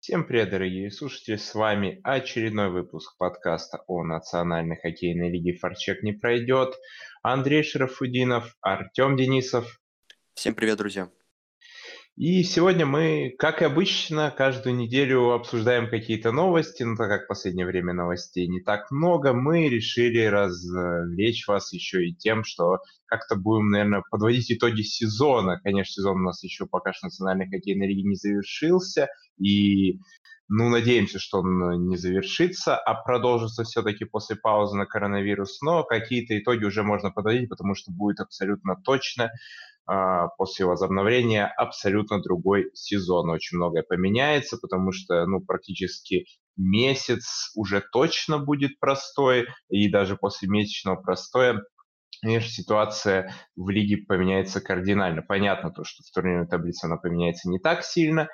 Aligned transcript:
Всем 0.00 0.24
привет, 0.24 0.48
дорогие 0.48 0.90
слушатели! 0.90 1.36
С 1.36 1.54
вами 1.54 2.00
очередной 2.04 2.70
выпуск 2.70 3.18
подкаста 3.18 3.84
о 3.86 4.02
Национальной 4.02 4.76
хоккейной 4.76 5.30
лиге 5.30 5.58
«Форчек 5.58 6.02
не 6.02 6.12
пройдет». 6.12 6.74
Андрей 7.22 7.62
Шарафудинов, 7.62 8.56
Артем 8.62 9.18
Денисов. 9.18 9.78
Всем 10.32 10.54
привет, 10.54 10.78
друзья! 10.78 11.10
И 12.16 12.42
сегодня 12.42 12.84
мы, 12.84 13.34
как 13.38 13.62
и 13.62 13.64
обычно, 13.64 14.30
каждую 14.30 14.76
неделю 14.76 15.30
обсуждаем 15.30 15.88
какие-то 15.88 16.32
новости, 16.32 16.82
но 16.82 16.94
так 16.96 17.08
как 17.08 17.24
в 17.24 17.28
последнее 17.28 17.64
время 17.64 17.94
новостей 17.94 18.46
не 18.46 18.60
так 18.60 18.90
много, 18.90 19.32
мы 19.32 19.68
решили 19.68 20.20
развлечь 20.24 21.46
вас 21.46 21.72
еще 21.72 22.06
и 22.06 22.14
тем, 22.14 22.44
что 22.44 22.80
как-то 23.06 23.36
будем, 23.36 23.70
наверное, 23.70 24.02
подводить 24.10 24.52
итоги 24.52 24.82
сезона. 24.82 25.60
Конечно, 25.62 25.92
сезон 25.92 26.20
у 26.20 26.24
нас 26.24 26.42
еще 26.42 26.66
пока 26.66 26.92
что 26.92 27.06
национальной 27.06 27.48
хоккейной 27.48 27.86
лиги 27.86 28.06
не 28.06 28.16
завершился, 28.16 29.08
и 29.38 29.98
ну, 30.52 30.68
надеемся, 30.68 31.20
что 31.20 31.38
он 31.38 31.86
не 31.86 31.96
завершится, 31.96 32.76
а 32.76 32.94
продолжится 32.94 33.62
все-таки 33.62 34.04
после 34.04 34.34
паузы 34.34 34.76
на 34.76 34.84
коронавирус. 34.84 35.62
Но 35.62 35.84
какие-то 35.84 36.36
итоги 36.36 36.64
уже 36.64 36.82
можно 36.82 37.12
подводить, 37.12 37.48
потому 37.48 37.76
что 37.76 37.92
будет 37.92 38.18
абсолютно 38.18 38.74
точно 38.84 39.30
а, 39.86 40.26
после 40.38 40.66
возобновления 40.66 41.46
абсолютно 41.46 42.20
другой 42.20 42.68
сезон. 42.74 43.30
Очень 43.30 43.58
многое 43.58 43.84
поменяется, 43.84 44.58
потому 44.60 44.90
что 44.90 45.24
ну, 45.26 45.40
практически 45.40 46.26
месяц 46.56 47.52
уже 47.54 47.80
точно 47.92 48.40
будет 48.40 48.80
простой, 48.80 49.46
и 49.68 49.88
даже 49.88 50.16
после 50.16 50.48
месячного 50.48 50.96
простоя 50.96 51.62
конечно, 52.22 52.50
ситуация 52.50 53.32
в 53.56 53.70
лиге 53.70 53.98
поменяется 53.98 54.60
кардинально. 54.60 55.22
Понятно 55.22 55.70
то, 55.70 55.84
что 55.84 56.02
в 56.02 56.10
турнирной 56.12 56.46
таблице 56.46 56.84
она 56.84 56.96
поменяется 56.96 57.48
не 57.48 57.58
так 57.58 57.82
сильно, 57.82 58.28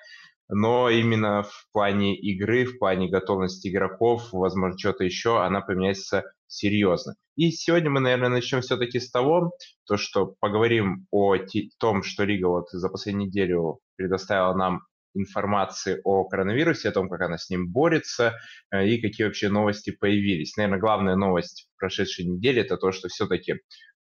но 0.49 0.91
именно 0.91 1.43
в 1.43 1.67
плане 1.73 2.17
игры, 2.17 2.65
в 2.65 2.79
плане 2.79 3.09
готовности 3.09 3.69
игроков, 3.69 4.29
возможно, 4.33 4.79
что-то 4.79 5.05
еще, 5.05 5.43
она 5.43 5.61
поменяется 5.61 6.25
серьезно. 6.47 7.15
И 7.37 7.51
сегодня 7.51 7.91
мы, 7.91 8.01
наверное, 8.01 8.29
начнем 8.29 8.61
все-таки 8.61 9.01
с 9.01 9.11
того, 9.11 9.53
то, 9.87 9.97
что 9.97 10.35
поговорим 10.41 11.07
о 11.11 11.37
том, 11.79 12.03
что 12.03 12.25
Лига 12.25 12.47
вот 12.47 12.71
за 12.71 12.89
последнюю 12.89 13.29
неделю 13.29 13.81
предоставила 13.97 14.55
нам 14.55 14.83
информации 15.15 16.01
о 16.05 16.25
коронавирусе, 16.25 16.91
о 16.91 16.93
том, 16.93 17.09
как 17.09 17.23
она 17.23 17.39
с 17.39 17.51
ним 17.51 17.71
борется 17.71 18.35
э, 18.71 18.87
и 18.87 19.01
какие 19.01 19.27
вообще 19.27 19.49
новости 19.49 19.91
появились. 19.91 20.57
Наверное, 20.57 20.79
главная 20.79 21.17
новость 21.17 21.69
прошедшей 21.79 22.27
недели 22.27 22.61
это 22.61 22.77
то, 22.77 22.93
что 22.93 23.09
все-таки 23.09 23.55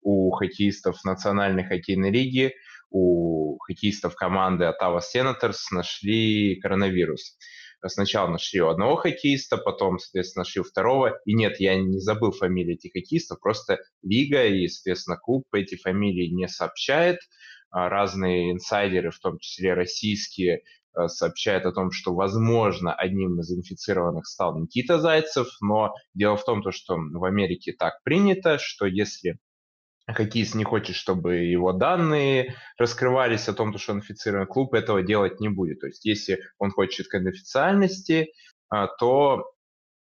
у 0.03 0.31
хоккеистов 0.33 1.03
Национальной 1.05 1.65
хоккейной 1.65 2.11
лиги, 2.11 2.53
у 2.95 3.59
хоккеистов 3.59 4.15
команды 4.15 4.65
Ottawa 4.65 5.01
Senators 5.01 5.59
нашли 5.73 6.55
коронавирус. 6.61 7.37
Сначала 7.87 8.29
нашли 8.29 8.63
у 8.63 8.69
одного 8.69 8.97
хоккеиста, 8.97 9.57
потом, 9.59 9.99
соответственно, 9.99 10.43
нашли 10.43 10.61
у 10.61 10.65
второго. 10.65 11.19
И 11.27 11.35
нет, 11.35 11.59
я 11.59 11.77
не 11.77 11.99
забыл 11.99 12.31
фамилии 12.31 12.75
этих 12.75 12.93
хоккеистов, 12.93 13.41
просто 13.41 13.79
лига 14.03 14.47
и, 14.47 14.69
соответственно, 14.69 15.17
клуб 15.17 15.45
эти 15.53 15.77
фамилии 15.77 16.29
не 16.29 16.49
сообщает. 16.49 17.19
А 17.71 17.89
разные 17.89 18.53
инсайдеры, 18.53 19.11
в 19.11 19.19
том 19.19 19.39
числе 19.41 19.75
российские, 19.75 20.63
э, 20.97 21.09
сообщают 21.09 21.67
о 21.67 21.73
том, 21.73 21.91
что, 21.91 22.15
возможно, 22.15 22.95
одним 22.95 23.41
из 23.41 23.51
инфицированных 23.51 24.25
стал 24.27 24.57
Никита 24.59 25.01
Зайцев, 25.01 25.49
но 25.61 25.93
дело 26.15 26.37
в 26.37 26.45
том, 26.45 26.63
что 26.71 26.97
в 26.97 27.25
Америке 27.25 27.75
так 27.77 28.03
принято, 28.05 28.59
что 28.59 28.87
если 28.87 29.39
хоккеист 30.07 30.55
не 30.55 30.65
хочет, 30.65 30.97
чтобы 30.97 31.37
его 31.37 31.73
данные 31.73 32.55
раскрывались 32.79 33.49
о 33.49 33.55
том, 33.55 33.77
что 33.79 33.93
он 33.93 33.99
инфицирован, 33.99 34.47
клуб 34.47 34.75
этого 34.75 35.03
делать 35.03 35.41
не 35.41 35.49
будет. 35.49 35.81
То 35.81 35.87
есть 35.87 36.05
если 36.05 36.41
он 36.59 36.71
хочет 36.71 37.09
конфиденциальности, 37.09 38.33
а, 38.69 38.89
то 38.89 39.51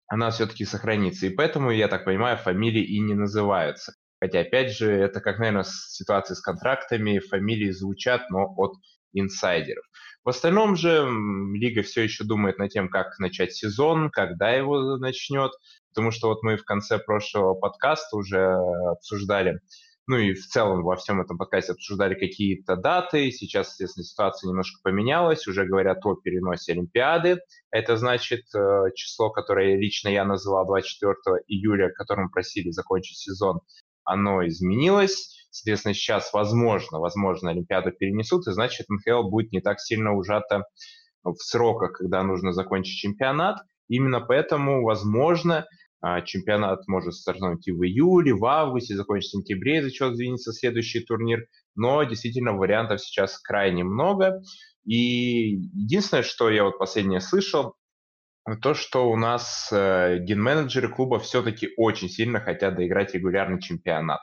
она 0.07 0.31
все-таки 0.31 0.65
сохранится. 0.65 1.27
И 1.27 1.29
поэтому, 1.29 1.71
я 1.71 1.87
так 1.87 2.05
понимаю, 2.05 2.37
фамилии 2.37 2.83
и 2.83 2.99
не 2.99 3.13
называются. 3.13 3.93
Хотя, 4.19 4.39
опять 4.39 4.71
же, 4.71 4.91
это 4.91 5.19
как, 5.19 5.39
наверное, 5.39 5.65
ситуация 5.65 6.35
с 6.35 6.41
контрактами, 6.41 7.19
фамилии 7.19 7.71
звучат, 7.71 8.29
но 8.29 8.53
от 8.57 8.73
инсайдеров. 9.13 9.83
В 10.23 10.29
остальном 10.29 10.75
же 10.75 11.05
Лига 11.53 11.81
все 11.81 12.03
еще 12.03 12.23
думает 12.23 12.57
над 12.57 12.71
тем, 12.71 12.89
как 12.89 13.19
начать 13.19 13.53
сезон, 13.53 14.09
когда 14.09 14.51
его 14.51 14.97
начнет, 14.97 15.51
потому 15.93 16.11
что 16.11 16.29
вот 16.29 16.43
мы 16.43 16.57
в 16.57 16.65
конце 16.65 16.97
прошлого 16.97 17.53
подкаста 17.53 18.17
уже 18.17 18.55
обсуждали, 18.91 19.59
ну 20.05 20.17
и 20.17 20.33
в 20.33 20.45
целом 20.47 20.83
во 20.83 20.97
всем 20.97 21.21
этом 21.21 21.37
подкасте 21.37 21.71
обсуждали 21.71 22.15
какие-то 22.15 22.75
даты. 22.75 23.31
Сейчас, 23.31 23.69
естественно, 23.69 24.03
ситуация 24.03 24.49
немножко 24.49 24.81
поменялась, 24.83 25.47
уже 25.47 25.65
говорят 25.65 26.05
о 26.05 26.15
переносе 26.15 26.73
Олимпиады. 26.73 27.39
Это 27.71 27.95
значит 27.95 28.43
э, 28.53 28.91
число, 28.95 29.29
которое 29.29 29.77
лично 29.77 30.09
я 30.09 30.25
называл 30.25 30.65
24 30.65 31.15
июля, 31.47 31.89
которым 31.89 32.29
просили 32.29 32.71
закончить 32.71 33.17
сезон, 33.17 33.61
оно 34.03 34.45
изменилось. 34.45 35.47
Соответственно, 35.51 35.93
сейчас, 35.93 36.33
возможно, 36.33 36.99
возможно, 36.99 37.51
Олимпиаду 37.51 37.91
перенесут, 37.91 38.47
и 38.47 38.51
значит, 38.51 38.87
НХЛ 38.89 39.29
будет 39.29 39.53
не 39.53 39.61
так 39.61 39.79
сильно 39.79 40.13
ужато 40.13 40.65
в 41.23 41.37
сроках, 41.37 41.93
когда 41.93 42.23
нужно 42.23 42.51
закончить 42.51 42.97
чемпионат. 42.97 43.59
Именно 43.87 44.19
поэтому, 44.19 44.83
возможно, 44.83 45.65
чемпионат 46.25 46.87
может 46.87 47.13
стартовать 47.13 47.67
и 47.67 47.71
в 47.71 47.83
июле, 47.83 48.33
в 48.33 48.45
августе, 48.45 48.95
закончится 48.95 49.37
в 49.37 49.41
сентябре, 49.41 49.79
из-за 49.79 49.91
чего 49.91 50.13
сдвинется 50.13 50.51
следующий 50.51 51.01
турнир. 51.01 51.47
Но 51.75 52.03
действительно 52.03 52.53
вариантов 52.53 53.01
сейчас 53.01 53.39
крайне 53.39 53.83
много. 53.83 54.41
И 54.85 55.55
единственное, 55.73 56.23
что 56.23 56.49
я 56.49 56.65
вот 56.65 56.77
последнее 56.77 57.21
слышал, 57.21 57.75
то, 58.61 58.73
что 58.73 59.09
у 59.09 59.15
нас 59.15 59.69
э, 59.71 60.17
ген-менеджеры 60.19 60.89
клуба 60.89 61.19
все-таки 61.19 61.69
очень 61.77 62.09
сильно 62.09 62.41
хотят 62.41 62.75
доиграть 62.75 63.13
регулярный 63.13 63.61
чемпионат. 63.61 64.19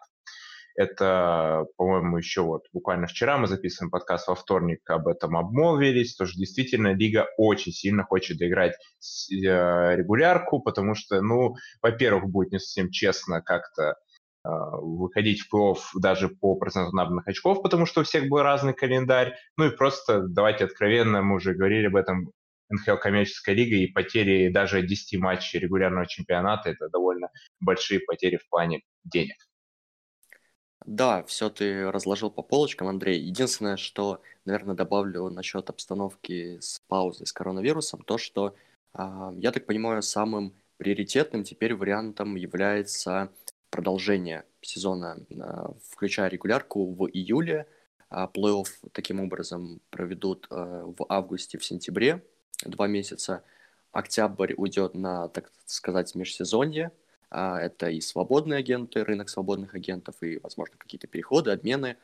Это, 0.76 1.66
по-моему, 1.76 2.18
еще 2.18 2.42
вот 2.42 2.66
буквально 2.72 3.06
вчера 3.06 3.38
мы 3.38 3.46
записываем 3.46 3.90
подкаст 3.90 4.28
во 4.28 4.34
вторник, 4.34 4.88
об 4.88 5.08
этом 5.08 5.36
обмолвились, 5.36 6.16
тоже 6.16 6.34
действительно 6.34 6.94
лига 6.94 7.28
очень 7.36 7.72
сильно 7.72 8.04
хочет 8.04 8.38
доиграть 8.38 8.74
э, 8.74 9.96
регулярку, 9.96 10.60
потому 10.60 10.94
что, 10.94 11.20
ну, 11.20 11.54
во-первых, 11.82 12.30
будет 12.30 12.52
не 12.52 12.58
совсем 12.58 12.90
честно 12.90 13.42
как-то 13.42 13.96
э, 14.44 14.48
выходить 14.48 15.40
в 15.40 15.50
плей 15.50 15.74
даже 16.00 16.28
по 16.28 16.54
проценту 16.56 16.94
набранных 16.94 17.28
очков, 17.28 17.62
потому 17.62 17.86
что 17.86 18.00
у 18.00 18.04
всех 18.04 18.28
был 18.28 18.42
разный 18.42 18.72
календарь. 18.72 19.34
Ну 19.56 19.66
и 19.66 19.76
просто, 19.76 20.22
давайте 20.22 20.64
откровенно, 20.64 21.22
мы 21.22 21.36
уже 21.36 21.54
говорили 21.54 21.86
об 21.86 21.96
этом, 21.96 22.32
НХЛ 22.70 22.96
коммерческая 22.96 23.54
лига 23.54 23.76
и 23.76 23.88
потери 23.88 24.48
даже 24.48 24.82
10 24.82 25.18
матчей 25.20 25.58
регулярного 25.58 26.06
чемпионата– 26.06 26.70
это 26.70 26.88
довольно 26.88 27.28
большие 27.58 28.00
потери 28.00 28.36
в 28.36 28.48
плане 28.48 28.82
денег. 29.04 29.36
Да, 30.90 31.22
все 31.22 31.50
ты 31.50 31.88
разложил 31.88 32.32
по 32.32 32.42
полочкам, 32.42 32.88
Андрей. 32.88 33.20
Единственное, 33.20 33.76
что, 33.76 34.20
наверное, 34.44 34.74
добавлю 34.74 35.28
насчет 35.28 35.70
обстановки 35.70 36.58
с 36.58 36.80
паузой 36.88 37.28
с 37.28 37.32
коронавирусом, 37.32 38.02
то, 38.02 38.18
что, 38.18 38.56
а, 38.92 39.32
я 39.36 39.52
так 39.52 39.66
понимаю, 39.66 40.02
самым 40.02 40.52
приоритетным 40.78 41.44
теперь 41.44 41.76
вариантом 41.76 42.34
является 42.34 43.30
продолжение 43.70 44.44
сезона, 44.62 45.16
а, 45.40 45.74
включая 45.90 46.28
регулярку 46.28 46.92
в 46.92 47.06
июле. 47.06 47.68
А 48.08 48.26
плей-офф 48.26 48.66
таким 48.90 49.20
образом 49.20 49.80
проведут 49.90 50.48
в 50.50 51.06
августе, 51.08 51.58
в 51.58 51.64
сентябре, 51.64 52.24
два 52.64 52.88
месяца. 52.88 53.44
Октябрь 53.92 54.54
уйдет 54.56 54.94
на, 54.94 55.28
так 55.28 55.52
сказать, 55.66 56.16
межсезонье, 56.16 56.90
это 57.30 57.88
и 57.90 58.00
свободные 58.00 58.58
агенты, 58.58 59.04
рынок 59.04 59.28
свободных 59.28 59.74
агентов, 59.74 60.16
и, 60.22 60.38
возможно, 60.38 60.76
какие-то 60.76 61.06
переходы, 61.06 61.52
обмены. 61.52 61.96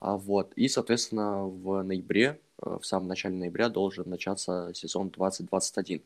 А, 0.00 0.16
вот. 0.16 0.52
И, 0.54 0.68
соответственно, 0.68 1.44
в 1.44 1.82
ноябре, 1.82 2.40
э, 2.62 2.78
в 2.80 2.84
самом 2.84 3.08
начале 3.08 3.36
ноября 3.36 3.70
должен 3.70 4.08
начаться 4.08 4.70
сезон 4.74 5.10
2021. 5.10 6.02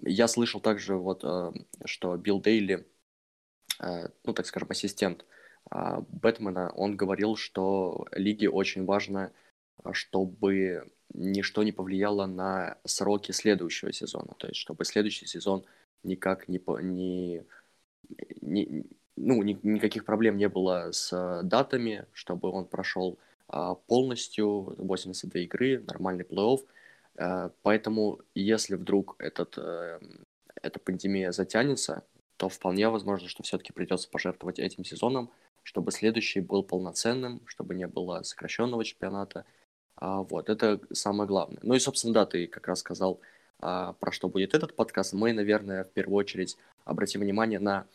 Я 0.00 0.28
слышал 0.28 0.60
также, 0.60 0.96
вот, 0.96 1.24
э, 1.24 1.52
что 1.84 2.16
Билл 2.16 2.40
Дейли, 2.40 2.86
э, 3.80 4.08
ну, 4.24 4.32
так 4.32 4.46
скажем, 4.46 4.70
ассистент 4.70 5.26
а, 5.70 6.00
Бэтмена, 6.08 6.70
он 6.74 6.96
говорил, 6.96 7.36
что 7.36 8.06
лиге 8.12 8.50
очень 8.50 8.84
важно, 8.84 9.32
чтобы 9.92 10.90
ничто 11.12 11.62
не 11.62 11.72
повлияло 11.72 12.26
на 12.26 12.78
сроки 12.84 13.32
следующего 13.32 13.92
сезона. 13.92 14.34
То 14.38 14.48
есть, 14.48 14.60
чтобы 14.60 14.84
следующий 14.84 15.26
сезон 15.26 15.64
никак 16.02 16.48
не, 16.48 16.60
не 16.82 17.44
не, 18.40 18.84
ну, 19.16 19.42
ни, 19.42 19.58
никаких 19.62 20.04
проблем 20.04 20.36
не 20.36 20.48
было 20.48 20.90
с 20.92 21.40
датами, 21.42 22.06
чтобы 22.12 22.50
он 22.50 22.66
прошел 22.66 23.18
а, 23.48 23.74
полностью 23.74 24.74
82 24.78 25.40
игры, 25.42 25.84
нормальный 25.86 26.24
плей-офф. 26.24 26.60
А, 27.16 27.50
поэтому, 27.62 28.20
если 28.34 28.74
вдруг 28.74 29.16
этот, 29.18 29.56
а, 29.58 30.00
эта 30.62 30.78
пандемия 30.80 31.32
затянется, 31.32 32.04
то 32.36 32.48
вполне 32.48 32.88
возможно, 32.88 33.28
что 33.28 33.42
все-таки 33.42 33.72
придется 33.72 34.08
пожертвовать 34.10 34.58
этим 34.58 34.84
сезоном, 34.84 35.30
чтобы 35.62 35.92
следующий 35.92 36.40
был 36.40 36.62
полноценным, 36.62 37.42
чтобы 37.46 37.74
не 37.74 37.86
было 37.86 38.22
сокращенного 38.22 38.84
чемпионата. 38.84 39.44
А, 39.96 40.22
вот, 40.22 40.48
это 40.48 40.80
самое 40.92 41.28
главное. 41.28 41.60
Ну 41.62 41.74
и, 41.74 41.78
собственно, 41.78 42.14
да, 42.14 42.26
ты 42.26 42.46
как 42.46 42.66
раз 42.66 42.80
сказал, 42.80 43.20
про 43.60 44.10
что 44.10 44.28
будет 44.28 44.54
этот 44.54 44.76
подкаст. 44.76 45.12
Мы, 45.12 45.32
наверное, 45.32 45.84
в 45.84 45.90
первую 45.90 46.16
очередь 46.16 46.56
обратим 46.84 47.20
внимание 47.20 47.58
на 47.58 47.86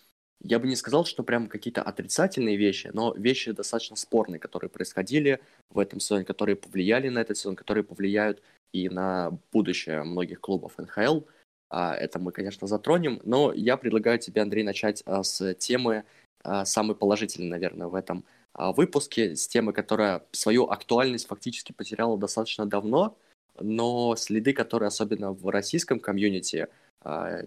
я 0.42 0.58
бы 0.60 0.68
не 0.68 0.76
сказал, 0.76 1.06
что 1.06 1.24
прям 1.24 1.48
какие-то 1.48 1.82
отрицательные 1.82 2.56
вещи, 2.56 2.90
но 2.94 3.14
вещи 3.14 3.52
достаточно 3.52 3.98
спорные, 3.98 4.40
которые 4.40 4.70
происходили 4.70 5.42
в 5.70 5.80
этом 5.80 6.00
сезоне, 6.00 6.24
которые 6.24 6.56
повлияли 6.56 7.10
на 7.10 7.20
этот 7.20 7.38
сезон, 7.38 7.56
которые 7.56 7.84
повлияют 7.84 8.42
и 8.72 8.88
на 8.88 9.38
будущее 9.52 10.04
многих 10.04 10.40
клубов 10.40 10.78
НХЛ. 10.78 11.22
А, 11.70 11.94
это 11.94 12.20
мы, 12.20 12.32
конечно, 12.32 12.68
затронем, 12.68 13.20
но 13.24 13.52
я 13.54 13.78
предлагаю 13.78 14.18
тебе, 14.18 14.42
Андрей, 14.42 14.64
начать 14.64 15.04
а, 15.06 15.24
с 15.24 15.54
темы 15.56 16.06
а, 16.44 16.66
самой 16.66 16.96
положительной, 16.96 17.50
наверное, 17.50 17.88
в 17.88 17.96
этом 17.96 18.26
выпуске, 18.56 19.36
с 19.36 19.48
темы, 19.48 19.74
которая 19.74 20.26
свою 20.32 20.66
актуальность 20.66 21.28
фактически 21.28 21.72
потеряла 21.72 22.18
достаточно 22.18 22.66
давно, 22.66 23.16
но 23.62 24.16
следы, 24.16 24.54
которые 24.54 24.88
особенно 24.88 25.32
в 25.32 25.48
российском 25.50 26.00
комьюнити, 26.00 26.68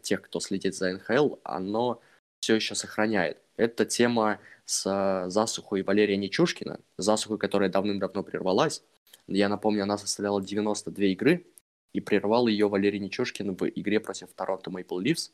тех, 0.02 0.22
кто 0.22 0.40
следит 0.40 0.74
за 0.74 0.94
НХЛ, 0.94 1.36
оно 1.42 2.00
все 2.40 2.54
еще 2.54 2.74
сохраняет. 2.74 3.38
Это 3.56 3.84
тема 3.84 4.38
с 4.64 5.26
засухой 5.28 5.82
Валерия 5.82 6.16
Нечушкина, 6.16 6.80
засухой, 6.96 7.38
которая 7.38 7.68
давным-давно 7.68 8.22
прервалась. 8.22 8.82
Я 9.26 9.50
напомню, 9.50 9.82
она 9.82 9.98
составляла 9.98 10.42
92 10.42 11.04
игры, 11.06 11.46
и 11.92 12.00
прервал 12.00 12.46
ее 12.46 12.68
Валерий 12.68 12.98
Нечушкин 12.98 13.54
в 13.54 13.68
игре 13.68 14.00
против 14.00 14.32
Торонто 14.32 14.70
Maple 14.70 15.02
Leafs, 15.02 15.30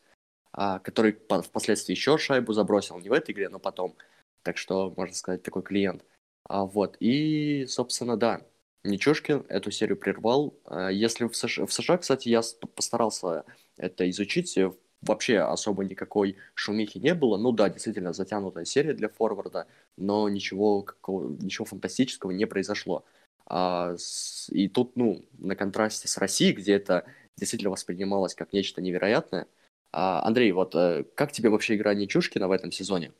а, 0.51 0.79
который 0.79 1.13
впоследствии 1.13 1.93
еще 1.93 2.17
шайбу 2.17 2.53
забросил, 2.53 2.99
не 2.99 3.09
в 3.09 3.13
этой 3.13 3.31
игре, 3.31 3.49
но 3.49 3.59
потом. 3.59 3.95
Так 4.43 4.57
что, 4.57 4.93
можно 4.95 5.15
сказать, 5.15 5.43
такой 5.43 5.63
клиент. 5.63 6.03
А, 6.43 6.65
вот, 6.65 6.97
и, 6.99 7.65
собственно, 7.67 8.17
да, 8.17 8.41
Нечушкин 8.83 9.45
эту 9.49 9.71
серию 9.71 9.97
прервал. 9.97 10.57
А, 10.65 10.89
если 10.89 11.25
в 11.25 11.35
США, 11.35 11.65
в 11.65 11.73
США, 11.73 11.97
кстати, 11.97 12.29
я 12.29 12.41
постарался 12.75 13.45
это 13.77 14.09
изучить, 14.09 14.57
вообще 15.01 15.39
особо 15.39 15.83
никакой 15.85 16.37
шумихи 16.53 16.97
не 16.97 17.13
было. 17.13 17.37
Ну 17.37 17.51
да, 17.51 17.69
действительно, 17.69 18.13
затянутая 18.13 18.65
серия 18.65 18.93
для 18.93 19.09
форварда, 19.09 19.67
но 19.97 20.29
ничего, 20.29 20.81
какого, 20.81 21.29
ничего 21.29 21.65
фантастического 21.65 22.31
не 22.31 22.45
произошло. 22.45 23.05
А, 23.45 23.95
с, 23.97 24.49
и 24.49 24.67
тут, 24.67 24.95
ну, 24.95 25.25
на 25.37 25.55
контрасте 25.55 26.07
с 26.07 26.17
Россией, 26.17 26.53
где 26.53 26.73
это 26.73 27.05
действительно 27.37 27.71
воспринималось 27.71 28.35
как 28.35 28.53
нечто 28.53 28.81
невероятное. 28.81 29.47
А, 29.91 30.23
Андрей, 30.25 30.51
вот 30.51 30.75
э, 30.75 31.03
как 31.15 31.31
тебе 31.31 31.49
вообще 31.49 31.75
игра 31.75 31.93
Нечушкина 31.93 32.47
в 32.47 32.51
этом 32.51 32.71
сезоне? 32.71 33.11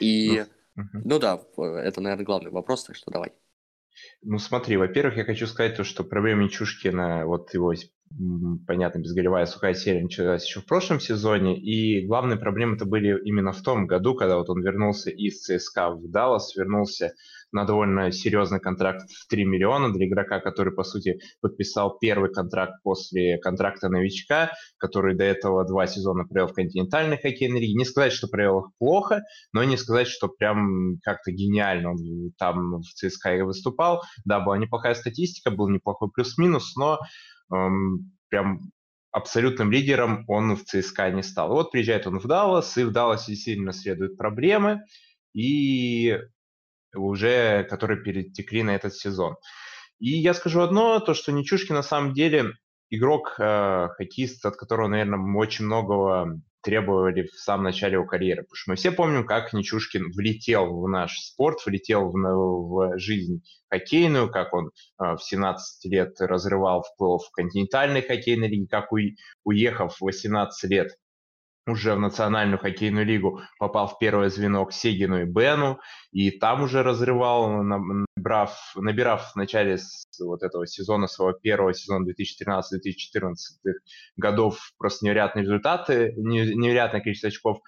И, 0.00 0.44
ну, 0.74 0.84
ну 1.04 1.18
да, 1.18 1.40
это, 1.56 2.00
наверное, 2.00 2.24
главный 2.24 2.50
вопрос, 2.50 2.84
так 2.84 2.96
что 2.96 3.10
давай. 3.10 3.32
Ну 4.22 4.38
смотри, 4.38 4.76
во-первых, 4.76 5.16
я 5.16 5.24
хочу 5.24 5.46
сказать 5.46 5.76
то, 5.76 5.84
что 5.84 6.04
проблема 6.04 6.44
Нечушкина, 6.44 7.26
вот 7.26 7.54
его 7.54 7.72
понятно, 8.66 9.00
безголевая 9.00 9.46
сухая 9.46 9.74
серия 9.74 10.02
началась 10.02 10.46
еще 10.46 10.60
в 10.60 10.66
прошлом 10.66 11.00
сезоне, 11.00 11.58
и 11.58 12.06
главные 12.06 12.38
проблемы 12.38 12.76
это 12.76 12.84
были 12.84 13.18
именно 13.24 13.52
в 13.52 13.62
том 13.62 13.86
году, 13.86 14.14
когда 14.14 14.38
вот 14.38 14.48
он 14.50 14.62
вернулся 14.62 15.10
из 15.10 15.42
ЦСКА 15.42 15.90
в 15.90 16.10
Даллас, 16.10 16.56
вернулся 16.56 17.12
на 17.52 17.64
довольно 17.64 18.12
серьезный 18.12 18.60
контракт 18.60 19.10
в 19.10 19.26
3 19.28 19.44
миллиона 19.44 19.92
для 19.92 20.06
игрока, 20.06 20.40
который, 20.40 20.72
по 20.72 20.84
сути, 20.84 21.20
подписал 21.40 21.98
первый 21.98 22.32
контракт 22.32 22.82
после 22.82 23.38
контракта 23.38 23.88
новичка, 23.88 24.52
который 24.76 25.14
до 25.14 25.24
этого 25.24 25.66
два 25.66 25.86
сезона 25.86 26.24
провел 26.24 26.48
в 26.48 26.54
континентальной 26.54 27.16
хоккейной 27.16 27.60
лиге. 27.60 27.74
Не 27.74 27.84
сказать, 27.84 28.12
что 28.12 28.28
провел 28.28 28.60
их 28.60 28.66
плохо, 28.78 29.22
но 29.52 29.64
не 29.64 29.76
сказать, 29.76 30.08
что 30.08 30.28
прям 30.28 30.98
как-то 31.02 31.32
гениально 31.32 31.92
он 31.92 32.32
там 32.38 32.80
в 32.80 32.94
ЦСКА 32.94 33.36
и 33.36 33.42
выступал. 33.42 34.02
Да, 34.24 34.40
была 34.40 34.58
неплохая 34.58 34.94
статистика, 34.94 35.50
был 35.50 35.68
неплохой 35.68 36.10
плюс-минус, 36.10 36.76
но 36.76 36.98
прям 37.48 38.72
абсолютным 39.10 39.70
лидером 39.72 40.24
он 40.28 40.54
в 40.56 40.64
ЦСКА 40.64 41.10
не 41.10 41.22
стал. 41.22 41.48
вот 41.50 41.70
приезжает 41.70 42.06
он 42.06 42.18
в 42.18 42.26
Даллас, 42.26 42.76
и 42.76 42.84
в 42.84 42.92
Далласе 42.92 43.32
действительно 43.32 43.72
следуют 43.72 44.16
проблемы, 44.16 44.82
и 45.34 46.18
уже 46.94 47.64
которые 47.64 48.02
перетекли 48.02 48.62
на 48.62 48.74
этот 48.74 48.94
сезон. 48.94 49.36
И 49.98 50.10
я 50.10 50.34
скажу 50.34 50.60
одно, 50.60 51.00
то 51.00 51.14
что 51.14 51.32
Нечушкин 51.32 51.74
на 51.74 51.82
самом 51.82 52.14
деле 52.14 52.52
игрок, 52.90 53.34
э, 53.38 53.88
хоккеист, 53.96 54.44
от 54.46 54.56
которого, 54.56 54.88
наверное, 54.88 55.18
очень 55.36 55.64
многого 55.64 56.40
требовали 56.62 57.22
в 57.22 57.34
самом 57.34 57.64
начале 57.64 57.94
его 57.94 58.04
карьеры. 58.04 58.42
Потому 58.42 58.56
что 58.56 58.70
мы 58.70 58.76
все 58.76 58.92
помним, 58.92 59.26
как 59.26 59.52
Нечушкин 59.52 60.10
влетел 60.12 60.80
в 60.80 60.88
наш 60.88 61.18
спорт, 61.18 61.58
влетел 61.64 62.10
в, 62.10 62.12
в 62.12 62.98
жизнь 62.98 63.42
хоккейную, 63.70 64.30
как 64.30 64.52
он 64.54 64.68
э, 64.68 65.16
в 65.16 65.22
17 65.22 65.90
лет 65.90 66.20
разрывал 66.20 66.84
в 66.98 67.30
континентальной 67.32 68.02
хоккейной 68.02 68.48
лиге, 68.48 68.66
как 68.68 68.92
у, 68.92 68.98
уехав 69.44 69.96
в 69.96 70.04
18 70.04 70.70
лет 70.70 70.90
уже 71.68 71.94
в 71.94 72.00
Национальную 72.00 72.58
хоккейную 72.58 73.04
лигу 73.04 73.40
попал 73.58 73.88
в 73.88 73.98
первое 73.98 74.28
звено 74.28 74.64
к 74.66 74.72
Сегину 74.72 75.22
и 75.22 75.24
Бену, 75.24 75.80
и 76.12 76.30
там 76.30 76.62
уже 76.62 76.82
разрывал, 76.82 77.62
набрав, 77.62 78.58
набирав 78.76 79.32
в 79.32 79.36
начале 79.36 79.78
вот 80.20 80.42
этого 80.42 80.66
сезона, 80.66 81.06
своего 81.06 81.38
первого 81.38 81.74
сезона 81.74 82.06
2013-2014 82.10 83.32
годов 84.16 84.72
просто 84.78 85.06
невероятные 85.06 85.42
результаты, 85.42 86.12
невероятное 86.16 87.00
количество 87.00 87.28
очков, 87.28 87.58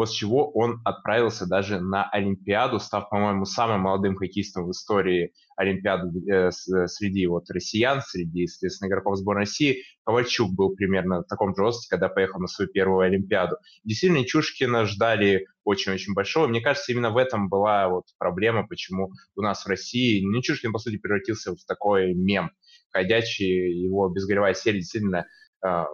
после 0.00 0.20
чего 0.20 0.50
он 0.52 0.80
отправился 0.86 1.44
даже 1.44 1.78
на 1.78 2.08
Олимпиаду, 2.08 2.80
став, 2.80 3.10
по-моему, 3.10 3.44
самым 3.44 3.82
молодым 3.82 4.16
хоккеистом 4.16 4.64
в 4.64 4.70
истории 4.70 5.34
Олимпиады 5.58 6.08
э, 6.26 6.50
среди 6.86 7.26
вот 7.26 7.50
россиян, 7.50 8.00
среди, 8.00 8.44
естественно, 8.44 8.88
игроков 8.88 9.18
сборной 9.18 9.42
России. 9.42 9.82
Ковальчук 10.06 10.54
был 10.54 10.74
примерно 10.74 11.20
в 11.20 11.26
таком 11.26 11.54
же 11.54 11.60
возрасте, 11.60 11.88
когда 11.90 12.08
поехал 12.08 12.40
на 12.40 12.46
свою 12.46 12.70
первую 12.70 13.00
Олимпиаду. 13.00 13.56
Действительно, 13.84 14.24
Чушкина 14.24 14.86
ждали 14.86 15.44
очень-очень 15.64 16.14
большого. 16.14 16.46
Мне 16.46 16.62
кажется, 16.62 16.92
именно 16.92 17.10
в 17.10 17.18
этом 17.18 17.50
была 17.50 17.90
вот 17.90 18.04
проблема, 18.16 18.66
почему 18.66 19.10
у 19.36 19.42
нас 19.42 19.66
в 19.66 19.68
России 19.68 20.24
ну, 20.24 20.40
Чушкин, 20.40 20.72
по 20.72 20.78
сути, 20.78 20.96
превратился 20.96 21.52
в 21.52 21.62
такой 21.68 22.14
мем 22.14 22.52
ходячий, 22.88 23.82
его 23.84 24.08
безгоревая 24.08 24.54
серия 24.54 24.78
действительно 24.78 25.26
э, 25.62 25.84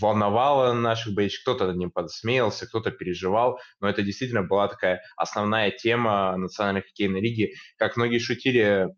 волновало 0.00 0.72
наших 0.72 1.14
болельщиков, 1.14 1.42
кто-то 1.42 1.66
над 1.68 1.76
ним 1.76 1.90
подсмеялся, 1.90 2.66
кто-то 2.66 2.90
переживал, 2.90 3.58
но 3.80 3.88
это 3.88 4.02
действительно 4.02 4.42
была 4.42 4.68
такая 4.68 5.02
основная 5.16 5.70
тема 5.70 6.36
национальной 6.36 6.82
хоккейной 6.82 7.20
лиги. 7.20 7.54
Как 7.78 7.96
многие 7.96 8.18
шутили, 8.18 8.88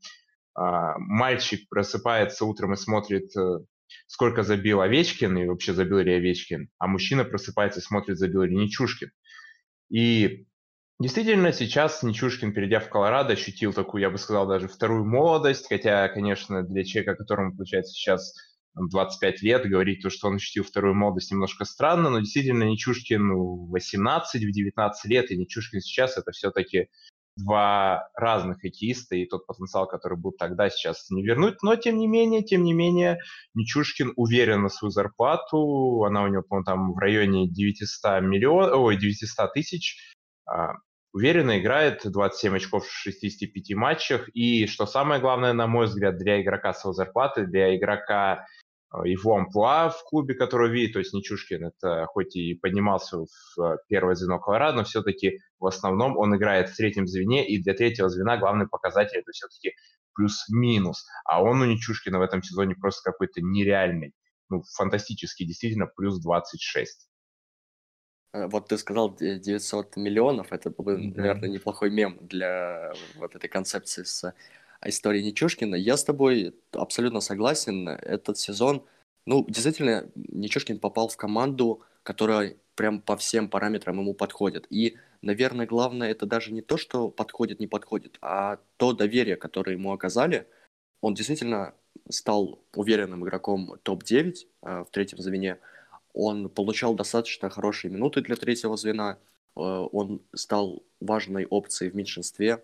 а, 0.54 0.98
мальчик 0.98 1.68
просыпается 1.68 2.44
утром 2.44 2.72
и 2.74 2.76
смотрит, 2.76 3.36
э, 3.36 3.58
сколько 4.06 4.42
забил 4.42 4.80
Овечкин 4.80 5.38
и 5.38 5.46
вообще 5.46 5.72
забил 5.72 5.98
ли 5.98 6.14
Овечкин, 6.14 6.68
а 6.78 6.86
мужчина 6.86 7.24
просыпается 7.24 7.80
и 7.80 7.82
смотрит, 7.82 8.18
забил 8.18 8.42
ли 8.42 8.56
Нечушкин. 8.56 9.10
И 9.90 10.46
Действительно, 11.00 11.52
сейчас 11.52 12.02
Нечушкин, 12.02 12.52
перейдя 12.52 12.80
в 12.80 12.88
Колорадо, 12.88 13.34
ощутил 13.34 13.72
такую, 13.72 14.00
я 14.00 14.10
бы 14.10 14.18
сказал, 14.18 14.48
даже 14.48 14.66
вторую 14.66 15.04
молодость, 15.04 15.68
хотя, 15.68 16.08
конечно, 16.08 16.64
для 16.64 16.82
человека, 16.82 17.14
которому, 17.14 17.54
получается, 17.54 17.92
сейчас 17.92 18.34
25 18.78 19.42
лет, 19.42 19.66
говорить 19.66 20.02
то, 20.02 20.10
что 20.10 20.28
он 20.28 20.36
ощутил 20.36 20.64
вторую 20.64 20.94
молодость, 20.94 21.30
немножко 21.30 21.64
странно, 21.64 22.10
но 22.10 22.20
действительно 22.20 22.64
Нечушкин 22.64 23.32
в 23.32 23.70
18, 23.70 24.42
в 24.42 24.52
19 24.52 25.10
лет 25.10 25.30
и 25.30 25.36
Нечушкин 25.36 25.80
сейчас 25.80 26.16
это 26.16 26.30
все-таки 26.32 26.88
два 27.38 28.10
разных 28.14 28.60
хоккеиста, 28.60 29.16
и 29.16 29.26
тот 29.26 29.46
потенциал, 29.46 29.86
который 29.86 30.18
был 30.18 30.32
тогда, 30.32 30.68
сейчас 30.68 31.08
не 31.10 31.22
вернуть. 31.22 31.62
Но, 31.62 31.76
тем 31.76 31.96
не 31.96 32.06
менее, 32.06 32.42
тем 32.42 32.64
не 32.64 32.72
менее, 32.72 33.18
Нечушкин 33.54 34.12
уверен 34.16 34.62
на 34.62 34.68
свою 34.68 34.90
зарплату. 34.90 36.04
Она 36.04 36.24
у 36.24 36.28
него, 36.28 36.42
по-моему, 36.42 36.64
там 36.64 36.92
в 36.92 36.98
районе 36.98 37.48
900 37.48 38.22
миллионов, 38.22 38.76
ой, 38.76 38.96
900 38.96 39.52
тысяч. 39.52 40.14
А, 40.46 40.74
уверенно 41.12 41.58
играет 41.58 42.02
27 42.04 42.56
очков 42.56 42.86
в 42.86 42.92
65 42.92 43.74
матчах. 43.74 44.28
И, 44.34 44.66
что 44.66 44.86
самое 44.86 45.20
главное, 45.20 45.52
на 45.52 45.66
мой 45.66 45.86
взгляд, 45.86 46.18
для 46.18 46.42
игрока 46.42 46.72
с 46.74 46.84
его 46.84 46.92
зарплаты, 46.92 47.46
для 47.46 47.76
игрока 47.76 48.46
его 49.04 49.36
амплуа 49.36 49.90
в 49.90 50.02
клубе, 50.04 50.34
который 50.34 50.70
видит, 50.70 50.94
то 50.94 50.98
есть 50.98 51.12
Нечушкин, 51.12 51.66
это 51.66 52.06
хоть 52.06 52.36
и 52.36 52.54
поднимался 52.54 53.18
в 53.18 53.60
а, 53.60 53.76
первое 53.86 54.14
звено 54.14 54.38
Колорадо, 54.38 54.78
но 54.78 54.84
все-таки 54.84 55.40
в 55.58 55.66
основном 55.66 56.16
он 56.16 56.34
играет 56.36 56.70
в 56.70 56.76
третьем 56.76 57.06
звене, 57.06 57.46
и 57.46 57.62
для 57.62 57.74
третьего 57.74 58.08
звена 58.08 58.38
главный 58.38 58.66
показатель 58.66 59.18
это 59.18 59.32
все-таки 59.32 59.74
плюс-минус. 60.14 61.06
А 61.24 61.42
он 61.42 61.60
у 61.60 61.66
Нечушкина 61.66 62.18
в 62.18 62.22
этом 62.22 62.42
сезоне 62.42 62.74
просто 62.74 63.10
какой-то 63.10 63.40
нереальный, 63.42 64.14
ну, 64.48 64.62
фантастический, 64.76 65.46
действительно, 65.46 65.86
плюс 65.86 66.18
26. 66.20 67.08
Э, 68.32 68.46
вот 68.46 68.68
ты 68.68 68.78
сказал 68.78 69.14
900 69.14 69.96
миллионов, 69.96 70.52
это 70.52 70.70
был 70.70 70.84
бы, 70.84 70.96
да. 70.96 71.22
наверное, 71.22 71.48
неплохой 71.48 71.90
мем 71.90 72.18
для 72.20 72.92
вот 73.16 73.36
этой 73.36 73.48
концепции 73.48 74.02
с 74.02 74.34
историей 74.84 75.24
Нечушкина. 75.24 75.74
Я 75.74 75.96
с 75.96 76.04
тобой 76.04 76.54
абсолютно 76.72 77.20
согласен. 77.20 77.88
Этот 77.88 78.38
сезон, 78.38 78.84
ну, 79.26 79.44
действительно, 79.48 80.10
Нечушкин 80.14 80.78
попал 80.78 81.08
в 81.08 81.16
команду, 81.16 81.82
которая 82.02 82.56
прям 82.74 83.00
по 83.00 83.16
всем 83.16 83.48
параметрам 83.48 83.98
ему 83.98 84.14
подходит. 84.14 84.66
И, 84.70 84.96
наверное, 85.20 85.66
главное, 85.66 86.10
это 86.10 86.26
даже 86.26 86.52
не 86.52 86.62
то, 86.62 86.76
что 86.76 87.10
подходит, 87.10 87.58
не 87.58 87.66
подходит, 87.66 88.18
а 88.20 88.60
то 88.76 88.92
доверие, 88.92 89.36
которое 89.36 89.72
ему 89.72 89.92
оказали. 89.92 90.46
Он 91.00 91.14
действительно 91.14 91.74
стал 92.08 92.60
уверенным 92.74 93.24
игроком 93.24 93.78
топ-9 93.82 94.34
э, 94.62 94.84
в 94.84 94.90
третьем 94.90 95.18
звене. 95.18 95.58
Он 96.14 96.48
получал 96.48 96.94
достаточно 96.94 97.50
хорошие 97.50 97.90
минуты 97.90 98.20
для 98.20 98.36
третьего 98.36 98.76
звена. 98.76 99.18
Э, 99.56 99.60
он 99.60 100.22
стал 100.34 100.82
важной 101.00 101.46
опцией 101.46 101.90
в 101.90 101.96
меньшинстве. 101.96 102.62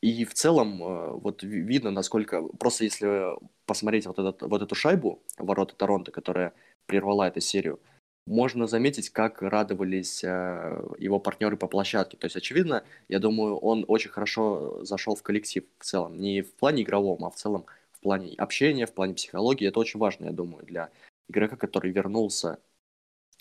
И 0.00 0.24
в 0.24 0.34
целом, 0.34 0.82
э, 0.82 1.12
вот 1.12 1.42
видно, 1.42 1.90
насколько... 1.90 2.42
Просто 2.42 2.84
если 2.84 3.36
посмотреть 3.66 4.06
вот, 4.06 4.18
этот, 4.18 4.42
вот 4.42 4.62
эту 4.62 4.74
шайбу, 4.74 5.22
ворота 5.38 5.74
Торонто, 5.74 6.12
которая 6.12 6.52
прервала 6.86 7.28
эту 7.28 7.40
серию, 7.40 7.80
можно 8.26 8.66
заметить, 8.66 9.10
как 9.10 9.40
радовались 9.40 10.22
э, 10.24 10.84
его 10.98 11.20
партнеры 11.20 11.56
по 11.56 11.68
площадке. 11.68 12.16
То 12.16 12.26
есть, 12.26 12.36
очевидно, 12.36 12.84
я 13.08 13.20
думаю, 13.20 13.56
он 13.56 13.84
очень 13.86 14.10
хорошо 14.10 14.84
зашел 14.84 15.14
в 15.14 15.22
коллектив 15.22 15.64
в 15.78 15.84
целом. 15.84 16.18
Не 16.18 16.42
в 16.42 16.52
плане 16.54 16.82
игровом, 16.82 17.24
а 17.24 17.30
в 17.30 17.36
целом 17.36 17.66
в 17.92 18.00
плане 18.00 18.34
общения, 18.36 18.86
в 18.86 18.92
плане 18.92 19.14
психологии. 19.14 19.68
Это 19.68 19.78
очень 19.78 20.00
важно, 20.00 20.26
я 20.26 20.32
думаю, 20.32 20.64
для 20.64 20.90
игрока, 21.28 21.56
который 21.56 21.92
вернулся 21.92 22.58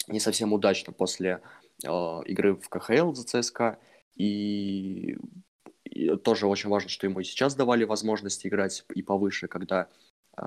не 0.08 0.20
совсем 0.20 0.54
удачно 0.54 0.94
после 0.94 1.42
э, 1.84 1.88
игры 1.88 2.56
в 2.56 2.70
КХЛ 2.70 3.14
за 3.14 3.26
ЦСКА. 3.26 3.80
И, 4.16 5.18
тоже 6.24 6.48
очень 6.48 6.70
важно, 6.70 6.90
что 6.90 7.08
ему 7.08 7.20
и 7.20 7.24
сейчас 7.24 7.56
давали 7.56 7.84
возможность 7.84 8.46
играть 8.46 8.86
и 8.94 9.02
повыше, 9.02 9.48
когда 9.48 9.88
э, 10.38 10.44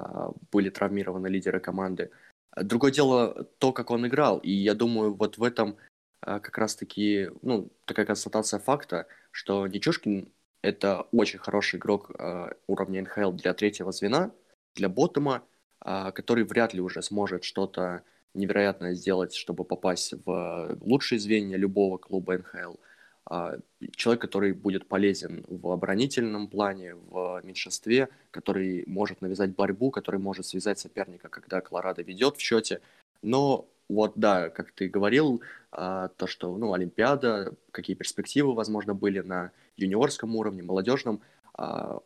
были 0.52 0.71
травмированы 0.71 1.28
лидеры 1.28 1.61
команды. 1.61 2.11
Другое 2.57 2.93
дело 2.93 3.45
то, 3.59 3.73
как 3.73 3.90
он 3.90 4.07
играл. 4.07 4.38
И 4.38 4.50
я 4.50 4.75
думаю, 4.75 5.14
вот 5.14 5.38
в 5.38 5.43
этом 5.43 5.76
э, 6.23 6.40
как 6.40 6.59
раз-таки, 6.59 7.31
ну, 7.43 7.71
такая 7.85 8.07
констатация 8.07 8.61
факта, 8.61 9.07
что 9.31 9.67
Нечушкин— 9.67 10.31
это 10.62 11.02
очень 11.12 11.38
хороший 11.38 11.78
игрок 11.78 12.11
э, 12.19 12.52
уровня 12.67 13.02
НХЛ 13.02 13.33
для 13.33 13.55
третьего 13.55 13.93
звена, 13.93 14.33
для 14.75 14.88
Ботома, 14.88 15.43
а, 15.81 16.12
который 16.12 16.45
вряд 16.45 16.75
ли 16.75 16.81
уже 16.81 17.02
сможет 17.02 17.45
что-то 17.45 18.02
невероятное 18.35 18.95
сделать, 18.95 19.35
чтобы 19.35 19.64
попасть 19.64 20.14
в 20.25 20.76
лучшие 20.81 21.19
звенья 21.19 21.57
любого 21.57 21.99
клуба 21.99 22.38
НХЛ. 22.38 22.75
А, 23.30 23.58
человек, 23.94 24.23
который 24.23 24.52
будет 24.54 24.88
полезен 24.88 25.44
в 25.49 25.70
оборонительном 25.70 26.49
плане, 26.49 26.94
в 26.94 27.42
меньшинстве, 27.44 28.08
который 28.30 28.85
может 28.87 29.20
навязать 29.20 29.54
борьбу, 29.54 29.90
который 29.90 30.18
может 30.18 30.47
связать 30.47 30.78
соперника, 30.78 31.28
когда 31.28 31.61
Колорадо 31.61 32.00
ведет 32.00 32.38
в 32.38 32.40
счете. 32.40 32.80
Но 33.20 33.68
вот 33.90 34.14
да, 34.16 34.49
как 34.49 34.73
ты 34.73 34.88
говорил, 34.88 35.42
а, 35.73 36.08
то, 36.08 36.26
что 36.26 36.56
ну, 36.56 36.73
Олимпиада, 36.73 37.52
какие 37.70 37.94
перспективы, 37.97 38.54
возможно, 38.54 38.94
были 38.94 39.20
на 39.20 39.50
юниорском 39.76 40.35
уровне, 40.35 40.62
молодежном, 40.62 41.20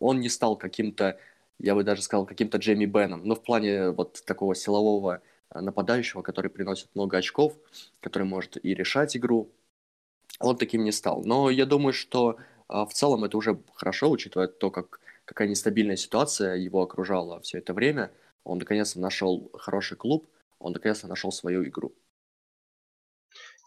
он 0.01 0.21
не 0.21 0.31
стал 0.31 0.57
каким-то 0.57 1.19
я 1.59 1.75
бы 1.75 1.85
даже 1.85 2.03
сказал, 2.03 2.25
каким-то 2.25 2.57
Джейми 2.59 2.87
Беном, 2.87 3.23
но 3.25 3.35
в 3.35 3.43
плане 3.43 3.91
вот 3.91 4.25
такого 4.25 4.55
силового 4.55 5.21
нападающего, 5.55 6.23
который 6.23 6.51
приносит 6.51 6.89
много 6.95 7.19
очков, 7.19 7.55
который 8.01 8.25
может 8.25 8.57
и 8.65 8.75
решать 8.75 9.17
игру, 9.17 9.51
он 10.41 10.57
таким 10.57 10.85
не 10.85 10.93
стал. 10.93 11.23
Но 11.25 11.51
я 11.51 11.67
думаю, 11.67 11.93
что 11.93 12.39
а, 12.69 12.87
в 12.87 12.93
целом 12.93 13.25
это 13.25 13.37
уже 13.37 13.61
хорошо, 13.75 14.11
учитывая 14.11 14.49
то, 14.49 14.71
как, 14.71 15.01
какая 15.25 15.49
нестабильная 15.49 15.97
ситуация 15.97 16.57
его 16.57 16.83
окружала 16.83 17.41
все 17.41 17.59
это 17.59 17.75
время. 17.75 18.11
Он 18.45 18.59
наконец-то 18.59 19.01
нашел 19.01 19.51
хороший 19.55 19.97
клуб, 19.97 20.29
он 20.59 20.73
наконец-то 20.73 21.07
нашел 21.07 21.33
свою 21.33 21.65
игру. 21.65 21.93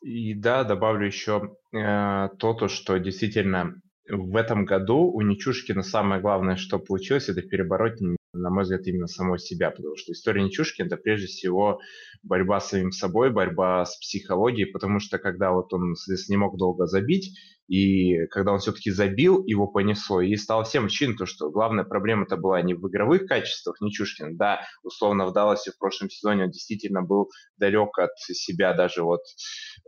И 0.01 0.33
да, 0.33 0.63
добавлю 0.63 1.05
еще 1.07 1.57
э, 1.71 2.29
то, 2.37 2.53
то, 2.53 2.67
что 2.67 2.97
действительно 2.97 3.81
в 4.07 4.35
этом 4.35 4.65
году 4.65 5.11
у 5.11 5.21
Нечушкина 5.21 5.81
самое 5.81 6.21
главное, 6.21 6.57
что 6.57 6.77
получилось, 6.77 7.29
это 7.29 7.41
перебороть, 7.41 7.99
на 8.35 8.49
мой 8.49 8.63
взгляд, 8.63 8.85
именно 8.87 9.07
самого 9.07 9.37
себя, 9.37 9.71
потому 9.71 9.95
что 9.95 10.11
история 10.11 10.43
Нечушкина– 10.43 10.85
это 10.87 10.97
прежде 10.97 11.27
всего 11.27 11.79
борьба 12.23 12.59
с 12.59 12.69
самим 12.69 12.91
собой, 12.91 13.31
борьба 13.31 13.85
с 13.85 13.97
психологией, 13.97 14.71
потому 14.71 14.99
что 14.99 15.17
когда 15.17 15.51
вот 15.51 15.73
он, 15.73 15.95
соответственно, 15.95 16.35
не 16.35 16.39
мог 16.41 16.57
долго 16.57 16.85
забить, 16.85 17.37
и 17.67 18.27
когда 18.27 18.53
он 18.53 18.59
все-таки 18.59 18.91
забил, 18.91 19.43
его 19.45 19.67
понесло, 19.67 20.21
и 20.21 20.35
стало 20.35 20.63
всем 20.63 20.85
очевидно, 20.85 21.17
то, 21.17 21.25
что 21.25 21.49
главная 21.49 21.83
проблема-то 21.83 22.37
была 22.37 22.61
не 22.61 22.75
в 22.75 22.87
игровых 22.87 23.25
качествах 23.25 23.81
Нечушкина, 23.81 24.37
да, 24.37 24.61
условно 24.83 25.25
в 25.25 25.33
Далласе 25.33 25.71
в 25.71 25.77
прошлом 25.77 26.09
сезоне 26.09 26.43
он 26.43 26.51
действительно 26.51 27.01
был 27.01 27.29
далек 27.57 27.97
от 27.97 28.11
себя 28.17 28.73
даже 28.73 29.03
вот 29.03 29.21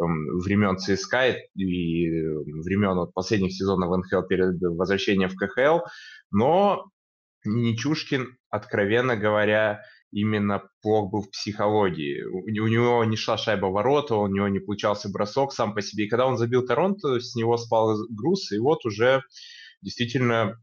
эм, 0.01 0.39
времен 0.39 0.77
ЦСКА 0.77 1.35
и 1.55 2.09
времен 2.09 2.95
вот 2.95 3.13
последних 3.13 3.53
сезонов 3.53 3.89
в 3.89 3.97
НХЛ 3.97 4.27
перед 4.27 4.59
возвращением 4.59 5.29
в 5.29 5.35
КХЛ, 5.35 5.85
но 6.31 6.85
Нечушкин, 7.45 8.37
откровенно 8.49 9.15
говоря, 9.15 9.81
именно 10.11 10.63
плох 10.81 11.11
был 11.11 11.21
в 11.21 11.31
психологии. 11.31 12.23
У, 12.23 12.39
у 12.63 12.67
него 12.67 13.03
не 13.05 13.17
шла 13.17 13.37
шайба 13.37 13.67
ворота, 13.67 14.15
у 14.15 14.27
него 14.27 14.47
не 14.47 14.59
получался 14.59 15.09
бросок 15.09 15.53
сам 15.53 15.73
по 15.73 15.81
себе. 15.81 16.05
И 16.05 16.09
когда 16.09 16.25
он 16.25 16.37
забил 16.37 16.65
Торонто, 16.65 17.19
с 17.19 17.35
него 17.35 17.57
спал 17.57 17.97
груз, 18.09 18.51
и 18.51 18.59
вот 18.59 18.85
уже 18.85 19.21
действительно 19.81 20.55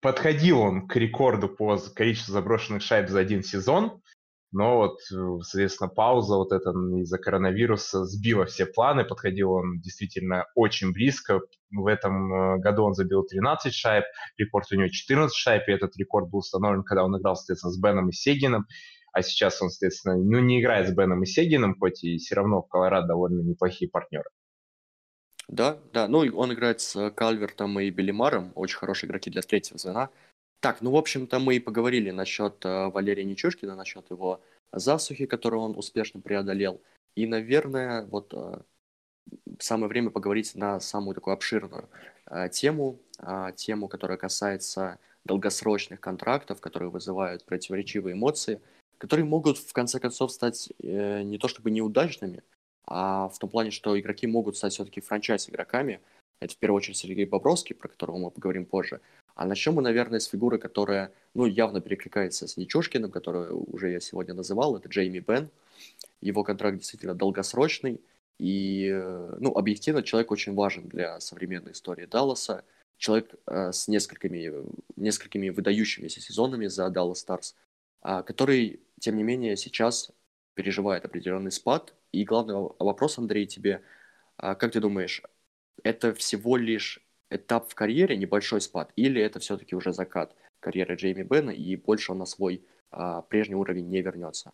подходил 0.00 0.60
он 0.60 0.88
к 0.88 0.96
рекорду 0.96 1.48
по 1.48 1.78
количеству 1.94 2.32
заброшенных 2.32 2.82
шайб 2.82 3.08
за 3.08 3.20
один 3.20 3.42
сезон. 3.42 4.00
Но 4.52 4.76
вот, 4.76 4.98
э, 5.10 5.42
соответственно, 5.42 5.88
пауза 5.88 6.36
вот 6.36 6.52
эта 6.52 6.70
из-за 6.70 7.18
коронавируса 7.18 8.04
сбила 8.04 8.44
все 8.44 8.66
планы. 8.66 9.04
Подходил 9.04 9.52
он 9.52 9.80
действительно 9.80 10.46
очень 10.54 10.92
близко. 10.92 11.40
В 11.70 11.86
этом 11.86 12.32
э, 12.32 12.58
году 12.58 12.84
он 12.84 12.92
забил 12.92 13.22
13 13.22 13.72
шайб, 13.72 14.04
рекорд 14.36 14.70
у 14.70 14.76
него 14.76 14.88
14 14.88 15.34
шайб, 15.34 15.62
и 15.66 15.72
этот 15.72 15.96
рекорд 15.96 16.28
был 16.28 16.40
установлен, 16.40 16.84
когда 16.84 17.04
он 17.04 17.18
играл, 17.18 17.34
соответственно, 17.34 17.72
с 17.72 17.80
Беном 17.80 18.10
и 18.10 18.12
Сегином. 18.12 18.66
А 19.12 19.22
сейчас 19.22 19.60
он, 19.62 19.70
соответственно, 19.70 20.16
ну, 20.16 20.38
не 20.40 20.60
играет 20.60 20.88
с 20.88 20.92
Беном 20.92 21.22
и 21.22 21.26
Сегином, 21.26 21.76
хоть 21.78 22.04
и 22.04 22.18
все 22.18 22.34
равно 22.34 22.60
в 22.62 22.68
Колорадо 22.68 23.08
довольно 23.08 23.40
неплохие 23.40 23.90
партнеры. 23.90 24.28
Да, 25.48 25.78
да. 25.92 26.08
Ну, 26.08 26.20
он 26.34 26.52
играет 26.52 26.80
с 26.80 27.10
Кальвертом 27.10 27.80
и 27.80 27.90
Белимаром, 27.90 28.52
очень 28.54 28.78
хорошие 28.78 29.08
игроки 29.08 29.30
для 29.30 29.42
третьего 29.42 29.78
звена. 29.78 30.10
Так, 30.62 30.80
ну, 30.80 30.92
в 30.92 30.96
общем-то, 30.96 31.40
мы 31.40 31.56
и 31.56 31.58
поговорили 31.58 32.12
насчет 32.12 32.64
э, 32.64 32.86
Валерия 32.86 33.24
Нечушкина, 33.24 33.74
насчет 33.74 34.08
его 34.10 34.40
засухи, 34.72 35.26
которую 35.26 35.60
он 35.60 35.76
успешно 35.76 36.20
преодолел. 36.20 36.80
И, 37.16 37.26
наверное, 37.26 38.04
вот 38.04 38.32
э, 38.32 38.60
самое 39.58 39.88
время 39.88 40.10
поговорить 40.10 40.54
на 40.54 40.78
самую 40.78 41.16
такую 41.16 41.34
обширную 41.34 41.88
э, 42.26 42.48
тему, 42.50 43.00
э, 43.18 43.50
тему, 43.56 43.88
которая 43.88 44.16
касается 44.16 45.00
долгосрочных 45.24 45.98
контрактов, 46.00 46.60
которые 46.60 46.90
вызывают 46.90 47.44
противоречивые 47.44 48.14
эмоции, 48.14 48.60
которые 48.98 49.26
могут, 49.26 49.58
в 49.58 49.72
конце 49.72 49.98
концов, 49.98 50.30
стать 50.30 50.72
не 50.78 51.38
то 51.38 51.48
чтобы 51.48 51.72
неудачными, 51.72 52.44
а 52.86 53.28
в 53.30 53.38
том 53.40 53.50
плане, 53.50 53.72
что 53.72 53.98
игроки 53.98 54.28
могут 54.28 54.56
стать 54.56 54.74
все-таки 54.74 55.00
франчайз-игроками. 55.00 56.00
Это 56.38 56.54
в 56.54 56.56
первую 56.56 56.76
очередь 56.76 56.98
Сергей 56.98 57.24
Бобровский, 57.24 57.74
про 57.74 57.88
которого 57.88 58.18
мы 58.18 58.30
поговорим 58.30 58.64
позже. 58.64 59.00
А 59.34 59.46
начнем 59.46 59.74
мы, 59.74 59.82
наверное, 59.82 60.20
с 60.20 60.26
фигуры, 60.26 60.58
которая, 60.58 61.12
ну, 61.34 61.46
явно 61.46 61.80
перекликается 61.80 62.46
с 62.46 62.56
Нечушкиным, 62.56 63.10
которую 63.10 63.64
уже 63.72 63.90
я 63.90 64.00
сегодня 64.00 64.34
называл, 64.34 64.76
это 64.76 64.88
Джейми 64.88 65.20
Бен. 65.20 65.48
Его 66.20 66.44
контракт 66.44 66.78
действительно 66.78 67.14
долгосрочный, 67.14 68.00
и, 68.38 68.90
ну, 69.38 69.52
объективно, 69.52 70.02
человек 70.02 70.30
очень 70.32 70.54
важен 70.54 70.88
для 70.88 71.20
современной 71.20 71.72
истории 71.72 72.06
Далласа. 72.06 72.64
Человек 72.96 73.34
э, 73.46 73.72
с 73.72 73.88
несколькими, 73.88 74.52
несколькими 74.96 75.48
выдающимися 75.50 76.20
сезонами 76.20 76.66
за 76.66 76.86
Dallas 76.86 77.24
Stars, 77.24 77.54
э, 78.02 78.22
который, 78.24 78.80
тем 79.00 79.16
не 79.16 79.22
менее, 79.22 79.56
сейчас 79.56 80.10
переживает 80.54 81.04
определенный 81.04 81.52
спад. 81.52 81.94
И 82.12 82.24
главный 82.24 82.54
вопрос, 82.54 83.18
Андрей, 83.18 83.46
тебе, 83.46 83.82
э, 84.38 84.54
как 84.56 84.72
ты 84.72 84.80
думаешь, 84.80 85.22
это 85.84 86.12
всего 86.14 86.56
лишь 86.56 87.00
этап 87.34 87.68
в 87.68 87.74
карьере, 87.74 88.16
небольшой 88.16 88.60
спад, 88.60 88.92
или 88.96 89.20
это 89.20 89.40
все-таки 89.40 89.74
уже 89.74 89.92
закат 89.92 90.34
карьеры 90.60 90.94
Джейми 90.96 91.22
Бена, 91.22 91.50
и 91.50 91.76
больше 91.76 92.12
он 92.12 92.18
на 92.18 92.26
свой 92.26 92.64
а, 92.90 93.22
прежний 93.22 93.56
уровень 93.56 93.88
не 93.88 94.02
вернется? 94.02 94.52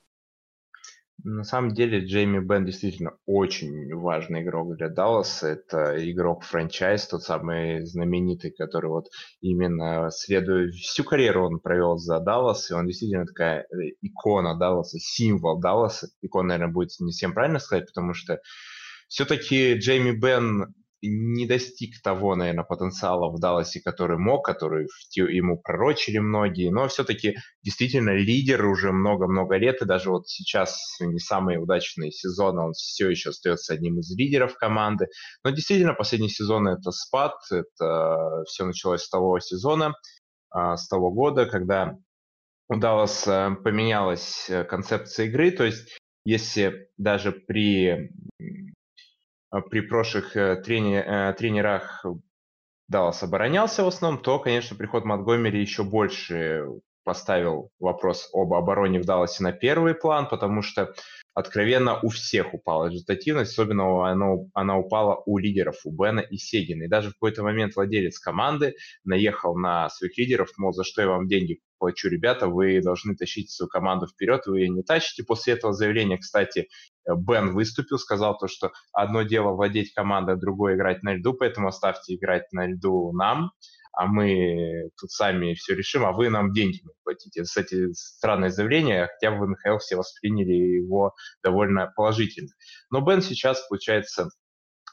На 1.24 1.42
самом 1.42 1.74
деле 1.74 1.98
Джейми 1.98 2.38
Бен 2.38 2.64
действительно 2.64 3.18
очень 3.26 3.92
важный 3.92 4.42
игрок 4.42 4.76
для 4.76 4.88
Далласа. 4.88 5.48
Это 5.48 5.96
игрок 6.10 6.44
франчайз, 6.44 7.08
тот 7.08 7.24
самый 7.24 7.84
знаменитый, 7.84 8.52
который 8.52 8.88
вот 8.88 9.06
именно 9.40 10.10
следуя 10.12 10.70
всю 10.70 11.02
карьеру 11.02 11.46
он 11.46 11.58
провел 11.58 11.96
за 11.96 12.20
Даллас, 12.20 12.70
и 12.70 12.74
он 12.74 12.86
действительно 12.86 13.26
такая 13.26 13.62
э, 13.62 13.94
икона 14.00 14.56
Далласа, 14.56 14.98
символ 15.00 15.58
Далласа. 15.58 16.06
Икона, 16.22 16.50
наверное, 16.50 16.72
будет 16.72 16.90
не 17.00 17.10
всем 17.10 17.34
правильно 17.34 17.58
сказать, 17.58 17.86
потому 17.86 18.14
что 18.14 18.38
все-таки 19.08 19.74
Джейми 19.74 20.12
Бен 20.12 20.72
не 21.02 21.46
достиг 21.46 22.02
того, 22.02 22.34
наверное, 22.34 22.64
потенциала 22.64 23.30
в 23.30 23.38
Далласе, 23.38 23.80
который 23.80 24.18
мог, 24.18 24.44
который 24.44 24.88
ему 25.14 25.58
пророчили 25.58 26.18
многие, 26.18 26.70
но 26.70 26.88
все-таки 26.88 27.36
действительно 27.62 28.10
лидер 28.10 28.64
уже 28.64 28.92
много-много 28.92 29.56
лет, 29.56 29.80
и 29.80 29.86
даже 29.86 30.10
вот 30.10 30.28
сейчас 30.28 30.78
не 31.00 31.18
самые 31.18 31.58
удачные 31.58 32.10
сезоны, 32.10 32.62
он 32.62 32.72
все 32.72 33.08
еще 33.08 33.30
остается 33.30 33.74
одним 33.74 34.00
из 34.00 34.14
лидеров 34.16 34.54
команды. 34.56 35.06
Но 35.44 35.50
действительно, 35.50 35.94
последний 35.94 36.28
сезон 36.28 36.68
это 36.68 36.90
спад, 36.90 37.34
это 37.50 38.42
все 38.46 38.64
началось 38.64 39.02
с 39.02 39.08
того 39.08 39.38
сезона, 39.38 39.94
а, 40.50 40.76
с 40.76 40.88
того 40.88 41.10
года, 41.12 41.46
когда 41.46 41.96
у 42.68 42.76
Далласа 42.76 43.56
поменялась 43.64 44.46
э, 44.50 44.64
концепция 44.64 45.26
игры, 45.26 45.50
то 45.50 45.64
есть 45.64 45.96
если 46.24 46.88
даже 46.98 47.32
при 47.32 48.10
при 49.70 49.80
прошлых 49.80 50.36
э, 50.36 50.56
трени, 50.56 50.96
э, 50.96 51.32
тренерах 51.34 52.04
Даллас 52.88 53.22
оборонялся 53.22 53.84
в 53.84 53.88
основном, 53.88 54.22
то, 54.22 54.38
конечно, 54.38 54.76
приход 54.76 55.04
Монтгомери 55.04 55.60
еще 55.60 55.84
больше 55.84 56.64
поставил 57.04 57.70
вопрос 57.78 58.28
об 58.32 58.52
обороне 58.52 59.00
в 59.00 59.04
Далласе 59.04 59.42
на 59.42 59.52
первый 59.52 59.94
план, 59.94 60.28
потому 60.28 60.62
что 60.62 60.94
откровенно 61.38 62.00
у 62.00 62.08
всех 62.08 62.52
упала 62.52 62.88
результативность, 62.88 63.52
особенно 63.52 64.10
она, 64.10 64.36
она 64.54 64.76
упала 64.76 65.22
у 65.24 65.38
лидеров, 65.38 65.76
у 65.84 65.90
Бена 65.90 66.20
и 66.20 66.36
Сегина. 66.36 66.84
И 66.84 66.88
даже 66.88 67.10
в 67.10 67.12
какой-то 67.12 67.42
момент 67.42 67.76
владелец 67.76 68.18
команды 68.18 68.74
наехал 69.04 69.56
на 69.56 69.88
своих 69.90 70.18
лидеров, 70.18 70.50
мол, 70.58 70.72
за 70.72 70.84
что 70.84 71.02
я 71.02 71.08
вам 71.08 71.28
деньги 71.28 71.60
плачу, 71.78 72.08
ребята, 72.08 72.48
вы 72.48 72.80
должны 72.82 73.14
тащить 73.14 73.50
свою 73.50 73.68
команду 73.68 74.06
вперед, 74.08 74.46
вы 74.46 74.60
ее 74.60 74.68
не 74.68 74.82
тащите. 74.82 75.22
После 75.22 75.54
этого 75.54 75.72
заявления, 75.72 76.18
кстати, 76.18 76.68
Бен 77.06 77.52
выступил, 77.52 77.98
сказал 77.98 78.36
то, 78.36 78.48
что 78.48 78.72
одно 78.92 79.22
дело 79.22 79.52
владеть 79.52 79.92
командой, 79.94 80.36
другое 80.36 80.74
играть 80.74 81.02
на 81.02 81.14
льду, 81.14 81.34
поэтому 81.34 81.68
оставьте 81.68 82.16
играть 82.16 82.52
на 82.52 82.66
льду 82.66 83.12
нам, 83.12 83.52
а 83.98 84.06
мы 84.06 84.90
тут 84.96 85.10
сами 85.10 85.54
все 85.54 85.74
решим, 85.74 86.06
а 86.06 86.12
вы 86.12 86.30
нам 86.30 86.52
деньги 86.52 86.76
не 86.84 86.92
платите. 87.02 87.42
Кстати, 87.42 87.92
странное 87.94 88.48
заявление, 88.48 89.08
хотя 89.08 89.32
в 89.32 89.44
НХЛ 89.44 89.78
все 89.78 89.96
восприняли 89.96 90.52
его 90.52 91.14
довольно 91.42 91.92
положительно. 91.96 92.50
Но 92.92 93.00
Бен 93.00 93.22
сейчас, 93.22 93.66
получается, 93.68 94.28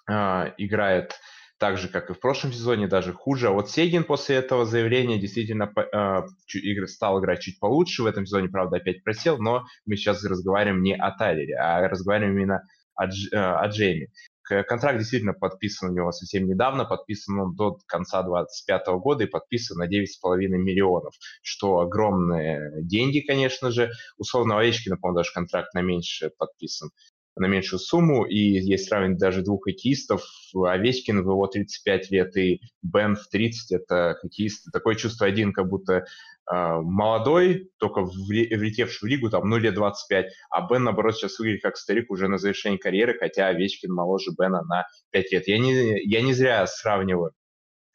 а, 0.10 0.52
играет 0.58 1.14
так 1.60 1.78
же, 1.78 1.88
как 1.88 2.10
и 2.10 2.14
в 2.14 2.20
прошлом 2.20 2.52
сезоне, 2.52 2.88
даже 2.88 3.14
хуже. 3.14 3.50
А 3.50 3.52
вот 3.52 3.70
Сегин 3.70 4.06
после 4.06 4.38
этого 4.38 4.66
заявления 4.66 5.20
действительно 5.20 5.72
э, 5.78 6.88
стал 6.88 7.20
играть 7.20 7.42
чуть 7.42 7.60
получше. 7.60 8.02
В 8.02 8.08
этом 8.08 8.26
сезоне, 8.26 8.50
правда, 8.50 8.78
опять 8.78 9.04
просел, 9.04 9.38
но 9.38 9.66
мы 9.86 9.98
сейчас 9.98 10.26
разговариваем 10.26 10.82
не 10.82 10.96
о 10.96 11.12
Тайлере, 11.12 11.56
а 11.58 11.88
разговариваем 11.88 12.38
именно 12.38 12.62
о, 12.96 13.06
Дж, 13.06 13.32
э, 13.32 13.38
о 13.38 13.68
Джейми. 13.68 14.10
Контракт 14.46 15.00
действительно 15.00 15.34
подписан 15.34 15.90
у 15.90 15.94
него 15.94 16.12
совсем 16.12 16.46
недавно, 16.48 16.86
подписан 16.86 17.40
он 17.40 17.56
до 17.56 17.78
конца 17.88 18.22
2025 18.22 18.88
года 19.00 19.24
и 19.24 19.28
подписан 19.28 19.78
на 19.78 19.88
9,5 19.88 20.38
миллионов, 20.50 21.14
что 21.42 21.80
огромные 21.80 22.72
деньги, 22.84 23.22
конечно 23.22 23.72
же. 23.72 23.92
Условно, 24.18 24.60
Овечкина, 24.60 24.98
по-моему, 24.98 25.18
даже 25.18 25.32
контракт 25.34 25.74
на 25.74 25.82
меньше 25.82 26.32
подписан 26.38 26.92
на 27.36 27.48
меньшую 27.48 27.80
сумму, 27.80 28.26
и 28.26 28.38
есть 28.38 28.88
сравнивать 28.88 29.20
даже 29.20 29.42
двух 29.42 29.66
хоккеистов, 29.66 30.24
Овечкин 30.54 31.24
в 31.24 31.30
его 31.30 31.48
35 31.48 32.12
лет 32.12 32.38
и 32.38 32.62
Бен 32.82 33.16
в 33.16 33.28
30, 33.28 33.72
это 33.72 34.16
хоккеист, 34.22 34.72
такое 34.72 34.96
чувство 34.96 35.28
один, 35.28 35.52
как 35.52 35.68
будто 35.68 35.94
э, 35.94 36.04
молодой, 36.52 37.70
только 37.78 38.04
влетевший 38.04 39.08
в 39.08 39.10
лигу, 39.10 39.30
там, 39.30 39.50
ну, 39.50 39.58
лет 39.58 39.74
25, 39.74 40.32
а 40.50 40.68
Бен, 40.68 40.84
наоборот, 40.84 41.16
сейчас 41.16 41.38
выглядит 41.40 41.64
как 41.64 41.78
старик 41.78 42.10
уже 42.10 42.28
на 42.28 42.38
завершении 42.38 42.78
карьеры, 42.78 43.18
хотя 43.20 43.48
Овечкин 43.48 43.92
моложе 43.92 44.32
Бена 44.38 44.64
на 44.64 44.86
5 45.12 45.32
лет. 45.32 45.48
Я 45.48 45.60
не, 45.60 46.02
я 46.04 46.22
не 46.22 46.34
зря 46.34 46.66
сравниваю 46.68 47.34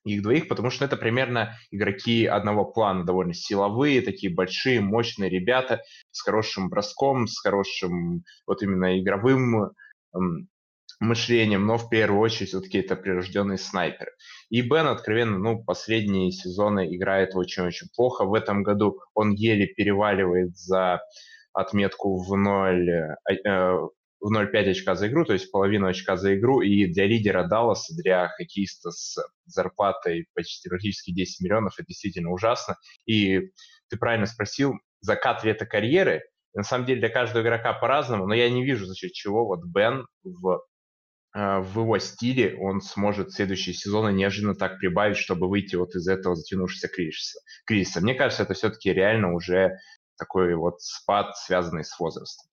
их 0.05 0.23
двоих, 0.23 0.49
потому 0.49 0.71
что 0.71 0.85
это 0.85 0.97
примерно 0.97 1.57
игроки 1.71 2.27
одного 2.27 2.65
плана, 2.65 3.05
довольно 3.05 3.35
силовые, 3.35 4.03
такие 4.03 4.33
большие, 4.33 4.81
мощные 4.81 5.31
ребята 5.31 5.83
с 6.11 6.23
хорошим 6.23 6.69
броском, 6.69 7.27
с 7.27 7.39
хорошим 7.41 8.25
вот 8.47 8.63
именно 8.63 8.99
игровым 8.99 9.73
мышлением, 11.01 11.67
но 11.67 11.79
в 11.79 11.89
первую 11.89 12.21
очередь 12.21 12.51
все-таки 12.51 12.79
это 12.79 12.95
прирожденные 12.95 13.59
снайперы. 13.59 14.13
И 14.51 14.61
Бен, 14.61 14.87
откровенно, 14.87 15.39
ну, 15.39 15.65
последние 15.65 16.31
сезоны 16.31 16.95
играет 16.95 17.35
очень-очень 17.35 17.89
плохо. 17.95 18.25
В 18.25 18.35
этом 18.35 18.63
году 18.63 19.01
он 19.15 19.31
еле 19.33 19.67
переваливает 19.67 20.57
за 20.57 21.01
отметку 21.53 22.23
в 22.23 22.37
ноль, 22.37 22.91
э 22.91 23.77
в 24.21 24.33
0,5 24.33 24.71
очка 24.71 24.95
за 24.95 25.09
игру, 25.09 25.25
то 25.25 25.33
есть 25.33 25.51
половину 25.51 25.87
очка 25.87 26.17
за 26.17 26.37
игру, 26.37 26.61
и 26.61 26.87
для 26.87 27.07
лидера 27.07 27.45
Далласа, 27.45 27.95
для 27.95 28.29
хоккеиста 28.29 28.91
с 28.91 29.19
зарплатой 29.47 30.27
почти 30.35 30.69
практически 30.69 31.13
10 31.13 31.41
миллионов, 31.41 31.75
это 31.79 31.87
действительно 31.87 32.31
ужасно. 32.31 32.77
И 33.07 33.51
ты 33.89 33.97
правильно 33.97 34.27
спросил, 34.27 34.75
закат 35.01 35.43
ли 35.43 35.51
это 35.51 35.67
карьеры? 35.67 36.23
На 36.53 36.65
самом 36.65 36.85
деле 36.87 37.01
для 37.01 37.09
каждого 37.09 37.43
игрока 37.43 37.73
по-разному, 37.73 38.27
но 38.27 38.35
я 38.35 38.51
не 38.51 38.65
вижу, 38.65 38.85
за 38.85 38.95
счет 38.95 39.13
чего 39.13 39.47
вот 39.47 39.65
Бен 39.65 40.07
в, 40.23 40.61
э, 41.35 41.61
в 41.61 41.81
его 41.81 41.99
стиле 41.99 42.57
он 42.59 42.81
сможет 42.81 43.33
следующие 43.33 43.75
сезоны 43.75 44.13
неожиданно 44.13 44.55
так 44.55 44.79
прибавить, 44.79 45.17
чтобы 45.17 45.49
выйти 45.49 45.77
вот 45.77 45.95
из 45.95 46.07
этого 46.09 46.35
затянувшегося 46.35 46.89
кризиса. 46.89 47.39
кризиса. 47.65 48.01
Мне 48.01 48.15
кажется, 48.15 48.43
это 48.43 48.55
все-таки 48.55 48.93
реально 48.93 49.33
уже 49.33 49.79
такой 50.19 50.55
вот 50.57 50.81
спад, 50.81 51.37
связанный 51.37 51.85
с 51.85 51.99
возрастом. 51.99 52.50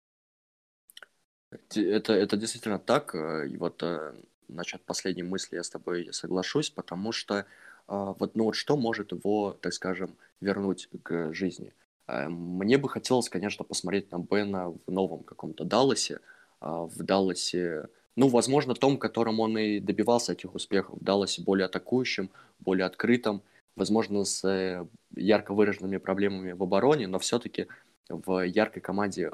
Это, 1.75 2.13
это 2.13 2.37
действительно 2.37 2.79
так. 2.79 3.15
Э, 3.15 3.47
и 3.49 3.57
вот 3.57 3.83
э, 3.83 4.15
насчет 4.49 4.83
последней 4.83 5.23
мысли 5.23 5.57
я 5.57 5.63
с 5.63 5.71
тобой 5.71 6.09
соглашусь, 6.13 6.71
потому 6.71 7.13
что 7.13 7.47
а, 7.89 8.15
вот, 8.19 8.37
ну 8.37 8.45
вот 8.45 8.55
что 8.55 8.77
может 8.77 9.13
его, 9.13 9.57
так 9.61 9.73
скажем, 9.73 10.17
вернуть 10.41 10.89
к 11.03 11.33
жизни? 11.33 11.73
Э, 12.07 12.29
мне 12.29 12.79
бы 12.79 12.89
хотелось, 12.89 13.29
конечно, 13.29 13.65
посмотреть 13.65 14.11
на 14.13 14.19
Бена 14.19 14.71
в 14.71 14.91
новом 14.91 15.23
каком-то 15.25 15.65
Далласе, 15.65 16.21
а, 16.61 16.87
в 16.87 16.97
Далласе, 16.97 17.89
ну, 18.17 18.29
возможно, 18.29 18.75
том, 18.75 18.99
которым 18.99 19.41
он 19.41 19.59
и 19.59 19.81
добивался 19.81 20.33
этих 20.33 20.55
успехов, 20.55 21.01
в 21.01 21.05
Далласе 21.05 21.43
более 21.43 21.67
атакующим, 21.67 22.31
более 22.61 22.87
открытым, 22.87 23.43
возможно, 23.77 24.25
с 24.25 24.87
ярко 25.17 25.55
выраженными 25.55 25.97
проблемами 25.97 26.53
в 26.53 26.63
обороне, 26.63 27.07
но 27.07 27.19
все-таки 27.19 27.69
в 28.09 28.45
яркой 28.45 28.83
команде 28.83 29.33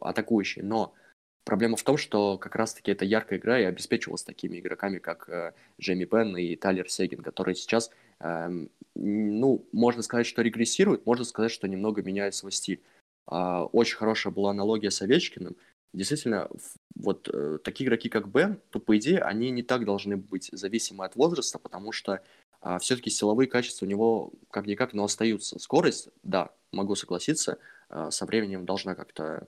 атакующей. 0.00 0.62
Но 0.62 0.94
Проблема 1.44 1.76
в 1.76 1.82
том, 1.82 1.98
что 1.98 2.38
как 2.38 2.56
раз-таки 2.56 2.90
эта 2.90 3.04
яркая 3.04 3.38
игра 3.38 3.60
и 3.60 3.64
обеспечивалась 3.64 4.22
такими 4.22 4.58
игроками, 4.58 4.98
как 4.98 5.28
э, 5.28 5.52
Джейми 5.78 6.04
Бен 6.04 6.34
и 6.38 6.56
Тайлер 6.56 6.88
Сегин, 6.88 7.22
которые 7.22 7.54
сейчас, 7.54 7.90
э, 8.20 8.66
ну, 8.94 9.68
можно 9.72 10.02
сказать, 10.02 10.26
что 10.26 10.40
регрессируют, 10.40 11.04
можно 11.04 11.24
сказать, 11.24 11.50
что 11.50 11.68
немного 11.68 12.02
меняют 12.02 12.34
свой 12.34 12.50
стиль. 12.50 12.80
Э, 13.30 13.66
очень 13.72 13.96
хорошая 13.96 14.32
была 14.32 14.52
аналогия 14.52 14.90
с 14.90 15.02
Овечкиным. 15.02 15.54
Действительно, 15.92 16.48
вот 16.96 17.28
э, 17.30 17.58
такие 17.62 17.86
игроки, 17.86 18.08
как 18.08 18.28
Бен, 18.28 18.58
то, 18.70 18.80
по 18.80 18.96
идее, 18.96 19.20
они 19.20 19.50
не 19.50 19.62
так 19.62 19.84
должны 19.84 20.16
быть 20.16 20.48
зависимы 20.50 21.04
от 21.04 21.14
возраста, 21.14 21.58
потому 21.58 21.92
что 21.92 22.22
э, 22.62 22.78
все-таки 22.80 23.10
силовые 23.10 23.48
качества 23.48 23.84
у 23.84 23.88
него 23.88 24.32
как-никак, 24.50 24.94
но 24.94 25.04
остаются. 25.04 25.58
Скорость, 25.58 26.08
да, 26.22 26.52
могу 26.72 26.94
согласиться, 26.94 27.58
э, 27.90 28.08
со 28.10 28.24
временем 28.24 28.64
должна 28.64 28.94
как-то 28.94 29.46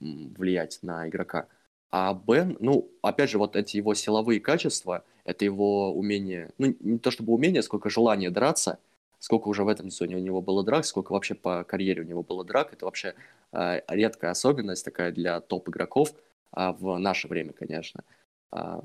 влиять 0.00 0.78
на 0.82 1.08
игрока. 1.08 1.46
А 1.90 2.14
Бен, 2.14 2.56
ну, 2.60 2.90
опять 3.02 3.30
же, 3.30 3.38
вот 3.38 3.56
эти 3.56 3.76
его 3.76 3.94
силовые 3.94 4.40
качества, 4.40 5.04
это 5.24 5.44
его 5.44 5.92
умение, 5.92 6.50
ну, 6.58 6.74
не 6.80 6.98
то 6.98 7.10
чтобы 7.10 7.32
умение, 7.32 7.62
сколько 7.62 7.90
желание 7.90 8.30
драться, 8.30 8.78
сколько 9.18 9.48
уже 9.48 9.64
в 9.64 9.68
этом 9.68 9.90
сезоне 9.90 10.16
у 10.16 10.20
него 10.20 10.40
было 10.40 10.64
драк, 10.64 10.84
сколько 10.84 11.12
вообще 11.12 11.34
по 11.34 11.64
карьере 11.64 12.02
у 12.02 12.06
него 12.06 12.22
было 12.22 12.44
драк, 12.44 12.72
это 12.72 12.84
вообще 12.84 13.14
э, 13.52 13.80
редкая 13.88 14.30
особенность 14.30 14.84
такая 14.84 15.12
для 15.12 15.40
топ-игроков, 15.40 16.14
э, 16.56 16.72
в 16.78 16.98
наше 16.98 17.28
время, 17.28 17.52
конечно. 17.52 18.04
Э, 18.52 18.80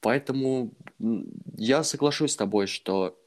поэтому 0.00 0.70
я 1.56 1.82
соглашусь 1.82 2.32
с 2.32 2.36
тобой, 2.36 2.66
что 2.68 3.18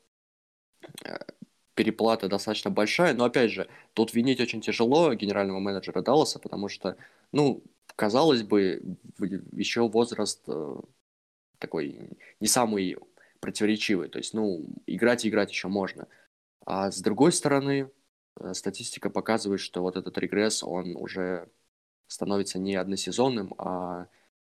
переплата 1.78 2.28
достаточно 2.28 2.72
большая, 2.72 3.13
но 3.13 3.26
опять 3.26 3.52
же, 3.52 3.70
тут 3.94 4.13
винить 4.13 4.42
очень 4.42 4.62
тяжело 4.62 5.13
генерального 5.13 5.60
менеджера 5.60 6.02
Далласа, 6.02 6.40
потому 6.40 6.70
что, 6.70 6.98
ну, 7.32 7.63
казалось 7.96 8.42
бы, 8.42 8.82
еще 9.54 9.88
возраст 9.88 10.42
э, 10.48 10.76
такой 11.60 12.10
не 12.40 12.48
самый 12.48 12.98
противоречивый, 13.40 14.10
то 14.10 14.18
есть, 14.18 14.34
ну, 14.34 14.66
играть 14.88 15.24
и 15.24 15.30
играть 15.30 15.52
еще 15.52 15.68
можно. 15.68 16.08
А 16.66 16.90
с 16.92 17.00
другой 17.00 17.32
стороны, 17.32 17.92
э, 18.40 18.54
статистика 18.56 19.12
показывает, 19.12 19.62
что 19.62 19.84
вот 19.84 19.98
этот 19.98 20.18
регресс, 20.18 20.63
он 20.63 20.96
уже 20.96 21.48
становится 22.08 22.58
не 22.58 22.76
односезонным, 22.76 23.54
а 23.60 24.08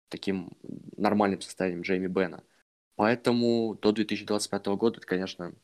таким 0.09 0.51
нормальным 0.97 1.43
состоянием 1.43 1.83
Джейми 1.83 2.07
Бена. 2.07 2.43
Поэтому 2.97 3.75
до 3.83 3.93
2025 3.93 4.67
года 4.79 4.99
это, 4.99 5.07
конечно, 5.07 5.55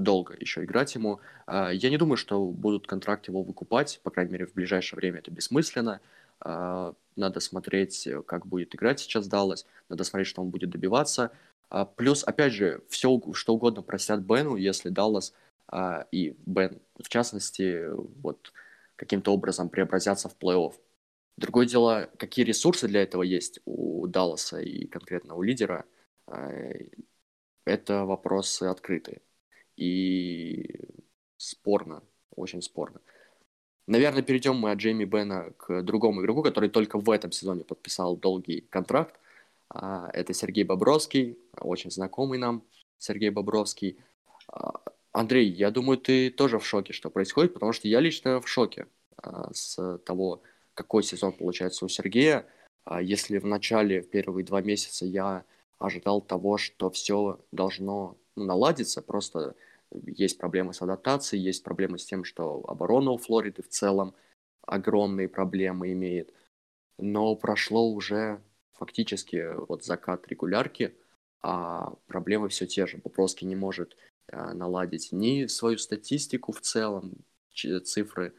долго 0.00 0.34
еще 0.38 0.64
играть 0.64 0.94
ему. 0.94 1.20
А, 1.46 1.70
я 1.70 1.90
не 1.90 1.96
думаю, 1.96 2.16
что 2.16 2.44
будут 2.46 2.86
контракт 2.86 3.28
его 3.28 3.42
выкупать, 3.42 4.00
по 4.02 4.10
крайней 4.10 4.32
мере, 4.32 4.46
в 4.46 4.54
ближайшее 4.54 4.96
время 4.96 5.18
это 5.18 5.30
бессмысленно. 5.30 6.00
А, 6.40 6.94
надо 7.16 7.40
смотреть, 7.40 8.08
как 8.26 8.46
будет 8.46 8.74
играть 8.74 9.00
сейчас 9.00 9.26
Даллас, 9.28 9.66
надо 9.88 10.04
смотреть, 10.04 10.28
что 10.28 10.42
он 10.42 10.50
будет 10.50 10.70
добиваться. 10.70 11.30
А, 11.70 11.84
плюс, 11.84 12.24
опять 12.24 12.52
же, 12.52 12.82
все, 12.88 13.20
что 13.32 13.54
угодно 13.54 13.82
простят 13.82 14.20
Бену, 14.20 14.56
если 14.56 14.88
Даллас 14.88 15.32
и 16.12 16.36
Бен, 16.44 16.78
в 17.02 17.08
частности, 17.08 17.88
вот 18.20 18.52
каким-то 18.96 19.32
образом 19.32 19.70
преобразятся 19.70 20.28
в 20.28 20.36
плей-офф. 20.36 20.74
Другое 21.38 21.66
дело, 21.66 22.10
какие 22.18 22.44
ресурсы 22.44 22.86
для 22.86 23.02
этого 23.02 23.22
есть 23.22 23.60
у 23.64 24.06
Далласа 24.06 24.60
и 24.60 24.86
конкретно 24.86 25.34
у 25.34 25.42
лидера, 25.42 25.86
это 27.64 28.04
вопросы 28.04 28.64
открытые 28.64 29.22
и 29.76 30.80
спорно, 31.36 32.02
очень 32.34 32.62
спорно. 32.62 33.00
Наверное, 33.86 34.22
перейдем 34.22 34.56
мы 34.56 34.70
от 34.70 34.78
Джейми 34.78 35.04
Бена 35.04 35.52
к 35.58 35.82
другому 35.82 36.22
игроку, 36.22 36.42
который 36.42 36.70
только 36.70 36.98
в 36.98 37.10
этом 37.10 37.32
сезоне 37.32 37.64
подписал 37.64 38.16
долгий 38.16 38.62
контракт. 38.70 39.20
А, 39.68 40.08
это 40.12 40.32
Сергей 40.32 40.64
Бобровский, 40.64 41.38
очень 41.58 41.90
знакомый 41.90 42.38
нам 42.38 42.62
Сергей 42.98 43.28
Бобровский. 43.30 43.98
А, 44.48 44.80
Андрей, 45.12 45.50
я 45.50 45.70
думаю, 45.70 45.98
ты 45.98 46.30
тоже 46.30 46.58
в 46.58 46.66
шоке, 46.66 46.92
что 46.94 47.10
происходит, 47.10 47.52
потому 47.52 47.72
что 47.72 47.86
я 47.88 48.00
лично 48.00 48.40
в 48.40 48.48
шоке 48.48 48.86
а, 49.18 49.52
с 49.52 49.98
того, 49.98 50.42
какой 50.72 51.02
сезон 51.02 51.32
получается 51.32 51.84
у 51.84 51.88
Сергея. 51.88 52.46
Если 53.00 53.38
в 53.38 53.46
начале, 53.46 54.02
в 54.02 54.10
первые 54.10 54.44
два 54.44 54.60
месяца 54.60 55.06
я 55.06 55.44
ожидал 55.78 56.20
того, 56.20 56.58
что 56.58 56.90
все 56.90 57.38
должно 57.50 58.16
наладиться, 58.36 59.02
просто 59.02 59.54
есть 59.92 60.38
проблемы 60.38 60.74
с 60.74 60.82
адаптацией, 60.82 61.42
есть 61.42 61.62
проблемы 61.62 61.98
с 61.98 62.04
тем, 62.04 62.24
что 62.24 62.64
оборона 62.66 63.10
у 63.10 63.18
Флориды 63.18 63.62
в 63.62 63.68
целом 63.68 64.14
огромные 64.62 65.28
проблемы 65.28 65.92
имеет. 65.92 66.32
Но 66.98 67.36
прошло 67.36 67.90
уже 67.90 68.40
фактически 68.72 69.54
вот 69.68 69.84
закат 69.84 70.26
регулярки, 70.28 70.96
а 71.42 71.94
проблемы 72.06 72.48
все 72.48 72.66
те 72.66 72.86
же. 72.86 72.98
Бобровский 72.98 73.46
не 73.46 73.56
может 73.56 73.96
э, 74.28 74.52
наладить 74.52 75.10
ни 75.12 75.46
свою 75.46 75.78
статистику 75.78 76.52
в 76.52 76.60
целом, 76.60 77.24
цифры, 77.84 78.34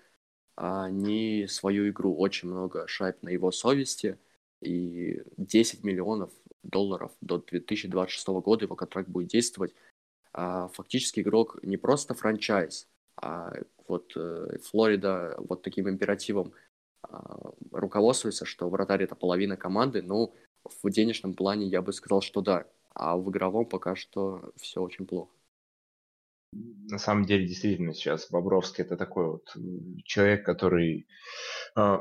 а 0.57 0.89
ни 0.89 1.45
свою 1.45 1.89
игру. 1.89 2.15
Очень 2.15 2.49
много 2.49 2.87
шайб 2.87 3.21
на 3.21 3.29
его 3.29 3.51
совести, 3.51 4.17
и 4.61 5.21
10 5.37 5.83
миллионов 5.83 6.31
долларов 6.69 7.11
до 7.21 7.37
2026 7.39 8.27
года 8.27 8.65
его 8.65 8.75
контракт 8.75 9.09
будет 9.09 9.29
действовать 9.29 9.73
а, 10.33 10.67
фактически 10.69 11.21
игрок 11.21 11.59
не 11.63 11.77
просто 11.77 12.13
франчайз, 12.13 12.87
а 13.15 13.53
вот 13.87 14.11
э, 14.17 14.57
Флорида 14.63 15.35
вот 15.37 15.61
таким 15.61 15.87
императивом 15.87 16.53
а, 17.03 17.51
руководствуется, 17.71 18.43
что 18.45 18.69
вратарь 18.69 19.03
это 19.03 19.15
половина 19.15 19.55
команды, 19.55 20.01
ну, 20.01 20.35
в 20.83 20.89
денежном 20.89 21.35
плане 21.35 21.67
я 21.67 21.81
бы 21.81 21.93
сказал, 21.93 22.21
что 22.21 22.41
да, 22.41 22.65
а 22.93 23.15
в 23.15 23.29
игровом 23.29 23.65
пока 23.65 23.95
что 23.95 24.51
все 24.57 24.81
очень 24.81 25.05
плохо. 25.05 25.31
На 26.51 26.97
самом 26.97 27.25
деле, 27.25 27.47
действительно, 27.47 27.93
сейчас 27.93 28.29
Бобровский 28.29 28.83
это 28.83 28.97
такой 28.97 29.27
вот 29.27 29.55
человек, 30.03 30.45
который 30.45 31.07
э, 31.77 31.97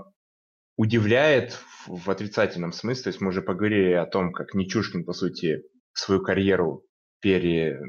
удивляет 0.76 1.58
в, 1.86 2.10
отрицательном 2.10 2.72
смысле. 2.72 3.04
То 3.04 3.08
есть 3.10 3.20
мы 3.20 3.28
уже 3.28 3.42
поговорили 3.42 3.92
о 3.92 4.06
том, 4.06 4.32
как 4.32 4.54
Нечушкин, 4.54 5.04
по 5.04 5.12
сути, 5.12 5.62
свою 5.92 6.22
карьеру 6.22 6.84
пере, 7.20 7.80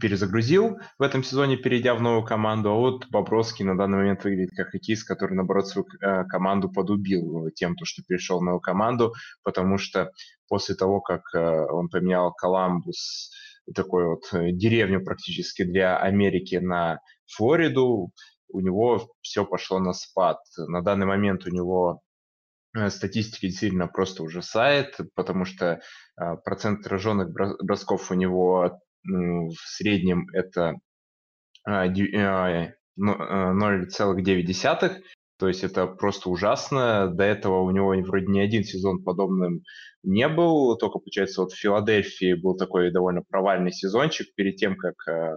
перезагрузил 0.00 0.78
в 0.98 1.02
этом 1.02 1.22
сезоне, 1.22 1.56
перейдя 1.56 1.94
в 1.94 2.02
новую 2.02 2.24
команду, 2.24 2.70
а 2.70 2.74
вот 2.74 3.06
Бобровский 3.10 3.64
на 3.64 3.76
данный 3.76 3.98
момент 3.98 4.24
выглядит 4.24 4.50
как 4.56 4.70
хоккеист, 4.70 5.06
который, 5.06 5.34
наоборот, 5.34 5.68
свою 5.68 5.86
э, 6.00 6.24
команду 6.24 6.70
подубил 6.70 7.50
тем, 7.54 7.76
то, 7.76 7.84
что 7.84 8.02
перешел 8.02 8.40
в 8.40 8.44
новую 8.44 8.60
команду, 8.60 9.14
потому 9.44 9.78
что 9.78 10.10
после 10.48 10.74
того, 10.74 11.00
как 11.00 11.22
э, 11.34 11.38
он 11.38 11.88
поменял 11.88 12.32
Коламбус, 12.32 13.30
такой 13.74 14.06
вот 14.06 14.28
э, 14.32 14.50
деревню 14.52 15.04
практически 15.04 15.62
для 15.62 15.98
Америки 15.98 16.56
на 16.56 17.00
Флориду, 17.26 18.10
у 18.50 18.60
него 18.60 19.08
все 19.20 19.44
пошло 19.44 19.78
на 19.78 19.92
спад. 19.92 20.38
На 20.56 20.82
данный 20.82 21.06
момент 21.06 21.46
у 21.46 21.50
него 21.50 22.00
статистика 22.88 23.46
действительно 23.46 23.88
просто 23.88 24.22
ужасает, 24.22 24.96
потому 25.14 25.44
что 25.44 25.80
процент 26.44 26.80
отраженных 26.80 27.30
бросков 27.30 28.10
у 28.10 28.14
него 28.14 28.78
в 29.04 29.54
среднем 29.64 30.26
это 30.32 30.74
0,9, 31.68 32.14
а, 32.16 32.72
а, 34.74 35.00
то 35.38 35.46
есть 35.46 35.62
это 35.62 35.86
просто 35.86 36.30
ужасно. 36.30 37.08
До 37.14 37.22
этого 37.22 37.60
у 37.60 37.70
него 37.70 37.94
вроде 38.06 38.26
ни 38.26 38.40
один 38.40 38.64
сезон 38.64 39.04
подобным 39.04 39.62
не 40.02 40.28
был. 40.28 40.76
Только, 40.76 40.98
получается, 40.98 41.42
вот 41.42 41.52
в 41.52 41.56
Филадельфии 41.56 42.34
был 42.34 42.56
такой 42.56 42.90
довольно 42.90 43.22
провальный 43.22 43.72
сезончик 43.72 44.34
перед 44.34 44.56
тем, 44.56 44.76
как 44.76 44.94
э, 45.08 45.36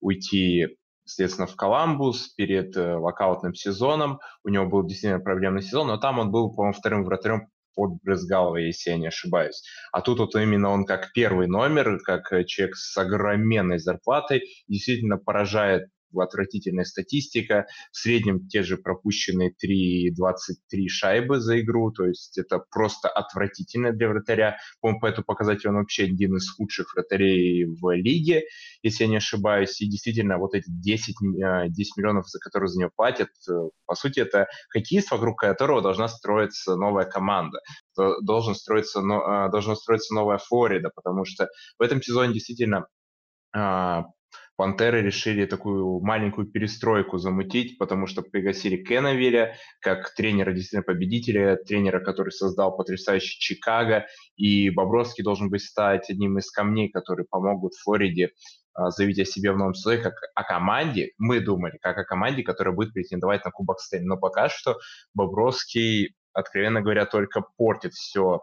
уйти, 0.00 0.76
соответственно, 1.06 1.46
в 1.46 1.56
Коламбус 1.56 2.28
перед 2.28 2.76
э, 2.76 2.96
локаутным 2.96 3.54
сезоном. 3.54 4.20
У 4.44 4.48
него 4.48 4.66
был 4.66 4.84
действительно 4.84 5.22
проблемный 5.22 5.62
сезон, 5.62 5.86
но 5.86 5.96
там 5.96 6.18
он 6.18 6.30
был, 6.30 6.54
по-моему, 6.54 6.74
вторым 6.78 7.04
вратарем 7.04 7.48
под 7.74 8.02
Брызгалова, 8.02 8.56
если 8.56 8.90
я 8.90 8.98
не 8.98 9.06
ошибаюсь. 9.06 9.62
А 9.92 10.00
тут 10.00 10.18
вот 10.18 10.34
именно 10.34 10.70
он 10.70 10.84
как 10.84 11.12
первый 11.12 11.46
номер, 11.46 12.00
как 12.00 12.32
э, 12.32 12.44
человек 12.44 12.76
с 12.76 12.96
огроменной 12.96 13.78
зарплатой, 13.78 14.42
действительно 14.66 15.18
поражает 15.18 15.88
отвратительная 16.14 16.84
статистика. 16.84 17.66
В 17.92 17.96
среднем 17.96 18.48
те 18.48 18.62
же 18.62 18.76
пропущенные 18.76 19.50
3,23 19.50 20.88
шайбы 20.88 21.40
за 21.40 21.60
игру, 21.60 21.90
то 21.90 22.06
есть 22.06 22.38
это 22.38 22.62
просто 22.70 23.08
отвратительно 23.08 23.92
для 23.92 24.08
вратаря. 24.08 24.58
По-моему, 24.80 25.00
по 25.00 25.06
этому 25.06 25.24
показателю 25.24 25.70
он 25.70 25.76
вообще 25.76 26.04
один 26.04 26.36
из 26.36 26.50
худших 26.50 26.94
вратарей 26.94 27.64
в 27.64 27.94
лиге, 27.94 28.44
если 28.82 29.04
я 29.04 29.10
не 29.10 29.16
ошибаюсь. 29.16 29.80
И 29.80 29.88
действительно, 29.88 30.38
вот 30.38 30.54
эти 30.54 30.68
10, 30.68 31.16
10 31.20 31.38
а, 31.42 32.00
миллионов, 32.00 32.28
за 32.28 32.38
которые 32.38 32.68
за 32.68 32.80
него 32.80 32.90
платят, 32.94 33.30
э, 33.48 33.52
по 33.86 33.94
сути, 33.94 34.20
это 34.20 34.46
хоккеист, 34.70 35.10
вокруг 35.10 35.38
которого 35.40 35.82
должна 35.82 36.08
строиться 36.08 36.76
новая 36.76 37.04
команда 37.04 37.60
должен 37.96 38.54
строиться, 38.54 39.00
но, 39.00 39.48
должна 39.48 39.74
строиться 39.74 40.14
новая 40.14 40.38
Флорида, 40.38 40.90
потому 40.94 41.24
что 41.24 41.48
в 41.78 41.82
этом 41.82 42.02
сезоне 42.02 42.34
действительно 42.34 42.86
Пантеры 44.56 45.02
решили 45.02 45.44
такую 45.44 46.00
маленькую 46.00 46.46
перестройку 46.46 47.18
замутить, 47.18 47.76
потому 47.78 48.06
что 48.06 48.22
пригласили 48.22 48.82
Кеннавиля 48.82 49.56
как 49.80 50.14
тренера 50.14 50.52
действительно 50.52 50.82
победителя, 50.82 51.56
тренера, 51.56 52.00
который 52.00 52.30
создал 52.30 52.74
потрясающий 52.74 53.38
Чикаго, 53.38 54.06
и 54.36 54.70
Бобровский 54.70 55.22
должен 55.22 55.50
быть 55.50 55.62
стать 55.62 56.08
одним 56.08 56.38
из 56.38 56.50
камней, 56.50 56.88
которые 56.88 57.26
помогут 57.28 57.74
Флориде 57.74 58.30
а, 58.72 58.90
заявить 58.90 59.18
о 59.18 59.24
себе 59.26 59.52
в 59.52 59.58
новом 59.58 59.74
сезоне, 59.74 60.02
как 60.02 60.14
о 60.34 60.42
команде, 60.42 61.12
мы 61.18 61.40
думали, 61.40 61.78
как 61.82 61.98
о 61.98 62.04
команде, 62.04 62.42
которая 62.42 62.74
будет 62.74 62.94
претендовать 62.94 63.44
на 63.44 63.50
Кубок 63.50 63.80
Стэнли. 63.80 64.06
Но 64.06 64.16
пока 64.16 64.48
что 64.48 64.78
Бобровский, 65.12 66.14
откровенно 66.32 66.80
говоря, 66.80 67.04
только 67.04 67.42
портит 67.56 67.92
все 67.92 68.40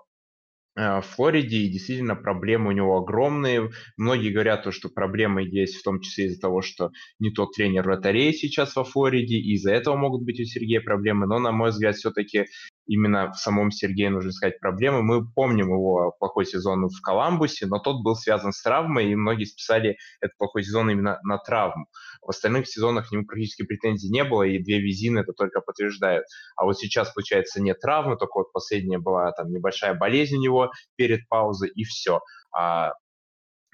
в 0.75 1.01
Флориде, 1.01 1.57
и 1.57 1.69
действительно 1.69 2.15
проблемы 2.15 2.69
у 2.69 2.71
него 2.71 2.97
огромные. 2.97 3.69
Многие 3.97 4.31
говорят, 4.31 4.63
то, 4.63 4.71
что 4.71 4.89
проблемы 4.89 5.43
есть 5.43 5.75
в 5.75 5.83
том 5.83 5.99
числе 6.01 6.25
из-за 6.25 6.41
того, 6.41 6.61
что 6.61 6.91
не 7.19 7.31
тот 7.31 7.53
тренер 7.53 7.83
вратарей 7.83 8.33
сейчас 8.33 8.75
во 8.75 8.83
Флориде, 8.83 9.35
и 9.35 9.53
из-за 9.53 9.71
этого 9.71 9.95
могут 9.95 10.23
быть 10.23 10.39
у 10.39 10.45
Сергея 10.45 10.81
проблемы, 10.81 11.27
но, 11.27 11.39
на 11.39 11.51
мой 11.51 11.69
взгляд, 11.69 11.95
все-таки 11.95 12.45
именно 12.85 13.31
в 13.31 13.37
самом 13.37 13.71
Сергее 13.71 14.09
нужно 14.09 14.29
искать 14.29 14.59
проблемы. 14.59 15.03
Мы 15.03 15.25
помним 15.27 15.67
его 15.67 16.15
плохой 16.19 16.45
сезон 16.45 16.87
в 16.87 17.01
Коламбусе, 17.01 17.65
но 17.67 17.79
тот 17.79 18.03
был 18.03 18.15
связан 18.15 18.51
с 18.51 18.61
травмой, 18.61 19.11
и 19.11 19.15
многие 19.15 19.45
списали 19.45 19.97
этот 20.21 20.37
плохой 20.37 20.63
сезон 20.63 20.89
именно 20.89 21.19
на 21.23 21.37
травму. 21.37 21.87
В 22.21 22.29
остальных 22.29 22.67
сезонах 22.67 23.09
к 23.09 23.11
нему 23.11 23.25
практически 23.25 23.63
претензий 23.63 24.09
не 24.09 24.23
было, 24.23 24.43
и 24.43 24.61
две 24.61 24.79
визины 24.79 25.19
это 25.19 25.33
только 25.33 25.61
подтверждают. 25.61 26.25
А 26.55 26.65
вот 26.65 26.77
сейчас, 26.77 27.11
получается, 27.13 27.61
нет 27.61 27.79
травмы, 27.79 28.17
только 28.17 28.39
вот 28.39 28.51
последняя 28.51 28.99
была 28.99 29.31
там 29.31 29.51
небольшая 29.51 29.93
болезнь 29.93 30.37
у 30.37 30.41
него 30.41 30.71
перед 30.95 31.27
паузой, 31.29 31.69
и 31.69 31.83
все. 31.83 32.21
А 32.55 32.93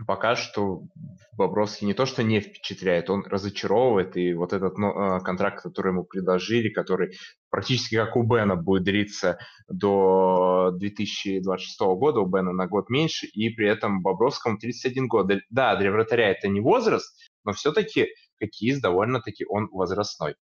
пока 0.05 0.35
что 0.35 0.83
Бобровский 1.37 1.87
не 1.87 1.93
то 1.93 2.05
что 2.05 2.23
не 2.23 2.39
впечатляет, 2.39 3.09
он 3.09 3.25
разочаровывает, 3.25 4.17
и 4.17 4.33
вот 4.33 4.53
этот 4.53 4.77
ну, 4.77 5.19
контракт, 5.21 5.63
который 5.63 5.91
ему 5.91 6.03
предложили, 6.03 6.69
который 6.69 7.17
практически 7.49 7.95
как 7.95 8.15
у 8.15 8.23
Бена 8.23 8.55
будет 8.55 8.83
длиться 8.83 9.39
до 9.67 10.71
2026 10.73 11.79
года, 11.79 12.19
у 12.19 12.25
Бена 12.25 12.51
на 12.51 12.67
год 12.67 12.89
меньше, 12.89 13.27
и 13.27 13.49
при 13.49 13.69
этом 13.69 14.01
Бобровскому 14.01 14.57
31 14.57 15.07
год. 15.07 15.31
Да, 15.49 15.75
для 15.75 15.91
вратаря 15.91 16.29
это 16.29 16.47
не 16.47 16.61
возраст, 16.61 17.17
но 17.43 17.53
все-таки 17.53 18.07
хоккеист 18.39 18.81
довольно-таки 18.81 19.45
он 19.47 19.69
возрастной. 19.71 20.35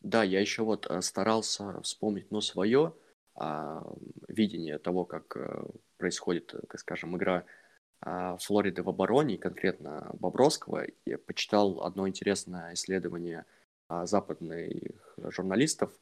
Да, 0.00 0.24
я 0.24 0.40
еще 0.40 0.62
вот 0.62 0.86
э, 0.90 1.00
старался 1.00 1.80
вспомнить, 1.82 2.30
ну, 2.32 2.40
свое 2.40 2.92
а, 3.34 3.82
видение 4.28 4.78
того, 4.78 5.04
как 5.04 5.36
а, 5.36 5.64
происходит, 5.96 6.54
так 6.68 6.80
скажем, 6.80 7.16
игра 7.16 7.36
а, 7.36 7.44
Флориды 8.04 8.82
в 8.82 8.88
обороне, 8.88 9.38
конкретно 9.38 10.10
Бобровского. 10.14 10.86
Я 11.06 11.18
почитал 11.18 11.82
одно 11.84 12.08
интересное 12.08 12.74
исследование 12.74 13.44
а, 13.88 14.06
западных 14.06 15.16
журналистов 15.28 15.92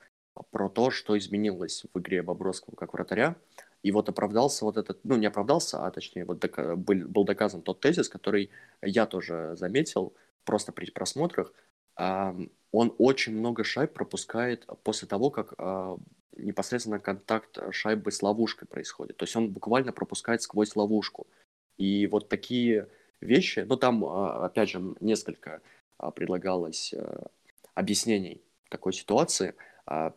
про 0.50 0.68
то, 0.68 0.90
что 0.90 1.18
изменилось 1.18 1.84
в 1.92 1.98
игре 1.98 2.22
Бобровского 2.22 2.74
как 2.74 2.94
вратаря. 2.94 3.36
И 3.82 3.92
вот 3.92 4.08
оправдался 4.08 4.64
вот 4.64 4.76
этот, 4.76 5.00
ну 5.04 5.16
не 5.16 5.26
оправдался, 5.26 5.84
а 5.84 5.90
точнее 5.90 6.24
вот 6.24 6.38
дока- 6.38 6.76
был, 6.76 7.08
был 7.08 7.24
доказан 7.24 7.62
тот 7.62 7.80
тезис, 7.80 8.08
который 8.08 8.50
я 8.82 9.06
тоже 9.06 9.54
заметил 9.56 10.14
просто 10.44 10.72
при 10.72 10.90
просмотрах. 10.90 11.52
А, 11.96 12.34
он 12.72 12.94
очень 12.98 13.36
много 13.36 13.64
шайб 13.64 13.92
пропускает 13.92 14.66
после 14.84 15.08
того, 15.08 15.30
как 15.30 15.54
а, 15.58 15.98
непосредственно 16.36 16.98
контакт 16.98 17.58
шайбы 17.72 18.10
с 18.12 18.22
ловушкой 18.22 18.68
происходит. 18.68 19.16
То 19.16 19.24
есть 19.24 19.36
он 19.36 19.50
буквально 19.50 19.92
пропускает 19.92 20.42
сквозь 20.42 20.76
ловушку. 20.76 21.26
И 21.80 22.06
вот 22.08 22.28
такие 22.28 22.88
вещи, 23.22 23.60
ну 23.60 23.76
там, 23.78 24.04
а, 24.04 24.44
опять 24.44 24.68
же, 24.68 24.94
несколько 25.00 25.62
а, 25.96 26.10
предлагалось 26.10 26.92
а, 26.92 27.28
объяснений 27.74 28.42
такой 28.68 28.92
ситуации. 28.92 29.54
А, 29.86 30.14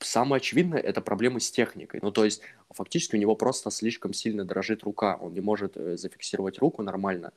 Самое 0.00 0.38
очевидное– 0.38 0.80
это 0.80 1.02
проблемы 1.02 1.40
с 1.40 1.50
техникой. 1.50 2.00
Ну, 2.02 2.10
то 2.10 2.24
есть, 2.24 2.42
фактически 2.70 3.16
у 3.16 3.18
него 3.18 3.36
просто 3.36 3.70
слишком 3.70 4.14
сильно 4.14 4.44
дрожит 4.46 4.82
рука. 4.82 5.16
Он 5.20 5.34
не 5.34 5.40
может 5.42 5.76
э, 5.76 5.98
зафиксировать 5.98 6.58
руку 6.58 6.82
нормально, 6.82 7.32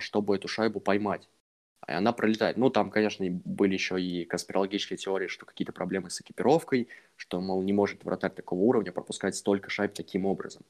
чтобы 0.00 0.36
эту 0.36 0.46
шайбу 0.46 0.80
поймать. 0.80 1.30
И 1.88 1.92
она 1.92 2.12
пролетает. 2.12 2.58
Ну, 2.58 2.70
там, 2.70 2.90
конечно, 2.90 3.26
были 3.44 3.72
еще 3.72 4.00
и 4.00 4.26
конспирологические 4.26 4.98
теории, 4.98 5.28
что 5.28 5.46
какие-то 5.46 5.72
проблемы 5.72 6.10
с 6.10 6.20
экипировкой, 6.20 6.88
что, 7.16 7.40
мол, 7.40 7.62
не 7.62 7.72
может 7.72 8.04
вратарь 8.04 8.32
такого 8.32 8.60
уровня 8.60 8.92
пропускать 8.92 9.34
столько 9.34 9.70
шайб 9.70 9.94
таким 9.94 10.26
образом. 10.26 10.62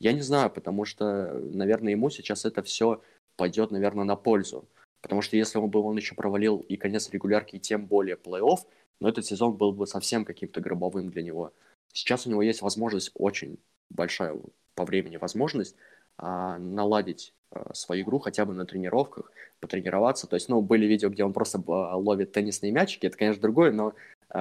Я 0.00 0.12
не 0.12 0.22
знаю, 0.22 0.50
потому 0.50 0.84
что, 0.84 1.32
наверное, 1.34 1.92
ему 1.92 2.10
сейчас 2.10 2.44
это 2.44 2.62
все 2.62 3.02
пойдет, 3.36 3.70
наверное, 3.70 4.04
на 4.04 4.16
пользу. 4.16 4.66
Потому 5.02 5.22
что 5.22 5.36
если 5.36 5.58
бы 5.60 5.80
он 5.80 5.96
еще 5.96 6.14
провалил 6.14 6.58
и 6.58 6.76
конец 6.76 7.08
регулярки, 7.10 7.56
и 7.56 7.60
тем 7.60 7.86
более 7.86 8.16
плей-офф, 8.16 8.58
но 9.00 9.08
этот 9.08 9.24
сезон 9.24 9.56
был 9.56 9.72
бы 9.72 9.86
совсем 9.86 10.24
каким-то 10.24 10.60
гробовым 10.60 11.10
для 11.10 11.22
него. 11.22 11.52
Сейчас 11.92 12.26
у 12.26 12.30
него 12.30 12.42
есть 12.42 12.62
возможность, 12.62 13.10
очень 13.14 13.58
большая 13.88 14.36
по 14.74 14.84
времени 14.84 15.16
возможность, 15.16 15.74
а, 16.16 16.58
наладить 16.58 17.34
а, 17.50 17.74
свою 17.74 18.04
игру 18.04 18.18
хотя 18.18 18.44
бы 18.44 18.52
на 18.54 18.66
тренировках, 18.66 19.32
потренироваться. 19.58 20.26
То 20.26 20.36
есть, 20.36 20.48
ну, 20.48 20.60
были 20.60 20.86
видео, 20.86 21.08
где 21.08 21.24
он 21.24 21.32
просто 21.32 21.62
а, 21.66 21.96
ловит 21.96 22.32
теннисные 22.32 22.72
мячики, 22.72 23.06
это, 23.06 23.16
конечно, 23.16 23.42
другое, 23.42 23.72
но 23.72 23.94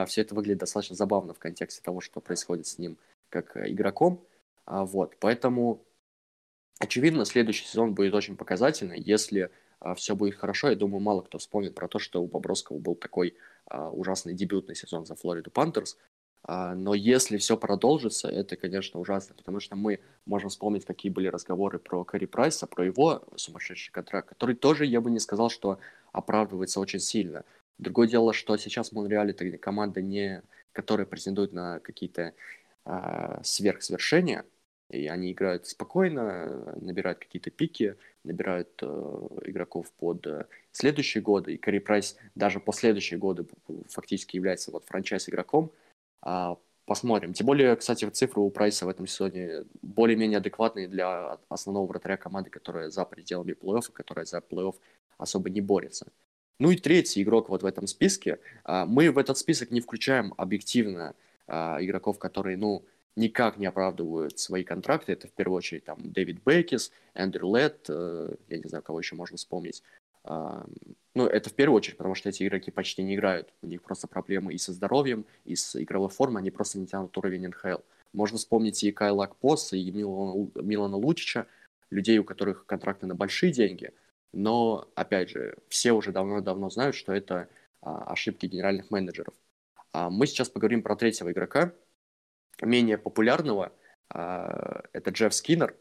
все 0.06 0.22
это 0.22 0.36
выглядит 0.36 0.60
достаточно 0.60 0.96
забавно 0.96 1.34
в 1.34 1.40
контексте 1.40 1.82
того, 1.82 2.00
что 2.00 2.22
происходит 2.22 2.68
с 2.68 2.78
ним 2.78 2.98
как 3.30 3.58
игроком. 3.58 4.22
А, 4.70 4.86
вот, 4.86 5.18
поэтому, 5.20 5.84
очевидно, 6.80 7.26
следующий 7.26 7.66
сезон 7.66 7.96
будет 7.96 8.14
очень 8.14 8.38
показательный. 8.38 9.02
Если 9.02 9.50
а, 9.80 9.96
все 9.96 10.16
будет 10.16 10.36
хорошо, 10.36 10.70
я 10.70 10.76
думаю, 10.76 11.02
мало 11.02 11.22
кто 11.22 11.40
вспомнит 11.40 11.74
про 11.74 11.88
то, 11.88 11.98
что 11.98 12.22
у 12.22 12.28
Бобровского 12.28 12.78
был 12.78 12.94
такой 12.94 13.36
а, 13.66 13.90
ужасный 13.90 14.36
дебютный 14.36 14.76
сезон 14.76 15.08
за 15.08 15.16
Флориду 15.16 15.52
Пантерс. 15.52 15.98
Но 16.48 16.94
если 16.94 17.36
все 17.38 17.58
продолжится, 17.58 18.30
это, 18.30 18.56
конечно, 18.56 18.98
ужасно, 18.98 19.36
потому 19.36 19.60
что 19.60 19.76
мы 19.76 20.00
можем 20.26 20.50
вспомнить, 20.50 20.86
какие 20.86 21.12
были 21.12 21.28
разговоры 21.28 21.80
про 21.80 22.06
Кэрри 22.06 22.28
Прайса, 22.28 22.66
про 22.66 22.86
его 22.86 23.28
сумасшедший 23.36 23.92
контракт, 23.92 24.30
который 24.30 24.56
тоже, 24.56 24.86
я 24.86 25.02
бы 25.02 25.12
не 25.12 25.20
сказал, 25.20 25.50
что 25.50 25.80
оправдывается 26.14 26.80
очень 26.80 27.02
сильно. 27.02 27.44
Другое 27.78 28.08
дело, 28.08 28.32
что 28.32 28.56
сейчас 28.56 28.94
Монреаль 28.94 29.32
это 29.32 29.58
команда, 29.58 30.02
не, 30.02 30.42
которая 30.72 31.06
претендует 31.06 31.52
на 31.52 31.82
какие-то 31.82 32.34
э, 32.86 33.40
сверхсвершения, 33.44 34.46
и 34.90 35.08
они 35.08 35.32
играют 35.32 35.68
спокойно, 35.68 36.76
набирают 36.82 37.20
какие-то 37.20 37.52
пики, 37.52 37.96
набирают 38.24 38.70
э, 38.82 38.86
игроков 39.46 39.92
под 39.94 40.26
э, 40.26 40.46
следующие 40.72 41.22
годы. 41.22 41.54
И 41.54 41.58
Кэрри 41.58 41.80
Прайс 41.80 42.18
даже 42.36 42.60
по 42.60 42.74
следующие 42.74 43.20
годы 43.20 43.46
фактически 43.90 44.36
является 44.36 44.72
вот 44.72 44.86
франчайз-игроком. 44.86 45.72
А, 46.22 46.58
посмотрим. 46.86 47.34
Тем 47.34 47.46
более, 47.46 47.76
кстати, 47.76 48.10
цифры 48.10 48.42
у 48.42 48.50
Прайса 48.50 48.86
в 48.86 48.90
этом 48.90 49.06
сезоне 49.06 49.66
более-менее 49.84 50.40
адекватные 50.40 50.88
для 50.88 51.38
основного 51.50 51.86
вратаря 51.86 52.18
команды, 52.18 52.50
которая 52.50 52.90
за 52.90 53.06
пределами 53.06 53.52
плей-оффа, 53.52 53.92
которая 53.94 54.26
за 54.26 54.40
плей-офф 54.40 54.76
особо 55.20 55.50
не 55.52 55.62
борется. 55.62 56.12
Ну 56.60 56.72
и 56.72 56.78
третий 56.78 57.22
игрок 57.22 57.50
вот 57.50 57.62
в 57.62 57.66
этом 57.66 57.86
списке. 57.86 58.40
А, 58.64 58.86
мы 58.86 59.12
в 59.12 59.20
этот 59.20 59.38
список 59.38 59.70
не 59.70 59.82
включаем 59.82 60.34
объективно 60.36 61.14
а, 61.48 61.78
игроков, 61.80 62.18
которые, 62.18 62.58
ну, 62.58 62.84
никак 63.20 63.58
не 63.58 63.66
оправдывают 63.66 64.40
свои 64.40 64.64
контракты. 64.64 65.12
Это 65.12 65.28
в 65.28 65.32
первую 65.32 65.58
очередь 65.58 65.84
там 65.84 65.98
Дэвид 66.00 66.42
Бекис, 66.46 66.92
Эндрю 67.14 67.56
Летт, 67.56 67.86
э, 67.90 68.36
я 68.48 68.58
не 68.58 68.68
знаю, 68.68 68.84
кого 68.84 69.00
еще 69.00 69.16
можно 69.16 69.38
вспомнить. 69.38 69.84
Э, 70.24 70.64
ну, 71.14 71.28
это 71.28 71.50
в 71.50 71.54
первую 71.54 71.78
очередь, 71.78 71.98
потому 71.98 72.16
что 72.16 72.30
эти 72.30 72.48
игроки 72.48 72.72
почти 72.72 73.04
не 73.04 73.16
играют. 73.16 73.54
У 73.62 73.68
них 73.68 73.82
просто 73.82 74.08
проблемы 74.08 74.54
и 74.54 74.58
со 74.58 74.72
здоровьем, 74.72 75.26
и 75.44 75.56
с 75.56 75.76
игровой 75.82 76.10
формой, 76.10 76.42
они 76.42 76.50
просто 76.50 76.80
не 76.80 76.88
тянут 76.88 77.18
уровень 77.18 77.48
НХЛ. 77.50 77.82
Можно 78.14 78.38
вспомнить 78.38 78.84
и 78.84 78.92
Кайла 78.92 79.26
Акпоса, 79.26 79.76
и 79.76 79.92
Милана, 79.92 80.50
Милана 80.56 80.98
Лучича, 80.98 81.46
людей, 81.92 82.18
у 82.20 82.24
которых 82.24 82.66
контракты 82.66 83.06
на 83.06 83.16
большие 83.16 83.52
деньги. 83.52 83.92
Но, 84.32 84.88
опять 84.96 85.30
же, 85.30 85.58
все 85.68 85.92
уже 85.92 86.12
давно-давно 86.12 86.70
знают, 86.70 86.96
что 86.96 87.14
это 87.14 87.50
а, 87.82 88.04
ошибки 88.12 88.46
генеральных 88.46 88.92
менеджеров. 88.92 89.34
А 89.92 90.10
мы 90.10 90.28
сейчас 90.28 90.50
поговорим 90.50 90.84
про 90.84 90.96
третьего 90.96 91.32
игрока, 91.32 91.74
менее 92.66 92.98
популярного, 92.98 93.72
а, 94.10 94.84
это 94.94 95.12
Джефф 95.12 95.34
Скиннер. 95.34 95.76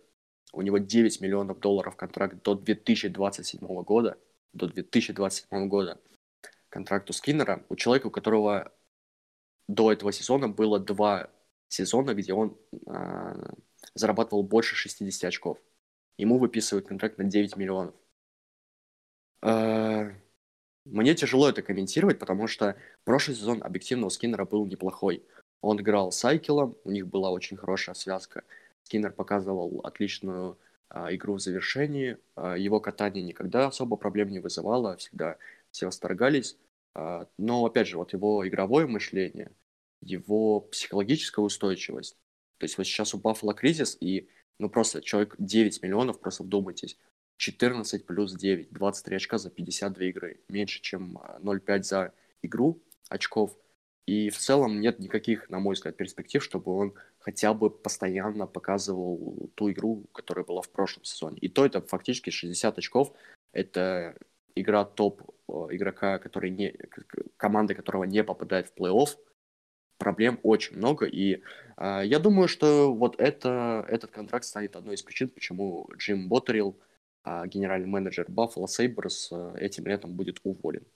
У 0.52 0.62
него 0.62 0.78
9 0.78 1.20
миллионов 1.20 1.60
долларов 1.60 1.96
контракт 1.96 2.42
до 2.42 2.54
2027 2.54 3.82
года. 3.82 4.18
До 4.52 4.66
2027 4.66 5.68
года 5.68 6.00
контракт 6.68 7.10
у 7.10 7.12
Скиннера. 7.12 7.64
У 7.68 7.76
человека, 7.76 8.06
у 8.06 8.10
которого 8.10 8.72
до 9.68 9.92
этого 9.92 10.12
сезона 10.12 10.48
было 10.48 10.78
два 10.78 11.30
сезона, 11.68 12.14
где 12.14 12.32
он 12.32 12.58
э, 12.86 13.52
зарабатывал 13.94 14.42
больше 14.42 14.74
60 14.74 15.24
очков. 15.28 15.58
Ему 16.16 16.38
выписывают 16.38 16.88
контракт 16.88 17.18
на 17.18 17.24
9 17.24 17.56
миллионов. 17.56 17.94
Э, 19.42 20.12
мне 20.84 21.14
тяжело 21.14 21.48
это 21.48 21.62
комментировать, 21.62 22.18
потому 22.18 22.46
что 22.46 22.76
прошлый 23.04 23.36
сезон 23.36 23.62
объективно 23.62 24.06
у 24.06 24.10
Скиннера 24.10 24.46
был 24.46 24.66
неплохой. 24.66 25.24
Он 25.60 25.80
играл 25.80 26.12
с 26.12 26.24
Айкелом, 26.24 26.76
у 26.84 26.90
них 26.90 27.06
была 27.08 27.30
очень 27.30 27.56
хорошая 27.56 27.94
связка. 27.94 28.44
Скиннер 28.84 29.12
показывал 29.12 29.80
отличную 29.84 30.58
а, 30.88 31.12
игру 31.14 31.34
в 31.34 31.40
завершении. 31.40 32.16
А, 32.36 32.56
его 32.56 32.80
катание 32.80 33.24
никогда 33.24 33.66
особо 33.66 33.96
проблем 33.96 34.30
не 34.30 34.38
вызывало, 34.38 34.96
всегда 34.96 35.36
все 35.70 35.86
восторгались. 35.86 36.56
А, 36.94 37.26
но, 37.38 37.64
опять 37.64 37.88
же, 37.88 37.98
вот 37.98 38.12
его 38.12 38.46
игровое 38.46 38.86
мышление, 38.86 39.50
его 40.00 40.60
психологическая 40.60 41.44
устойчивость. 41.44 42.16
То 42.58 42.64
есть 42.64 42.78
вот 42.78 42.84
сейчас 42.84 43.14
у 43.14 43.18
Баффала 43.18 43.54
кризис, 43.54 43.96
и 44.00 44.28
ну 44.58 44.68
просто 44.68 45.02
человек 45.02 45.34
9 45.38 45.82
миллионов, 45.82 46.20
просто 46.20 46.44
вдумайтесь. 46.44 46.96
14 47.36 48.04
плюс 48.04 48.34
9, 48.34 48.72
23 48.72 49.16
очка 49.16 49.38
за 49.38 49.50
52 49.50 50.04
игры. 50.06 50.40
Меньше, 50.48 50.80
чем 50.80 51.18
0,5 51.40 51.82
за 51.82 52.12
игру 52.42 52.80
очков– 53.08 53.56
и 54.08 54.30
в 54.30 54.38
целом 54.38 54.80
нет 54.80 55.00
никаких, 55.00 55.50
на 55.50 55.58
мой 55.58 55.74
взгляд, 55.74 55.98
перспектив, 55.98 56.42
чтобы 56.42 56.72
он 56.74 56.94
хотя 57.18 57.52
бы 57.52 57.68
постоянно 57.68 58.46
показывал 58.46 59.50
ту 59.54 59.70
игру, 59.70 60.06
которая 60.12 60.46
была 60.46 60.62
в 60.62 60.70
прошлом 60.70 61.04
сезоне. 61.04 61.36
И 61.40 61.48
то 61.50 61.66
это 61.66 61.82
фактически 61.82 62.30
60 62.30 62.78
очков. 62.78 63.12
Это 63.52 64.16
игра 64.54 64.86
топ 64.86 65.20
э, 65.46 65.52
игрока, 65.72 66.18
который 66.18 66.48
не, 66.48 66.74
команды 67.36 67.74
которого 67.74 68.04
не 68.04 68.24
попадает 68.24 68.68
в 68.68 68.80
плей-офф. 68.80 69.10
Проблем 69.98 70.40
очень 70.42 70.78
много. 70.78 71.04
И 71.04 71.42
э, 71.76 72.00
я 72.06 72.18
думаю, 72.18 72.48
что 72.48 72.94
вот 72.94 73.20
это, 73.20 73.84
этот 73.90 74.10
контракт 74.10 74.46
станет 74.46 74.74
одной 74.74 74.94
из 74.94 75.02
причин, 75.02 75.28
почему 75.28 75.86
Джим 75.98 76.28
Боттерилл, 76.28 76.80
э, 77.26 77.46
генеральный 77.46 77.88
менеджер 77.88 78.24
Buffalo 78.30 78.68
Sabres, 78.68 79.28
э, 79.30 79.58
этим 79.58 79.86
летом 79.86 80.14
будет 80.14 80.40
уволен. 80.44 80.86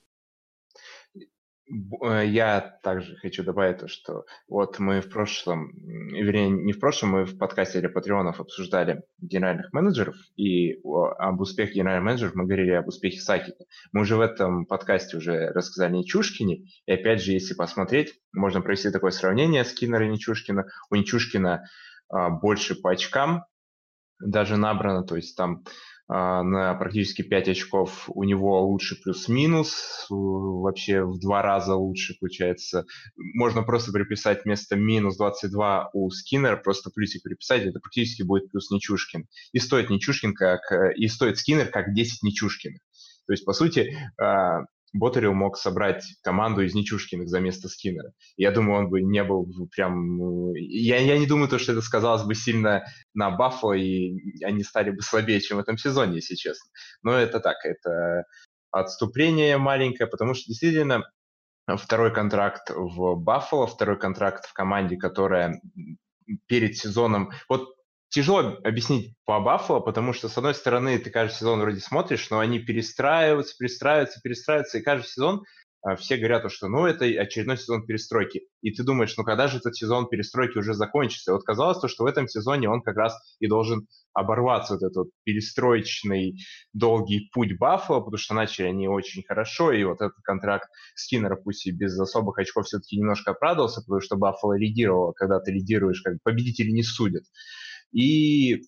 Э, 2.01 2.25
я 2.25 2.79
также 2.83 3.15
хочу 3.17 3.43
добавить 3.43 3.79
то, 3.79 3.87
что 3.87 4.25
вот 4.47 4.79
мы 4.79 5.01
в 5.01 5.09
прошлом, 5.09 5.71
вернее, 6.11 6.49
не 6.49 6.73
в 6.73 6.79
прошлом, 6.79 7.11
мы 7.11 7.25
в 7.25 7.37
подкасте 7.37 7.79
для 7.79 7.89
патреонов 7.89 8.39
обсуждали 8.39 9.03
генеральных 9.19 9.71
менеджеров, 9.71 10.15
и 10.35 10.79
об 10.83 11.39
успехе 11.39 11.73
генеральных 11.75 12.03
менеджеров 12.03 12.35
мы 12.35 12.45
говорили 12.45 12.71
об 12.71 12.87
успехе 12.87 13.19
Сакита. 13.19 13.65
Мы 13.91 14.01
уже 14.01 14.17
в 14.17 14.21
этом 14.21 14.65
подкасте 14.65 15.17
уже 15.17 15.47
рассказали 15.51 15.93
Нечушкине, 15.93 16.65
и 16.85 16.91
опять 16.91 17.21
же, 17.21 17.31
если 17.31 17.53
посмотреть, 17.53 18.13
можно 18.33 18.61
провести 18.61 18.89
такое 18.91 19.11
сравнение 19.11 19.63
Скиннера 19.63 20.05
и 20.05 20.09
Нечушкина. 20.09 20.65
У 20.89 20.95
Нечушкина 20.95 21.63
а, 22.09 22.29
больше 22.29 22.75
по 22.75 22.91
очкам, 22.91 23.45
даже 24.19 24.57
набрано, 24.57 25.03
то 25.03 25.15
есть 25.15 25.35
там 25.35 25.63
на 26.09 26.73
практически 26.75 27.21
5 27.21 27.49
очков 27.49 28.09
у 28.13 28.23
него 28.23 28.61
лучше 28.65 29.01
плюс-минус, 29.01 30.05
вообще 30.09 31.03
в 31.03 31.19
два 31.19 31.41
раза 31.41 31.75
лучше 31.75 32.15
получается. 32.19 32.85
Можно 33.15 33.63
просто 33.63 33.91
приписать 33.91 34.43
вместо 34.43 34.75
минус 34.75 35.17
22 35.17 35.91
у 35.93 36.09
Скиннера, 36.09 36.57
просто 36.57 36.91
плюсик 36.93 37.23
приписать, 37.23 37.63
это 37.63 37.79
практически 37.79 38.23
будет 38.23 38.51
плюс 38.51 38.69
Нечушкин. 38.69 39.27
И 39.53 39.59
стоит 39.59 39.89
Нечушкин 39.89 40.33
как, 40.33 40.61
и 40.95 41.07
стоит 41.07 41.37
Скиннер 41.37 41.67
как 41.67 41.93
10 41.93 42.23
Нечушкиных. 42.23 42.81
То 43.25 43.33
есть, 43.33 43.45
по 43.45 43.53
сути, 43.53 43.97
а, 44.21 44.63
Ботарев 44.93 45.33
мог 45.33 45.57
собрать 45.57 46.05
команду 46.23 46.61
из 46.61 46.75
Нечушкиных 46.75 47.27
за 47.27 47.39
место 47.39 47.67
Скиннера. 47.67 48.13
Я 48.37 48.51
думаю, 48.51 48.85
он 48.85 48.89
бы 48.89 49.01
не 49.01 49.23
был 49.23 49.47
прям... 49.75 50.17
Ну, 50.17 50.53
я, 50.55 50.97
я 50.97 51.17
не 51.17 51.25
думаю, 51.25 51.49
то, 51.49 51.57
что 51.57 51.71
это 51.71 51.81
сказалось 51.81 52.23
бы 52.23 52.35
сильно 52.35 52.85
на 53.13 53.31
Баффало, 53.31 53.73
и 53.73 54.43
они 54.43 54.63
стали 54.63 54.91
бы 54.91 55.01
слабее, 55.01 55.41
чем 55.41 55.57
в 55.57 55.61
этом 55.61 55.77
сезоне, 55.77 56.15
если 56.17 56.35
честно. 56.35 56.69
Но 57.01 57.13
это 57.13 57.39
так, 57.39 57.57
это 57.63 58.25
отступление 58.71 59.57
маленькое, 59.57 60.07
потому 60.07 60.35
что 60.35 60.45
действительно 60.47 61.03
второй 61.67 62.13
контракт 62.13 62.69
в 62.69 63.15
Баффало, 63.15 63.65
второй 63.65 63.97
контракт 63.97 64.45
в 64.45 64.53
команде, 64.53 64.97
которая 64.97 65.59
перед 66.47 66.77
сезоном... 66.77 67.31
Вот 67.49 67.73
тяжело 68.13 68.57
объяснить 68.63 69.15
по 69.25 69.39
Баффало, 69.39 69.79
потому 69.79 70.13
что, 70.13 70.29
с 70.29 70.37
одной 70.37 70.53
стороны, 70.53 70.99
ты 70.99 71.09
каждый 71.09 71.35
сезон 71.35 71.59
вроде 71.59 71.79
смотришь, 71.79 72.29
но 72.29 72.39
они 72.39 72.59
перестраиваются, 72.59 73.55
перестраиваются, 73.57 74.21
перестраиваются, 74.21 74.77
и 74.77 74.83
каждый 74.83 75.07
сезон 75.07 75.43
а, 75.81 75.95
все 75.95 76.17
говорят, 76.17 76.49
что 76.51 76.67
ну 76.67 76.85
это 76.85 77.05
очередной 77.05 77.57
сезон 77.57 77.87
перестройки. 77.87 78.43
И 78.61 78.71
ты 78.71 78.83
думаешь, 78.83 79.17
ну 79.17 79.23
когда 79.23 79.47
же 79.47 79.57
этот 79.57 79.75
сезон 79.75 80.07
перестройки 80.07 80.59
уже 80.59 80.75
закончится? 80.75 81.31
И 81.31 81.33
вот 81.33 81.43
казалось 81.43 81.79
то, 81.79 81.87
что 81.87 82.03
в 82.03 82.05
этом 82.05 82.27
сезоне 82.27 82.69
он 82.69 82.83
как 82.83 82.95
раз 82.97 83.17
и 83.39 83.47
должен 83.47 83.87
оборваться, 84.13 84.75
вот 84.75 84.83
этот 84.83 85.07
перестроечный 85.23 86.39
долгий 86.71 87.31
путь 87.33 87.57
Баффало, 87.57 87.99
потому 87.99 88.17
что 88.17 88.35
начали 88.35 88.67
они 88.67 88.87
очень 88.87 89.23
хорошо, 89.27 89.71
и 89.71 89.83
вот 89.85 90.01
этот 90.01 90.17
контракт 90.23 90.69
Скиннера, 90.93 91.35
пусть 91.35 91.65
и 91.65 91.71
без 91.71 91.99
особых 91.99 92.37
очков, 92.37 92.67
все-таки 92.67 92.95
немножко 92.97 93.31
оправдывался, 93.31 93.81
потому 93.81 94.01
что 94.01 94.17
Баффало 94.17 94.55
лидировало, 94.55 95.13
когда 95.13 95.39
ты 95.39 95.51
лидируешь, 95.51 96.03
как 96.03 96.17
победители 96.23 96.69
не 96.69 96.83
судят. 96.83 97.23
И 97.93 98.63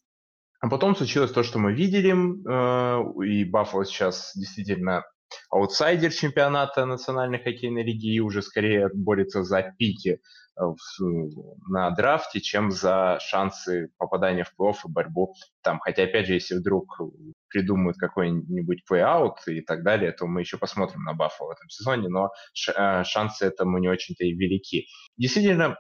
а 0.62 0.70
потом 0.70 0.96
случилось 0.96 1.32
то, 1.32 1.44
что 1.44 1.60
мы 1.60 1.74
видели, 1.74 2.12
э, 2.12 3.24
и 3.28 3.44
Баффало 3.44 3.86
сейчас 3.86 4.32
действительно 4.36 5.04
аутсайдер 5.50 6.12
чемпионата 6.12 6.86
Национальной 6.86 7.38
хоккейной 7.40 7.84
лиги 7.84 8.16
и 8.16 8.20
уже 8.20 8.42
скорее 8.42 8.90
борется 8.94 9.44
за 9.44 9.74
пики 9.78 10.22
э, 10.60 10.64
на 11.68 11.92
драфте, 11.92 12.42
чем 12.42 12.72
за 12.72 13.20
шансы 13.22 13.90
попадания 13.98 14.44
в 14.44 14.56
плей 14.56 14.72
и 14.72 14.90
борьбу 14.90 15.36
там. 15.62 15.80
Хотя, 15.80 16.04
опять 16.04 16.28
же, 16.28 16.34
если 16.34 16.56
вдруг 16.56 17.00
придумают 17.50 17.98
какой-нибудь 17.98 18.84
плей-аут 18.90 19.36
и 19.48 19.62
так 19.62 19.84
далее, 19.84 20.14
то 20.14 20.26
мы 20.26 20.42
еще 20.42 20.58
посмотрим 20.58 21.04
на 21.04 21.14
Баффало 21.14 21.50
в 21.50 21.52
этом 21.52 21.70
сезоне, 21.70 22.10
но 22.10 22.32
э, 22.76 23.04
шансы 23.04 23.46
этому 23.46 23.78
не 23.78 23.90
очень-то 23.90 24.24
и 24.24 24.34
велики. 24.34 24.88
Действительно, 25.18 25.78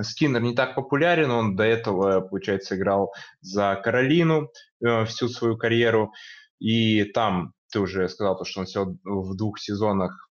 Скиннер 0.00 0.42
не 0.42 0.54
так 0.54 0.74
популярен, 0.74 1.30
он 1.30 1.56
до 1.56 1.64
этого, 1.64 2.20
получается, 2.20 2.76
играл 2.76 3.12
за 3.40 3.80
Каролину 3.82 4.50
э, 4.84 5.04
всю 5.04 5.28
свою 5.28 5.56
карьеру, 5.56 6.12
и 6.58 7.04
там 7.04 7.52
ты 7.70 7.80
уже 7.80 8.08
сказал, 8.08 8.36
то, 8.36 8.44
что 8.44 8.60
он 8.60 8.66
всего 8.66 8.96
в 9.04 9.36
двух 9.36 9.58
сезонах 9.58 10.28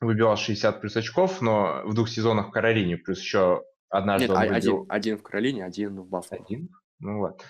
выбивал 0.00 0.36
60 0.36 0.80
плюс 0.80 0.96
очков, 0.96 1.40
но 1.40 1.82
в 1.84 1.94
двух 1.94 2.08
сезонах 2.08 2.48
в 2.48 2.50
Каролине, 2.50 2.96
плюс 2.96 3.20
еще 3.20 3.62
однажды 3.88 4.28
Нет, 4.28 4.36
он 4.36 4.42
выбил... 4.42 4.56
один, 4.56 4.86
один 4.88 5.18
в 5.18 5.22
Каролине, 5.22 5.64
один 5.64 6.00
в 6.00 6.08
Баффало. 6.08 6.42
Один? 6.42 6.68
Ну 7.00 7.18
вот. 7.18 7.44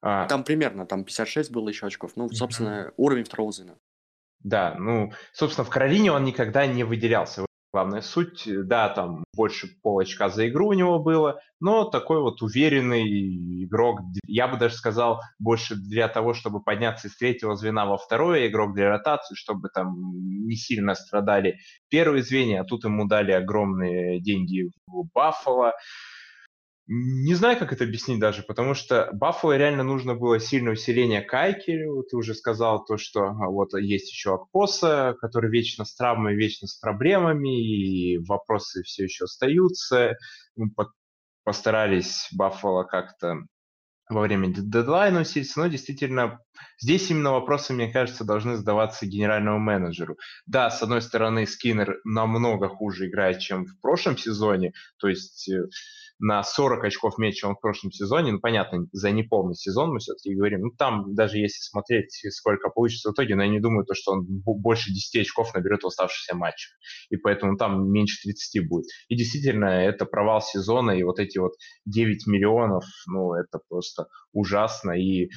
А... 0.00 0.26
Там 0.26 0.44
примерно, 0.44 0.86
там 0.86 1.04
56 1.04 1.50
было 1.50 1.68
еще 1.68 1.86
очков. 1.86 2.12
Ну, 2.16 2.28
собственно, 2.30 2.88
mm-hmm. 2.88 2.94
уровень 2.96 3.24
второго 3.24 3.52
звена. 3.52 3.74
Да, 4.40 4.74
ну, 4.76 5.12
собственно, 5.32 5.64
в 5.64 5.70
Каролине 5.70 6.10
он 6.10 6.24
никогда 6.24 6.66
не 6.66 6.82
выделялся 6.82 7.46
главная 7.72 8.02
суть. 8.02 8.46
Да, 8.46 8.88
там 8.90 9.24
больше 9.34 9.68
полочка 9.82 10.28
за 10.28 10.48
игру 10.48 10.68
у 10.68 10.72
него 10.74 10.98
было, 10.98 11.40
но 11.60 11.84
такой 11.84 12.20
вот 12.20 12.42
уверенный 12.42 13.64
игрок, 13.64 14.00
я 14.26 14.46
бы 14.48 14.58
даже 14.58 14.74
сказал, 14.74 15.20
больше 15.38 15.74
для 15.76 16.08
того, 16.08 16.34
чтобы 16.34 16.62
подняться 16.62 17.08
из 17.08 17.16
третьего 17.16 17.56
звена 17.56 17.86
во 17.86 17.96
второе, 17.96 18.48
игрок 18.48 18.74
для 18.74 18.88
ротации, 18.88 19.34
чтобы 19.34 19.68
там 19.68 19.94
не 20.46 20.56
сильно 20.56 20.94
страдали 20.94 21.58
первые 21.88 22.22
звенья, 22.22 22.60
а 22.60 22.64
тут 22.64 22.84
ему 22.84 23.06
дали 23.06 23.32
огромные 23.32 24.20
деньги 24.20 24.70
в 24.86 25.04
Баффало. 25.14 25.72
Не 26.94 27.32
знаю, 27.32 27.58
как 27.58 27.72
это 27.72 27.84
объяснить 27.84 28.20
даже, 28.20 28.42
потому 28.42 28.74
что 28.74 29.08
Баффало 29.14 29.56
реально 29.56 29.82
нужно 29.82 30.14
было 30.14 30.38
сильное 30.38 30.74
усиление 30.74 31.22
Кайки. 31.22 31.86
Ты 32.10 32.16
уже 32.18 32.34
сказал 32.34 32.84
то, 32.84 32.98
что 32.98 33.28
а, 33.28 33.48
вот 33.48 33.72
есть 33.72 34.10
еще 34.10 34.34
Акпоса, 34.34 35.16
который 35.18 35.50
вечно 35.50 35.86
с 35.86 35.94
травмой, 35.94 36.34
вечно 36.34 36.66
с 36.66 36.74
проблемами, 36.74 37.62
и 37.64 38.18
вопросы 38.18 38.82
все 38.82 39.04
еще 39.04 39.24
остаются. 39.24 40.18
Мы 40.54 40.68
постарались 41.44 42.28
Баффало 42.30 42.84
как-то 42.84 43.38
во 44.10 44.20
время 44.20 44.48
дедлайна 44.48 45.22
усилиться, 45.22 45.60
но 45.60 45.68
действительно 45.68 46.40
здесь 46.80 47.10
именно 47.10 47.32
вопросы, 47.32 47.72
мне 47.72 47.90
кажется, 47.90 48.24
должны 48.24 48.56
задаваться 48.56 49.06
генеральному 49.06 49.58
менеджеру. 49.58 50.16
Да, 50.46 50.70
с 50.70 50.82
одной 50.82 51.02
стороны, 51.02 51.46
Скиннер 51.46 52.00
намного 52.04 52.68
хуже 52.68 53.08
играет, 53.08 53.38
чем 53.38 53.66
в 53.66 53.80
прошлом 53.80 54.16
сезоне, 54.16 54.72
то 54.98 55.08
есть 55.08 55.48
э, 55.48 55.68
на 56.22 56.42
40 56.44 56.84
очков 56.84 57.18
меньше, 57.18 57.40
чем 57.40 57.56
в 57.56 57.60
прошлом 57.60 57.90
сезоне. 57.90 58.32
Ну, 58.32 58.38
понятно, 58.38 58.86
за 58.92 59.10
неполный 59.10 59.56
сезон 59.56 59.90
мы 59.90 59.98
все-таки 59.98 60.34
говорим. 60.34 60.60
Ну, 60.60 60.70
там 60.70 61.14
даже 61.14 61.38
если 61.38 61.60
смотреть, 61.60 62.24
сколько 62.30 62.70
получится 62.70 63.10
в 63.10 63.12
итоге, 63.14 63.34
но 63.34 63.42
я 63.42 63.48
не 63.48 63.58
думаю, 63.58 63.84
то, 63.84 63.94
что 63.94 64.12
он 64.12 64.24
больше 64.28 64.92
10 64.92 65.22
очков 65.22 65.52
наберет 65.52 65.82
в 65.82 65.86
оставшихся 65.88 66.36
матчах. 66.36 66.70
И 67.10 67.16
поэтому 67.16 67.56
там 67.56 67.90
меньше 67.90 68.22
30 68.22 68.68
будет. 68.68 68.86
И 69.08 69.16
действительно, 69.16 69.64
это 69.64 70.06
провал 70.06 70.40
сезона, 70.40 70.92
и 70.92 71.02
вот 71.02 71.18
эти 71.18 71.38
вот 71.38 71.54
9 71.86 72.28
миллионов, 72.28 72.84
ну, 73.08 73.34
это 73.34 73.58
просто 73.68 74.06
ужасно. 74.32 74.92
И 74.92 75.28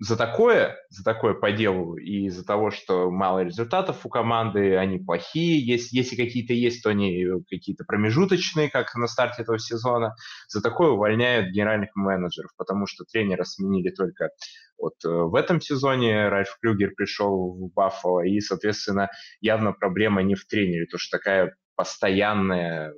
за 0.00 0.16
такое, 0.16 0.76
за 0.90 1.02
такое 1.02 1.34
по 1.34 1.50
делу 1.50 1.96
и 1.96 2.26
из-за 2.26 2.44
того, 2.44 2.70
что 2.70 3.10
мало 3.10 3.40
результатов 3.40 4.06
у 4.06 4.08
команды, 4.08 4.76
они 4.76 4.98
плохие, 4.98 5.58
если, 5.64 5.96
если 5.96 6.14
какие-то 6.14 6.52
есть, 6.52 6.82
то 6.82 6.90
они 6.90 7.26
какие-то 7.50 7.84
промежуточные, 7.84 8.70
как 8.70 8.94
на 8.94 9.08
старте 9.08 9.42
этого 9.42 9.58
сезона, 9.58 10.14
за 10.48 10.62
такое 10.62 10.90
увольняют 10.90 11.50
генеральных 11.50 11.96
менеджеров, 11.96 12.52
потому 12.56 12.86
что 12.86 13.04
тренера 13.04 13.42
сменили 13.42 13.90
только 13.90 14.30
вот 14.78 14.94
э, 15.04 15.08
в 15.08 15.34
этом 15.34 15.60
сезоне, 15.60 16.28
Ральф 16.28 16.56
Клюгер 16.60 16.92
пришел 16.94 17.52
в 17.54 17.72
Баффало, 17.74 18.24
и, 18.24 18.38
соответственно, 18.40 19.10
явно 19.40 19.72
проблема 19.72 20.22
не 20.22 20.36
в 20.36 20.46
тренере, 20.46 20.86
то 20.86 20.98
что 20.98 21.18
такая 21.18 21.56
постоянная, 21.74 22.94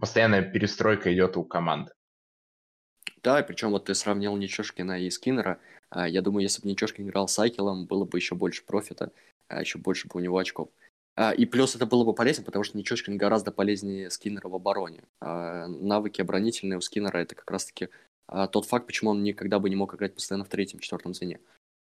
постоянная 0.00 0.42
перестройка 0.42 1.12
идет 1.12 1.36
у 1.36 1.44
команды. 1.44 1.90
Да, 3.22 3.42
причем 3.42 3.70
вот 3.70 3.84
ты 3.84 3.94
сравнил 3.94 4.36
Нечешкина 4.36 5.00
и 5.00 5.10
Скиннера. 5.10 5.60
А, 5.90 6.08
я 6.08 6.22
думаю, 6.22 6.42
если 6.42 6.60
бы 6.60 6.68
Нечешкин 6.68 7.08
играл 7.08 7.28
с 7.28 7.38
Айкелом, 7.38 7.86
было 7.86 8.04
бы 8.04 8.18
еще 8.18 8.34
больше 8.34 8.64
профита, 8.64 9.12
а 9.48 9.60
еще 9.60 9.78
больше 9.78 10.08
бы 10.08 10.18
у 10.18 10.20
него 10.20 10.38
очков. 10.38 10.70
А, 11.14 11.32
и 11.32 11.46
плюс 11.46 11.76
это 11.76 11.86
было 11.86 12.04
бы 12.04 12.14
полезно, 12.14 12.44
потому 12.44 12.64
что 12.64 12.76
Нечешкин 12.76 13.16
гораздо 13.16 13.52
полезнее 13.52 14.10
Скиннера 14.10 14.48
в 14.48 14.54
обороне. 14.54 15.04
Навыки 15.20 16.20
оборонительные 16.20 16.78
у 16.78 16.80
Скиннера 16.80 17.18
это 17.18 17.34
как 17.34 17.50
раз-таки 17.50 17.90
тот 18.50 18.66
факт, 18.66 18.86
почему 18.86 19.10
он 19.10 19.22
никогда 19.22 19.58
бы 19.58 19.68
не 19.68 19.76
мог 19.76 19.94
играть 19.94 20.14
постоянно 20.14 20.44
в 20.44 20.48
третьем, 20.48 20.80
четвертом 20.80 21.14
звене. 21.14 21.38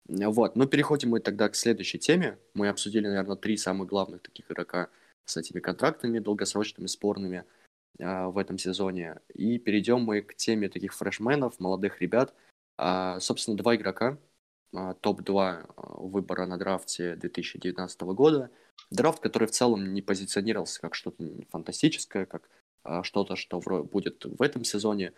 Вот, 0.08 0.56
ну 0.56 0.66
переходим 0.66 1.10
мы 1.10 1.20
тогда 1.20 1.48
к 1.48 1.56
следующей 1.56 2.00
теме. 2.00 2.40
Мы 2.56 2.68
обсудили, 2.68 3.08
наверное, 3.08 3.36
три 3.36 3.58
самых 3.58 3.88
главных 3.88 4.22
таких 4.24 4.50
игрока 4.50 4.90
с 5.26 5.38
этими 5.38 5.60
контрактами 5.60 6.20
долгосрочными, 6.20 6.88
спорными– 6.88 7.46
в 8.02 8.38
этом 8.38 8.58
сезоне. 8.58 9.20
И 9.34 9.60
перейдем 9.60 10.02
мы 10.02 10.22
к 10.22 10.36
теме 10.36 10.70
таких 10.70 10.94
фрешменов, 10.94 11.60
молодых 11.60 12.02
ребят. 12.02 12.34
А, 12.78 13.20
собственно, 13.20 13.56
два 13.58 13.76
игрока, 13.76 14.18
а, 14.74 14.96
топ-2 14.96 16.00
выбора 16.00 16.46
на 16.48 16.58
драфте 16.58 17.16
2019 17.16 18.02
года. 18.14 18.50
Драфт, 18.90 19.20
который 19.20 19.48
в 19.48 19.52
целом 19.52 19.94
не 19.94 20.02
позиционировался 20.02 20.82
как 20.82 20.96
что-то 20.96 21.24
фантастическое, 21.50 22.26
как 22.26 22.50
что-то, 23.04 23.36
что 23.36 23.60
будет 23.60 24.26
в 24.26 24.42
этом 24.42 24.64
сезоне. 24.64 25.14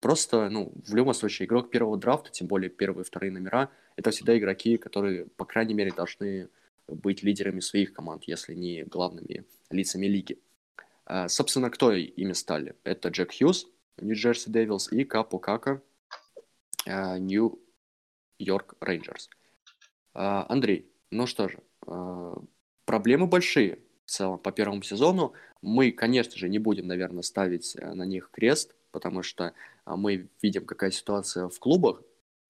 Просто, 0.00 0.48
ну, 0.48 0.72
в 0.86 0.94
любом 0.94 1.14
случае, 1.14 1.46
игрок 1.46 1.70
первого 1.70 1.96
драфта, 1.96 2.30
тем 2.30 2.48
более 2.48 2.70
первые 2.70 3.02
и 3.02 3.06
вторые 3.06 3.30
номера, 3.30 3.70
это 3.96 4.10
всегда 4.10 4.36
игроки, 4.36 4.78
которые, 4.78 5.26
по 5.26 5.44
крайней 5.44 5.74
мере, 5.74 5.92
должны 5.92 6.48
быть 6.88 7.22
лидерами 7.22 7.60
своих 7.60 7.92
команд, 7.92 8.24
если 8.24 8.54
не 8.54 8.82
главными 8.82 9.44
лицами 9.70 10.06
лиги. 10.06 10.40
А, 11.04 11.28
собственно, 11.28 11.70
кто 11.70 11.92
ими 11.92 12.32
стали? 12.32 12.76
Это 12.84 13.08
Джек 13.08 13.32
Хьюз, 13.36 13.66
Нью-Джерси 13.98 14.50
Девилс, 14.50 14.90
и 14.92 15.04
Капо 15.04 15.38
Кака, 15.38 15.82
а, 16.86 17.18
Нью-Йорк 17.18 18.76
Рейнджерс. 18.80 19.28
А, 20.14 20.46
Андрей, 20.48 20.90
ну 21.10 21.26
что 21.26 21.48
же, 21.48 21.58
проблемы 22.84 23.26
большие 23.26 23.80
в 24.04 24.10
целом 24.10 24.38
по 24.38 24.52
первому 24.52 24.82
сезону. 24.82 25.32
Мы, 25.62 25.90
конечно 25.92 26.36
же, 26.36 26.48
не 26.48 26.58
будем, 26.58 26.86
наверное, 26.86 27.22
ставить 27.22 27.76
э, 27.76 27.94
на 27.94 28.04
них 28.04 28.30
крест, 28.30 28.74
потому 28.90 29.22
что 29.22 29.52
мы 29.86 30.28
видим, 30.42 30.64
какая 30.64 30.90
ситуация 30.90 31.48
в 31.48 31.58
клубах, 31.58 32.02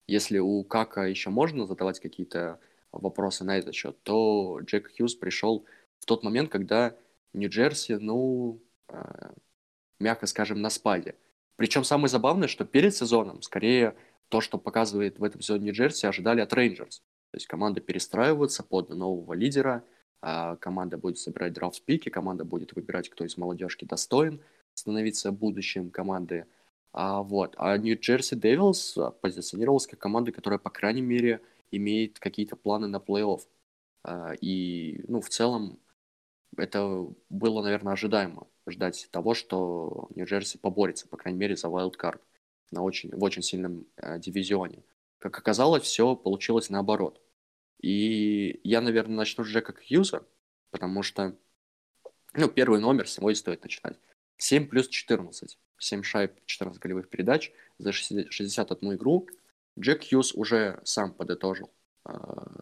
Если 0.07 0.39
у 0.39 0.63
Кака 0.63 1.01
еще 1.07 1.29
можно 1.29 1.65
задавать 1.65 1.99
какие-то 1.99 2.59
вопросы 2.91 3.43
на 3.43 3.57
этот 3.57 3.73
счет, 3.73 3.97
то 4.03 4.59
Джек 4.61 4.91
Хьюз 4.95 5.15
пришел 5.15 5.65
в 5.99 6.05
тот 6.05 6.23
момент, 6.23 6.51
когда 6.51 6.95
Нью-Джерси, 7.33 7.93
ну, 7.93 8.61
э, 8.89 9.31
мягко 9.99 10.27
скажем, 10.27 10.61
на 10.61 10.69
спаде. 10.69 11.15
Причем 11.55 11.83
самое 11.83 12.09
забавное, 12.09 12.47
что 12.47 12.65
перед 12.65 12.95
сезоном, 12.95 13.41
скорее, 13.41 13.95
то, 14.29 14.41
что 14.41 14.57
показывает 14.57 15.19
в 15.19 15.23
этом 15.23 15.41
сезоне 15.41 15.65
Нью-Джерси, 15.65 16.05
ожидали 16.07 16.41
от 16.41 16.53
Рейнджерс. 16.53 16.99
То 16.99 17.37
есть 17.37 17.47
команда 17.47 17.81
перестраивается 17.81 18.63
под 18.63 18.89
нового 18.89 19.33
лидера, 19.33 19.83
а 20.21 20.55
команда 20.55 20.97
будет 20.97 21.17
собирать 21.17 21.53
драфт-пики, 21.53 22.09
команда 22.09 22.45
будет 22.45 22.73
выбирать, 22.73 23.09
кто 23.09 23.25
из 23.25 23.37
молодежки 23.37 23.85
достоин 23.85 24.41
становиться 24.73 25.31
будущим 25.31 25.89
команды. 25.89 26.45
А, 26.91 27.23
вот. 27.23 27.55
а 27.57 27.77
Нью-Джерси 27.77 28.35
Девилс 28.35 28.97
позиционировался 29.21 29.89
как 29.89 29.99
команда, 29.99 30.31
которая, 30.31 30.59
по 30.59 30.69
крайней 30.69 31.01
мере, 31.01 31.41
имеет 31.71 32.19
какие-то 32.19 32.55
планы 32.55 32.87
на 32.87 32.97
плей-офф. 32.97 33.41
А, 34.03 34.33
и, 34.39 35.03
ну, 35.07 35.21
в 35.21 35.29
целом, 35.29 35.79
это 36.57 37.07
было, 37.29 37.61
наверное, 37.61 37.93
ожидаемо. 37.93 38.47
Ждать 38.67 39.07
того, 39.11 39.33
что 39.33 40.07
Нью-Джерси 40.15 40.57
поборется, 40.57 41.07
по 41.07 41.17
крайней 41.17 41.39
мере, 41.39 41.55
за 41.55 41.67
wildcard 41.67 42.19
на 42.71 42.81
очень, 42.81 43.15
в 43.15 43.23
очень 43.23 43.41
сильном 43.41 43.85
э, 43.97 44.19
дивизионе. 44.19 44.83
Как 45.19 45.37
оказалось, 45.37 45.83
все 45.83 46.15
получилось 46.15 46.69
наоборот. 46.69 47.21
И 47.81 48.59
я, 48.63 48.81
наверное, 48.81 49.17
начну 49.17 49.43
с 49.43 49.47
Джека 49.47 49.73
Хьюза, 49.73 50.25
потому 50.71 51.03
что, 51.03 51.37
ну, 52.33 52.47
первый 52.47 52.79
номер 52.79 53.07
с 53.07 53.17
него 53.17 53.29
и 53.29 53.35
стоит 53.35 53.63
начинать. 53.63 53.97
7 54.37 54.67
плюс 54.67 54.87
14. 54.87 55.57
7 55.77 56.03
шайб, 56.03 56.33
14 56.45 56.81
голевых 56.81 57.09
передач 57.09 57.51
за 57.77 57.91
61 57.91 58.95
игру. 58.95 59.27
Джек 59.79 60.07
Хьюз 60.07 60.33
уже 60.33 60.79
сам 60.83 61.13
подытожил 61.13 61.71
э, 62.05 62.13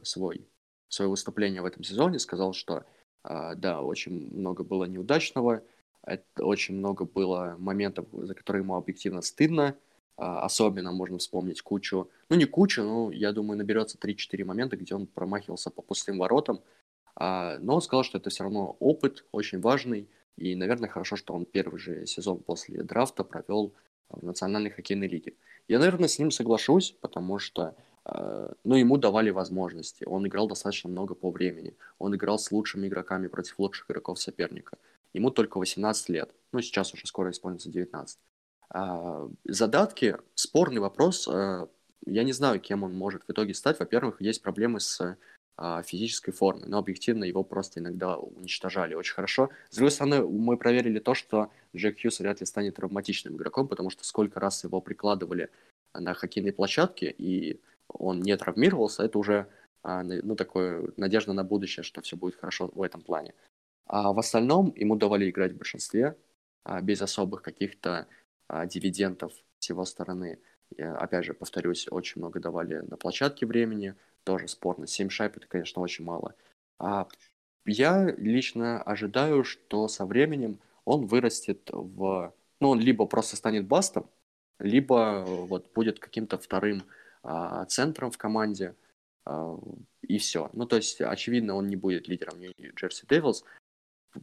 свой, 0.04 0.48
свое 0.88 1.10
выступление 1.10 1.62
в 1.62 1.66
этом 1.66 1.84
сезоне, 1.84 2.20
сказал, 2.20 2.54
что 2.54 2.86
да, 3.24 3.82
очень 3.82 4.36
много 4.36 4.64
было 4.64 4.86
неудачного, 4.86 5.64
это 6.04 6.44
очень 6.44 6.76
много 6.76 7.06
было 7.06 7.56
моментов, 7.60 8.08
за 8.12 8.34
которые 8.34 8.64
ему 8.64 8.76
объективно 8.76 9.22
стыдно, 9.22 9.76
э, 10.18 10.24
особенно 10.24 10.92
можно 10.92 11.20
вспомнить 11.20 11.62
кучу, 11.62 12.10
ну 12.30 12.36
не 12.36 12.46
кучу, 12.46 12.84
но 12.84 13.12
я 13.12 13.32
думаю 13.32 13.58
наберется 13.58 13.98
3-4 13.98 14.44
момента, 14.44 14.78
где 14.78 14.96
он 14.96 15.06
промахивался 15.06 15.70
по 15.70 15.82
пустым 15.82 16.18
воротам, 16.18 16.62
э, 17.20 17.58
но 17.60 17.76
он 17.76 17.82
сказал, 17.82 18.04
что 18.04 18.18
это 18.18 18.30
все 18.30 18.44
равно 18.44 18.76
опыт 18.80 19.26
очень 19.32 19.62
важный, 19.62 20.10
и, 20.38 20.56
наверное, 20.56 20.90
хорошо, 20.90 21.16
что 21.16 21.34
он 21.34 21.46
первый 21.46 21.80
же 21.80 22.06
сезон 22.08 22.40
после 22.40 22.82
драфта 22.84 23.24
провел 23.24 23.74
в 24.10 24.26
Национальной 24.26 24.72
хоккейной 24.72 25.08
лиге. 25.08 25.34
Я, 25.68 25.78
наверное, 25.78 26.08
с 26.08 26.18
ним 26.18 26.32
соглашусь, 26.32 26.96
потому 27.00 27.38
что 27.38 27.76
э, 28.06 28.54
ну, 28.64 28.76
ему 28.76 28.98
давали 28.98 29.30
возможности. 29.30 30.04
Он 30.06 30.28
играл 30.28 30.48
достаточно 30.48 30.90
много 30.90 31.16
по 31.16 31.32
времени. 31.32 31.76
Он 32.00 32.16
играл 32.16 32.40
с 32.40 32.52
лучшими 32.52 32.88
игроками 32.88 33.28
против 33.28 33.60
лучших 33.60 33.90
игроков 33.90 34.20
соперника. 34.20 34.78
Ему 35.14 35.32
только 35.32 35.58
18 35.58 36.10
лет. 36.10 36.34
Ну, 36.52 36.62
сейчас 36.62 36.94
уже 36.94 37.06
скоро 37.08 37.32
исполнится 37.32 37.70
19. 37.70 38.20
А, 38.70 39.30
задатки– 39.46 40.18
спорный 40.36 40.80
вопрос. 40.80 41.28
Э, 41.28 41.68
я 42.06 42.24
не 42.24 42.34
знаю, 42.34 42.60
кем 42.60 42.84
он 42.84 42.94
может 42.94 43.24
в 43.28 43.32
итоге 43.32 43.54
стать. 43.54 43.80
Во-первых, 43.80 44.22
есть 44.22 44.42
проблемы 44.42 44.80
с 44.80 45.18
а, 45.58 45.84
физической 45.84 46.32
формы, 46.32 46.66
но 46.66 46.80
объективно 46.80 47.24
его 47.24 47.44
просто 47.44 47.80
иногда 47.80 48.18
уничтожали 48.18 48.96
очень 48.96 49.14
хорошо. 49.14 49.52
С 49.70 49.76
другой 49.76 49.92
стороны, 49.92 50.24
мы 50.28 50.58
проверили 50.58 50.98
то, 50.98 51.14
что 51.14 51.52
Джек 51.76 52.02
Хьюз 52.02 52.20
вряд 52.20 52.40
ли 52.40 52.48
станет 52.48 52.78
травматичным 52.78 53.36
игроком, 53.36 53.68
потому 53.68 53.92
что 53.92 54.04
сколько 54.04 54.40
раз 54.40 54.64
его 54.64 54.82
прикладывали 54.82 55.52
на 55.94 56.16
хоккейной 56.16 56.54
площадке, 56.54 57.14
и 57.16 57.60
он 57.94 58.22
не 58.22 58.36
травмировался, 58.38 59.04
это 59.04 59.18
уже 59.20 59.48
а, 59.84 60.04
ну, 60.04 60.36
такое 60.36 60.90
надежда 60.98 61.34
на 61.34 61.44
будущее, 61.44 61.84
что 61.84 62.02
все 62.02 62.16
будет 62.16 62.36
хорошо 62.36 62.70
в 62.74 62.82
этом 62.82 63.02
плане. 63.02 63.34
А 63.86 64.14
в 64.14 64.20
остальном 64.20 64.74
ему 64.76 64.96
давали 64.96 65.30
играть 65.30 65.54
в 65.54 65.58
большинстве, 65.58 66.18
а, 66.64 66.82
без 66.82 67.02
особых 67.02 67.42
каких-то 67.42 68.08
дивидендов 68.66 69.32
с 69.60 69.70
его 69.70 69.86
стороны. 69.86 70.40
Я, 70.78 70.96
опять 70.98 71.24
же, 71.24 71.34
повторюсь, 71.34 71.88
очень 71.90 72.20
много 72.20 72.42
давали 72.42 72.80
на 72.80 72.98
площадке 72.98 73.46
времени, 73.46 73.96
тоже 74.26 74.50
спорно. 74.50 74.88
7 74.88 75.10
шайб 75.10 75.38
это, 75.38 75.48
конечно, 75.48 75.82
очень 75.82 76.04
мало. 76.04 76.36
А 76.80 77.08
я 77.66 78.14
лично 78.18 78.82
ожидаю, 78.82 79.44
что 79.44 79.88
со 79.88 80.06
временем 80.06 80.60
он 80.86 81.06
вырастет 81.06 81.70
в... 81.72 82.34
Ну, 82.60 82.70
он 82.70 82.80
либо 82.80 83.06
просто 83.06 83.36
станет 83.36 83.68
бастом, 83.68 84.10
либо 84.60 85.24
вот 85.26 85.72
будет 85.74 86.00
каким-то 86.00 86.38
вторым 86.38 86.84
а, 86.84 86.86
центром 87.68 88.12
в 88.12 88.18
команде, 88.18 88.76
а, 89.26 89.58
и 90.02 90.18
все. 90.18 90.50
Ну, 90.54 90.66
то 90.66 90.76
есть, 90.78 91.02
очевидно, 91.02 91.56
он 91.56 91.68
не 91.68 91.76
будет 91.76 92.08
лидером 92.08 92.40
Нью-Джерси 92.40 93.06
Девилс. 93.08 93.44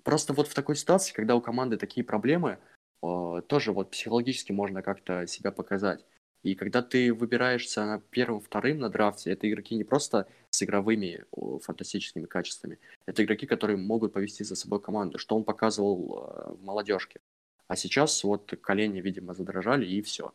Просто 0.03 0.33
вот 0.33 0.49
в 0.49 0.55
такой 0.55 0.77
ситуации, 0.77 1.15
когда 1.15 1.35
у 1.35 1.41
команды 1.41 1.77
такие 1.77 2.05
проблемы, 2.05 2.59
а, 3.03 3.41
тоже 3.43 3.73
вот 3.73 3.91
психологически 3.91 4.53
можно 4.53 4.83
как-то 4.83 5.27
себя 5.27 5.53
показать. 5.53 6.05
И 6.45 6.55
когда 6.55 6.83
ты 6.83 7.13
выбираешься 7.13 8.03
первым, 8.11 8.41
вторым 8.41 8.79
на 8.79 8.89
драфте, 8.89 9.33
это 9.33 9.51
игроки 9.51 9.75
не 9.75 9.83
просто 9.83 10.29
с 10.51 10.63
игровыми 10.63 11.25
фантастическими 11.63 12.27
качествами, 12.27 12.79
это 13.07 13.25
игроки, 13.25 13.45
которые 13.45 13.77
могут 13.77 14.13
повести 14.13 14.45
за 14.45 14.55
собой 14.55 14.81
команду, 14.81 15.19
что 15.19 15.37
он 15.37 15.43
показывал 15.43 16.57
в 16.57 16.63
молодежке. 16.63 17.21
А 17.67 17.75
сейчас 17.75 18.23
вот 18.23 18.55
колени, 18.63 19.01
видимо, 19.01 19.35
задрожали, 19.35 19.85
и 19.85 20.01
все. 20.01 20.33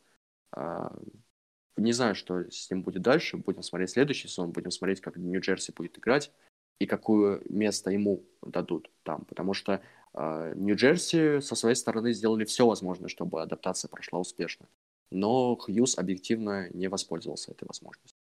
Не 1.77 1.91
знаю, 1.91 2.15
что 2.15 2.49
с 2.51 2.69
ним 2.69 2.83
будет 2.83 3.01
дальше. 3.01 3.37
Будем 3.37 3.63
смотреть 3.63 3.91
следующий 3.91 4.27
сезон, 4.27 4.51
будем 4.51 4.71
смотреть, 4.71 5.01
как 5.01 5.17
Нью-Джерси 5.17 5.73
будет 5.75 5.97
играть 5.97 6.31
и 6.79 6.85
какое 6.85 7.41
место 7.49 7.91
ему 7.91 8.23
дадут 8.41 8.91
там. 9.03 9.25
Потому 9.25 9.53
что 9.53 9.81
э, 10.13 10.53
Нью-Джерси 10.55 11.41
со 11.41 11.55
своей 11.55 11.75
стороны 11.75 12.13
сделали 12.13 12.45
все 12.45 12.67
возможное, 12.67 13.09
чтобы 13.09 13.41
адаптация 13.41 13.89
прошла 13.89 14.19
успешно 14.19 14.67
но 15.13 15.55
Хьюз 15.55 15.97
объективно 15.97 16.69
не 16.73 16.87
воспользовался 16.87 17.51
этой 17.51 17.65
возможностью. 17.65 18.17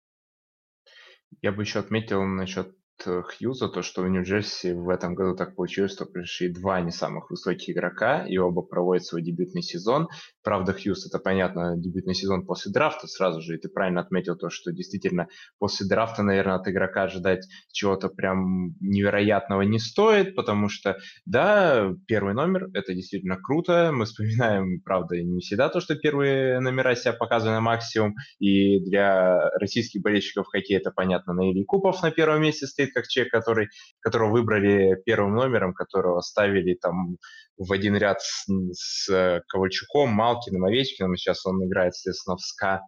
Я 1.42 1.52
бы 1.52 1.64
еще 1.64 1.80
отметил 1.80 2.24
насчет 2.24 2.76
Э, 3.06 3.22
Хьюза, 3.24 3.70
то, 3.70 3.82
что 3.82 4.04
в 4.04 4.10
Нью-Джерси 4.10 4.74
в 4.74 4.90
этом 4.90 5.16
году 5.16 5.36
так 5.36 5.56
получилось, 5.56 5.94
что 5.94 6.06
пришли 6.06 6.50
два 6.50 6.82
не 6.82 6.92
самых 6.92 7.30
высоких 7.30 7.70
игрока, 7.70 8.26
и 8.28 8.38
оба 8.38 8.62
проводят 8.62 9.06
свой 9.06 9.22
дебютный 9.22 9.62
сезон. 9.62 10.08
Правда, 10.44 10.74
Хьюз, 10.74 11.06
это 11.06 11.20
понятно, 11.20 11.78
дебютный 11.78 12.16
сезон 12.16 12.46
после 12.46 12.72
драфта 12.72 13.06
сразу 13.06 13.42
же, 13.42 13.56
и 13.56 13.58
ты 13.60 13.70
правильно 13.70 14.02
отметил 14.02 14.36
то, 14.36 14.50
что 14.50 14.72
действительно 14.72 15.28
после 15.60 15.88
драфта, 15.88 16.24
наверное, 16.24 16.56
от 16.56 16.68
игрока 16.68 17.04
ожидать 17.04 17.48
чего-то 17.72 18.10
прям 18.10 18.76
невероятного 18.80 19.62
не 19.62 19.78
стоит, 19.78 20.36
потому 20.36 20.68
что, 20.68 20.98
да, 21.28 21.92
первый 22.08 22.34
номер, 22.34 22.70
это 22.74 22.96
действительно 22.96 23.38
круто, 23.38 23.92
мы 23.94 24.06
вспоминаем, 24.06 24.82
правда, 24.82 25.22
не 25.22 25.42
всегда 25.42 25.70
то, 25.70 25.80
что 25.80 25.96
первые 25.96 26.60
номера 26.60 26.96
себя 26.96 27.14
показывают 27.14 27.58
на 27.58 27.62
максимум, 27.62 28.16
и 28.40 28.80
для 28.80 29.48
российских 29.60 30.02
болельщиков 30.02 30.48
хоккея 30.48 30.80
это 30.80 30.90
понятно, 30.90 31.34
на 31.34 31.52
Ильи 31.52 31.64
Купов 31.66 32.02
на 32.02 32.10
первом 32.10 32.42
месте 32.42 32.66
стоит, 32.66 32.94
как 32.94 33.08
человек, 33.08 33.32
который, 33.32 33.68
которого 34.00 34.32
выбрали 34.32 35.00
первым 35.06 35.36
номером, 35.36 35.76
которого 35.76 36.22
ставили 36.22 36.74
там 36.74 37.18
в 37.64 37.72
один 37.72 37.96
ряд 37.96 38.22
с, 38.22 38.46
с 38.74 39.44
Ковальчуком, 39.48 40.10
Малкиным, 40.10 40.66
Овечкиным. 40.66 41.16
Сейчас 41.16 41.46
он 41.46 41.64
играет, 41.66 41.96
соответственно, 41.96 42.38
в 42.38 42.42
СКА. 42.42 42.82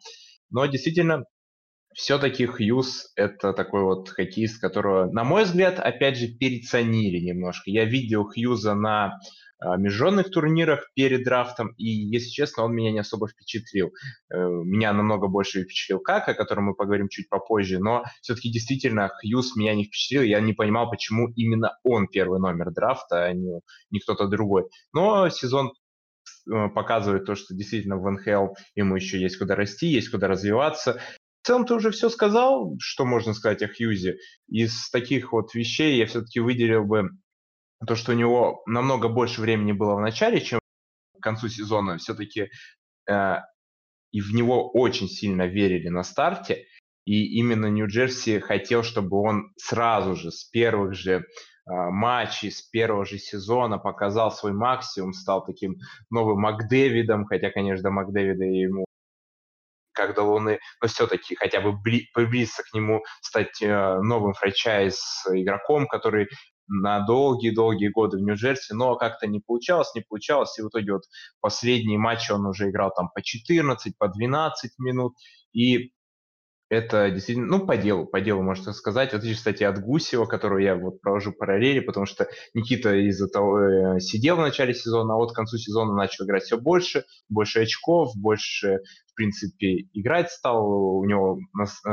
Но 0.49 0.65
действительно, 0.65 1.25
все-таки 1.95 2.45
Хьюз– 2.45 3.11
это 3.15 3.53
такой 3.53 3.83
вот 3.83 4.09
хоккеист, 4.09 4.59
которого, 4.61 5.11
на 5.11 5.23
мой 5.23 5.43
взгляд, 5.43 5.79
опять 5.79 6.17
же, 6.17 6.27
переценили 6.27 7.19
немножко. 7.19 7.69
Я 7.69 7.85
видел 7.85 8.25
Хьюза 8.25 8.73
на 8.73 9.19
а, 9.63 9.77
международных 9.77 10.29
турнирах 10.29 10.89
перед 10.93 11.23
драфтом, 11.23 11.73
и, 11.77 11.85
если 11.85 12.29
честно, 12.29 12.63
он 12.63 12.73
меня 12.73 12.91
не 12.91 12.99
особо 12.99 13.27
впечатлил. 13.27 13.91
Э, 14.29 14.37
меня 14.37 14.91
намного 14.93 15.27
больше 15.27 15.63
впечатлил 15.63 15.99
Как, 15.99 16.27
о 16.27 16.33
котором 16.33 16.65
мы 16.65 16.75
поговорим 16.75 17.07
чуть 17.07 17.29
попозже, 17.29 17.79
но 17.79 18.03
все-таки 18.21 18.51
действительно 18.51 19.09
Хьюз 19.09 19.55
меня 19.55 19.73
не 19.73 19.85
впечатлил, 19.85 20.23
я 20.23 20.41
не 20.41 20.53
понимал, 20.53 20.89
почему 20.89 21.29
именно 21.35 21.77
он 21.83 22.07
первый 22.07 22.39
номер 22.39 22.71
драфта, 22.71 23.25
а 23.25 23.33
не, 23.33 23.61
не 23.89 23.99
кто-то 23.99 24.27
другой. 24.27 24.65
Но 24.91 25.29
сезон 25.29 25.71
э, 26.51 26.69
показывает 26.69 27.25
то, 27.25 27.35
что 27.35 27.55
действительно 27.55 27.97
в 27.97 28.09
НХЛ 28.09 28.55
ему 28.75 28.95
еще 28.95 29.19
есть 29.21 29.37
куда 29.37 29.55
расти, 29.55 29.87
есть 29.87 30.09
куда 30.09 30.27
развиваться. 30.27 30.99
В 31.43 31.47
целом 31.47 31.65
ты 31.65 31.73
уже 31.73 31.91
все 31.91 32.09
сказал, 32.09 32.77
что 32.79 33.03
можно 33.03 33.33
сказать 33.33 33.61
о 33.63 33.67
Хьюзе. 33.67 34.15
Из 34.47 34.89
таких 34.89 35.33
вот 35.33 35.53
вещей 35.53 35.97
я 35.97 36.05
все-таки 36.05 36.39
выделил 36.39 36.85
бы 36.85 37.09
то, 37.85 37.97
что 37.97 38.13
у 38.13 38.15
него 38.15 38.63
намного 38.65 39.09
больше 39.09 39.41
времени 39.41 39.73
было 39.73 39.95
в 39.95 39.99
начале, 39.99 40.39
чем 40.39 40.61
к 41.19 41.21
концу 41.21 41.49
сезона, 41.49 41.97
все-таки 41.97 42.47
э, 43.09 43.35
и 44.13 44.21
в 44.21 44.33
него 44.33 44.71
очень 44.71 45.09
сильно 45.09 45.45
верили 45.45 45.89
на 45.89 46.03
старте, 46.03 46.65
и 47.03 47.37
именно 47.37 47.65
Нью-Джерси 47.65 48.39
хотел, 48.39 48.81
чтобы 48.81 49.19
он 49.19 49.51
сразу 49.57 50.15
же, 50.15 50.31
с 50.31 50.45
первых 50.45 50.93
же 50.93 51.11
э, 51.11 51.23
матчей, 51.65 52.51
с 52.51 52.61
первого 52.61 53.05
же 53.05 53.17
сезона 53.17 53.77
показал 53.79 54.31
свой 54.31 54.53
максимум, 54.53 55.11
стал 55.11 55.43
таким 55.43 55.75
новым 56.09 56.39
Макдэвидом, 56.39 57.25
хотя, 57.25 57.51
конечно, 57.51 57.89
Макдэвида 57.89 58.45
ему 58.45 58.85
как 59.93 60.15
до 60.15 60.23
Луны, 60.23 60.59
но 60.81 60.87
все-таки 60.87 61.35
хотя 61.35 61.61
бы 61.61 61.73
бли, 61.73 62.09
приблизиться 62.13 62.63
к 62.63 62.73
нему, 62.73 63.03
стать 63.21 63.61
э, 63.61 63.99
новым 64.01 64.33
франчайз-игроком, 64.33 65.87
который 65.87 66.27
на 66.67 67.01
долгие-долгие 67.01 67.89
годы 67.89 68.17
в 68.17 68.21
Нью-Джерси, 68.21 68.73
но 68.73 68.95
как-то 68.95 69.27
не 69.27 69.39
получалось, 69.39 69.93
не 69.95 70.01
получалось, 70.01 70.57
и 70.57 70.61
в 70.61 70.69
итоге 70.69 70.93
вот 70.93 71.03
последние 71.41 71.97
матчи 71.97 72.31
он 72.31 72.45
уже 72.45 72.69
играл 72.69 72.91
там 72.95 73.09
по 73.13 73.21
14, 73.21 73.97
по 73.97 74.07
12 74.07 74.71
минут, 74.79 75.13
и 75.51 75.91
это 76.73 77.11
действительно, 77.11 77.47
ну, 77.47 77.65
по 77.65 77.77
делу, 77.77 78.07
по 78.07 78.19
делу, 78.19 78.41
можно 78.41 78.73
сказать. 78.73 79.11
В 79.11 79.15
отличие, 79.15 79.35
кстати, 79.35 79.63
от 79.63 79.79
Гусева, 79.79 80.25
которую 80.25 80.63
я 80.63 80.75
вот 80.75 81.01
провожу 81.01 81.31
параллели, 81.31 81.79
потому 81.81 82.07
что 82.07 82.27
Никита 82.55 82.95
из-за 82.95 83.27
того 83.27 83.59
э, 83.59 83.99
сидел 83.99 84.37
в 84.37 84.41
начале 84.41 84.73
сезона, 84.73 85.13
а 85.13 85.17
вот 85.17 85.33
к 85.33 85.35
концу 85.35 85.57
сезона 85.57 85.93
начал 85.93 86.25
играть 86.25 86.43
все 86.43 86.57
больше, 86.57 87.05
больше 87.29 87.61
очков, 87.61 88.15
больше 88.15 88.79
в 89.13 89.15
принципе, 89.15 89.87
играть 89.93 90.31
стал, 90.31 90.97
у 90.97 91.05
него 91.05 91.39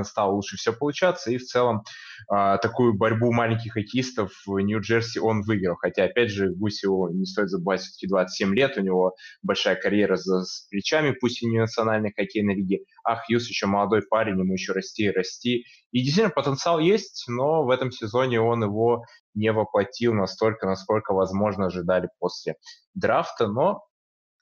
стало 0.03 0.33
лучше 0.33 0.57
все 0.57 0.73
получаться, 0.73 1.31
и 1.31 1.37
в 1.37 1.45
целом 1.45 1.83
а, 2.29 2.57
такую 2.57 2.95
борьбу 2.95 3.31
маленьких 3.31 3.75
хоккеистов 3.75 4.33
в 4.47 4.59
Нью-Джерси 4.59 5.19
он 5.19 5.43
выиграл. 5.43 5.77
Хотя, 5.77 6.05
опять 6.05 6.31
же, 6.31 6.51
Гусеву 6.51 7.11
не 7.13 7.27
стоит 7.27 7.51
забывать, 7.51 7.83
все-таки 7.83 8.09
27 8.09 8.55
лет, 8.55 8.79
у 8.79 8.81
него 8.81 9.15
большая 9.43 9.77
карьера 9.77 10.17
за 10.17 10.43
плечами, 10.71 11.11
пусть 11.13 11.43
и 11.43 11.47
не 11.47 11.59
национальной 11.59 12.13
хоккейной 12.13 12.55
лиги, 12.55 12.87
а 13.05 13.17
Хьюз 13.17 13.47
еще 13.49 13.67
молодой 13.67 14.01
парень, 14.03 14.39
ему 14.39 14.55
еще 14.55 14.73
расти 14.73 15.05
и 15.05 15.11
расти. 15.11 15.67
И 15.93 16.03
действительно, 16.03 16.31
потенциал 16.31 16.79
есть, 16.79 17.25
но 17.29 17.65
в 17.65 17.71
этом 17.71 17.91
сезоне 17.91 18.41
он 18.41 18.65
его 18.65 19.05
не 19.35 19.53
воплотил 19.53 20.15
настолько, 20.15 20.67
насколько, 20.67 21.13
возможно, 21.13 21.67
ожидали 21.67 22.09
после 22.19 22.55
драфта, 22.95 23.47
но 23.47 23.85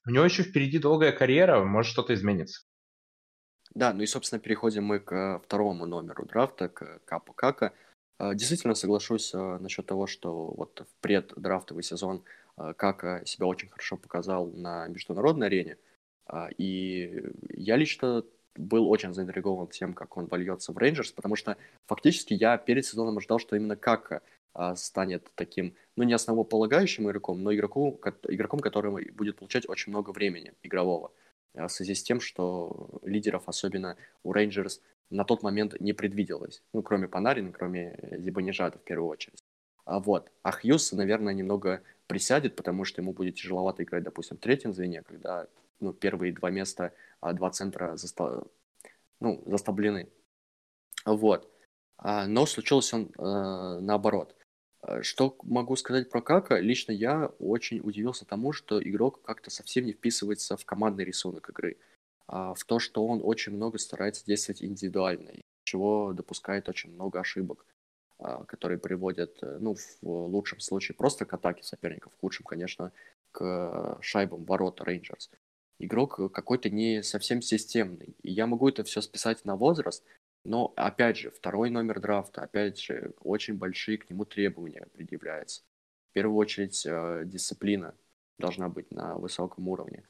у 0.07 0.11
него 0.11 0.24
еще 0.24 0.43
впереди 0.43 0.79
долгая 0.79 1.12
карьера, 1.12 1.64
может 1.64 1.93
что-то 1.93 2.14
изменится. 2.14 2.68
Да, 3.75 3.93
ну 3.93 4.03
и, 4.03 4.07
собственно, 4.07 4.41
переходим 4.41 4.85
мы 4.85 4.99
к 4.99 5.12
э, 5.12 5.39
второму 5.45 5.87
номеру 5.87 6.25
драфта, 6.25 6.69
к 6.69 7.01
Капу 7.05 7.33
Кака. 7.33 7.73
Э, 8.19 8.35
действительно 8.35 8.75
соглашусь 8.75 9.33
э, 9.35 9.59
насчет 9.59 9.87
того, 9.87 10.07
что 10.07 10.47
вот 10.47 10.81
в 10.81 11.01
преддрафтовый 11.01 11.83
сезон 11.83 12.23
Кака 12.77 13.23
себя 13.25 13.47
очень 13.47 13.69
хорошо 13.69 13.97
показал 13.97 14.49
на 14.49 14.89
международной 14.89 15.47
арене. 15.47 15.77
И 16.57 17.23
я 17.51 17.77
лично 17.77 18.25
был 18.57 18.91
очень 18.91 19.14
заинтригован 19.14 19.69
тем, 19.69 19.95
как 19.95 20.16
он 20.16 20.27
вольется 20.27 20.73
в 20.73 20.79
Рейнджерс, 20.79 21.12
потому 21.12 21.37
что 21.37 21.57
фактически 21.87 22.35
я 22.35 22.59
перед 22.59 22.85
сезоном 22.85 23.19
ожидал, 23.19 23.39
что 23.39 23.55
именно 23.55 23.77
Кака 23.77 24.23
станет 24.75 25.31
таким, 25.37 25.77
ну, 25.95 26.03
не 26.03 26.14
основополагающим 26.14 27.09
игроком, 27.09 27.45
но 27.45 27.55
игроку, 27.55 28.01
игроком, 28.25 28.59
который 28.59 29.12
будет 29.12 29.37
получать 29.37 29.69
очень 29.69 29.93
много 29.93 30.11
времени 30.11 30.53
игрового. 30.64 31.12
В 31.55 31.69
связи 31.69 31.95
с 31.95 32.03
тем, 32.03 32.21
что 32.21 33.01
лидеров, 33.03 33.45
особенно 33.47 33.97
у 34.23 34.33
Рейнджерс, 34.33 34.81
на 35.11 35.25
тот 35.25 35.43
момент 35.43 35.81
не 35.81 35.93
предвиделось. 35.93 36.63
Ну, 36.73 36.83
кроме 36.83 37.09
Панарина, 37.09 37.53
кроме 37.53 37.99
Зибанежада 38.19 38.79
в 38.79 38.83
первую 38.83 39.09
очередь. 39.09 39.43
А 39.85 40.01
вот. 40.01 40.31
А 40.43 40.53
Хьюз, 40.53 40.93
наверное, 40.93 41.33
немного 41.33 41.83
присядет, 42.07 42.57
потому 42.57 42.85
что 42.85 43.01
ему 43.01 43.13
будет 43.13 43.37
тяжеловато 43.37 43.83
играть, 43.83 44.03
допустим, 44.03 44.37
в 44.37 44.41
третьем 44.41 44.75
звене, 44.75 45.03
когда 45.03 45.47
ну, 45.81 45.93
первые 45.93 46.33
два 46.33 46.51
места, 46.51 46.93
а 47.21 47.33
два 47.33 47.51
центра 47.51 47.97
заста... 47.97 48.43
ну, 49.21 49.43
заставлены. 49.47 50.09
Вот. 51.07 51.51
А, 51.97 52.27
но 52.27 52.47
случилось 52.47 52.93
он 52.93 53.11
э, 53.17 53.81
наоборот. 53.81 54.35
Э, 54.83 55.03
что 55.03 55.37
могу 55.43 55.76
сказать 55.76 56.11
про 56.11 56.20
Кака? 56.22 56.59
Лично 56.59 56.93
я 56.93 57.26
очень 57.39 57.81
удивился 57.81 58.24
тому, 58.24 58.53
что 58.53 58.83
игрок 58.83 59.22
как-то 59.22 59.51
совсем 59.51 59.85
не 59.85 59.93
вписывается 59.93 60.57
в 60.57 60.64
командный 60.64 61.05
рисунок 61.05 61.51
игры. 61.51 61.76
А 62.26 62.55
в 62.55 62.64
то, 62.64 62.79
что 62.79 63.07
он 63.07 63.20
очень 63.22 63.53
много 63.53 63.79
старается 63.79 64.24
действовать 64.26 64.62
индивидуально, 64.62 65.33
чего 65.64 66.12
допускает 66.12 66.68
очень 66.68 66.93
много 66.93 67.20
ошибок, 67.20 67.64
а, 68.18 68.45
которые 68.45 68.79
приводят, 68.79 69.43
э, 69.43 69.59
ну, 69.61 69.76
в 70.03 70.07
лучшем 70.26 70.61
случае 70.61 70.95
просто 70.95 71.24
к 71.24 71.33
атаке 71.33 71.62
соперников, 71.62 72.12
в 72.12 72.20
худшем, 72.20 72.45
конечно, 72.45 72.93
к 73.33 73.99
шайбам 74.03 74.45
ворот 74.45 74.81
Рейнджерс. 74.83 75.31
Игрок 75.79 76.33
какой-то 76.33 76.70
не 76.70 77.03
совсем 77.03 77.41
системный. 77.41 78.16
И 78.22 78.33
я 78.33 78.47
могу 78.47 78.68
это 78.68 78.83
все 78.85 79.01
списать 79.01 79.45
на 79.45 79.57
возраст, 79.57 80.05
но, 80.45 80.72
опять 80.76 81.18
же, 81.18 81.30
второй 81.30 81.70
номер 81.70 82.01
драфта, 82.01 82.43
опять 82.43 82.78
же, 82.78 83.12
очень 83.20 83.55
большие 83.55 83.99
к 83.99 84.09
нему 84.09 84.24
требования 84.24 84.86
предъявляются. 84.93 85.62
В 86.11 86.12
первую 86.14 86.36
очередь, 86.36 86.84
э, 86.86 87.22
дисциплина 87.24 87.95
должна 88.39 88.68
быть 88.68 88.91
на 88.91 89.16
высоком 89.16 89.68
уровне. 89.68 90.05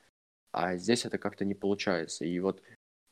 А 0.53 0.77
здесь 0.77 1.05
это 1.05 1.19
как-то 1.19 1.45
не 1.45 1.55
получается. 1.55 2.25
И 2.25 2.39
вот 2.41 2.63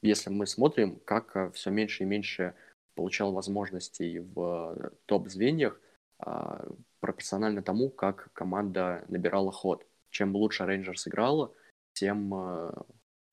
если 0.02 0.30
мы 0.30 0.46
смотрим, 0.46 1.00
как 1.00 1.36
э, 1.36 1.50
все 1.52 1.70
меньше 1.70 2.04
и 2.04 2.06
меньше 2.06 2.54
получал 2.94 3.32
возможностей 3.32 4.20
в 4.20 4.92
топ-звеньях, 5.06 5.80
э, 6.24 6.70
пропорционально 7.00 7.62
тому, 7.62 7.90
как 7.90 8.32
команда 8.32 9.04
набирала 9.08 9.52
ход. 9.52 9.86
Чем 10.10 10.34
лучше 10.34 10.64
Рейнджерс 10.64 11.08
играла, 11.08 11.52
тем 11.92 12.34
э, 12.34 12.72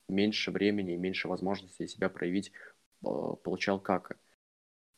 меньше 0.08 0.50
времени 0.50 0.94
и 0.94 0.98
меньше 0.98 1.28
возможностей 1.28 1.86
себя 1.86 2.08
проявить 2.08 2.52
получал 3.42 3.80
как. 3.80 4.16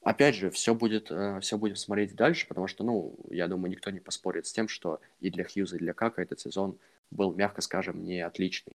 Опять 0.07 0.37
же, 0.37 0.51
все 0.51 0.73
будет, 0.73 1.11
э, 1.11 1.41
все 1.41 1.59
будем 1.59 1.75
смотреть 1.75 2.15
дальше, 2.15 2.47
потому 2.47 2.69
что, 2.69 2.85
ну, 2.85 3.19
я 3.29 3.49
думаю, 3.49 3.73
никто 3.73 3.91
не 3.91 3.99
поспорит 3.99 4.47
с 4.47 4.53
тем, 4.53 4.69
что 4.69 5.01
и 5.19 5.31
для 5.31 5.43
Хьюза, 5.43 5.77
и 5.77 5.81
для 5.81 5.95
Кака 5.95 6.23
этот 6.23 6.39
сезон 6.39 6.79
был, 7.11 7.35
мягко 7.35 7.61
скажем, 7.61 8.05
не 8.05 8.21
отличный. 8.21 8.73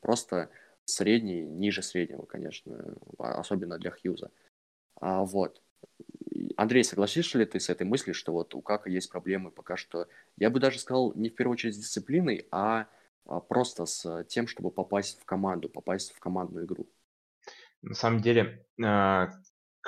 Просто 0.00 0.50
средний, 0.84 1.42
ниже 1.42 1.80
среднего, 1.82 2.22
конечно, 2.22 2.96
а, 3.18 3.38
особенно 3.38 3.78
для 3.78 3.92
Хьюза. 3.92 4.32
А, 4.96 5.24
вот. 5.24 5.62
Андрей, 6.56 6.82
согласишься 6.82 7.38
ли 7.38 7.44
ты 7.44 7.60
с 7.60 7.70
этой 7.70 7.86
мыслью, 7.86 8.14
что 8.14 8.32
вот 8.32 8.52
у 8.56 8.60
Кака 8.60 8.90
есть 8.90 9.10
проблемы 9.10 9.52
пока 9.52 9.76
что, 9.76 10.08
я 10.38 10.50
бы 10.50 10.58
даже 10.58 10.80
сказал, 10.80 11.14
не 11.14 11.28
в 11.28 11.36
первую 11.36 11.52
очередь 11.52 11.76
с 11.76 11.78
дисциплиной, 11.78 12.48
а, 12.50 12.88
а 13.26 13.38
просто 13.38 13.86
с 13.86 14.24
тем, 14.24 14.48
чтобы 14.48 14.72
попасть 14.72 15.20
в 15.20 15.24
команду, 15.24 15.68
попасть 15.68 16.12
в 16.12 16.18
командную 16.18 16.66
игру? 16.66 16.88
На 17.82 17.94
самом 17.94 18.20
деле, 18.20 18.64
а, 18.82 19.28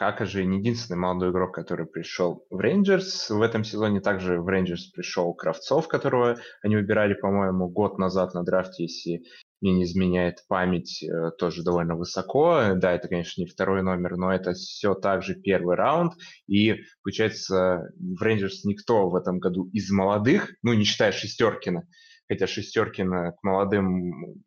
Кака 0.00 0.24
же 0.24 0.46
не 0.46 0.60
единственный 0.60 0.96
молодой 0.96 1.30
игрок, 1.30 1.54
который 1.54 1.84
пришел 1.84 2.46
в 2.48 2.58
Рейнджерс. 2.58 3.28
В 3.28 3.42
этом 3.42 3.64
сезоне 3.64 4.00
также 4.00 4.40
в 4.40 4.48
Рейнджерс 4.48 4.86
пришел 4.92 5.34
Кравцов, 5.34 5.88
которого 5.88 6.38
они 6.62 6.76
выбирали, 6.76 7.12
по-моему, 7.12 7.68
год 7.68 7.98
назад 7.98 8.32
на 8.32 8.42
драфте, 8.42 8.84
если 8.84 9.24
мне 9.60 9.74
не 9.74 9.84
изменяет 9.84 10.38
память, 10.48 11.02
э, 11.02 11.32
тоже 11.38 11.62
довольно 11.62 11.96
высоко. 11.96 12.72
Да, 12.76 12.92
это, 12.92 13.08
конечно, 13.08 13.42
не 13.42 13.46
второй 13.46 13.82
номер, 13.82 14.16
но 14.16 14.32
это 14.32 14.54
все 14.54 14.94
также 14.94 15.34
первый 15.34 15.76
раунд. 15.76 16.14
И, 16.46 16.76
получается, 17.02 17.90
в 17.98 18.22
Рейнджерс 18.22 18.64
никто 18.64 19.10
в 19.10 19.16
этом 19.16 19.38
году 19.38 19.68
из 19.74 19.90
молодых, 19.90 20.54
ну, 20.62 20.72
не 20.72 20.84
считая 20.84 21.12
Шестеркина, 21.12 21.86
хотя 22.26 22.46
Шестеркина 22.46 23.32
к 23.32 23.42
молодым 23.42 24.42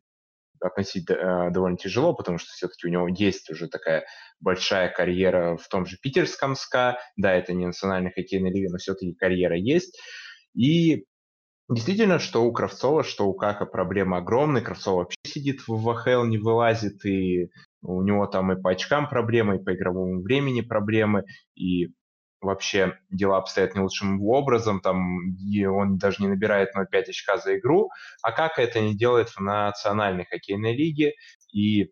относить 0.64 1.10
э, 1.10 1.50
довольно 1.52 1.78
тяжело, 1.78 2.14
потому 2.14 2.38
что 2.38 2.50
все-таки 2.52 2.88
у 2.88 2.90
него 2.90 3.08
есть 3.08 3.50
уже 3.50 3.68
такая 3.68 4.06
большая 4.40 4.90
карьера 4.90 5.58
в 5.58 5.68
том 5.68 5.86
же 5.86 5.98
питерском 6.02 6.56
СКА. 6.56 6.98
Да, 7.18 7.34
это 7.34 7.54
не 7.54 7.66
национальная 7.66 8.12
хоккейная 8.12 8.52
лига, 8.52 8.72
но 8.72 8.78
все-таки 8.78 9.14
карьера 9.14 9.58
есть. 9.58 10.00
И 10.56 11.06
действительно, 11.70 12.20
что 12.20 12.44
у 12.44 12.52
Кравцова, 12.52 13.04
что 13.04 13.28
у 13.28 13.34
Кака 13.34 13.66
проблема 13.66 14.18
огромная. 14.18 14.62
Кравцов 14.62 14.96
вообще 14.96 15.18
сидит 15.26 15.68
в 15.68 15.78
ВХЛ, 15.78 16.26
не 16.26 16.38
вылазит, 16.38 17.06
и 17.06 17.50
у 17.82 18.02
него 18.02 18.28
там 18.28 18.52
и 18.52 18.62
по 18.62 18.72
очкам 18.72 19.10
проблемы, 19.10 19.58
и 19.58 19.64
по 19.64 19.74
игровому 19.74 20.22
времени 20.22 20.62
проблемы, 20.62 21.24
и 21.56 21.90
вообще 22.44 22.98
дела 23.10 23.38
обстоят 23.38 23.76
не 23.76 23.82
лучшим 23.82 24.22
образом, 24.24 24.80
там 24.82 25.34
и 25.36 25.66
он 25.66 25.98
даже 25.98 26.18
не 26.22 26.28
набирает 26.28 26.70
0,5 26.76 27.10
очка 27.10 27.38
за 27.38 27.58
игру, 27.58 27.90
а 28.22 28.32
как 28.32 28.60
это 28.60 28.80
не 28.80 28.96
делает 28.96 29.30
в 29.30 29.40
национальной 29.40 30.26
хоккейной 30.26 30.76
лиге, 30.76 31.14
и 31.52 31.92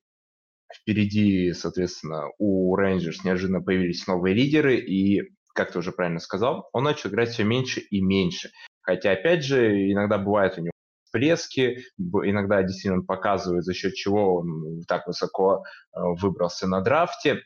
впереди, 0.73 1.53
соответственно, 1.53 2.25
у 2.37 2.75
Рейнджерс 2.75 3.23
неожиданно 3.23 3.61
появились 3.61 4.07
новые 4.07 4.35
лидеры, 4.35 4.77
и, 4.77 5.21
как 5.53 5.71
ты 5.71 5.79
уже 5.79 5.91
правильно 5.91 6.19
сказал, 6.19 6.69
он 6.73 6.83
начал 6.83 7.09
играть 7.09 7.29
все 7.29 7.43
меньше 7.43 7.81
и 7.81 8.01
меньше. 8.01 8.51
Хотя, 8.81 9.11
опять 9.11 9.43
же, 9.43 9.91
иногда 9.91 10.17
бывает 10.17 10.57
у 10.57 10.61
него 10.61 10.71
всплески, 11.03 11.83
иногда 11.97 12.63
действительно 12.63 12.99
он 12.99 13.05
показывает, 13.05 13.63
за 13.63 13.73
счет 13.73 13.93
чего 13.93 14.35
он 14.37 14.81
так 14.87 15.07
высоко 15.07 15.63
э, 15.93 15.99
выбрался 16.21 16.67
на 16.67 16.81
драфте. 16.81 17.41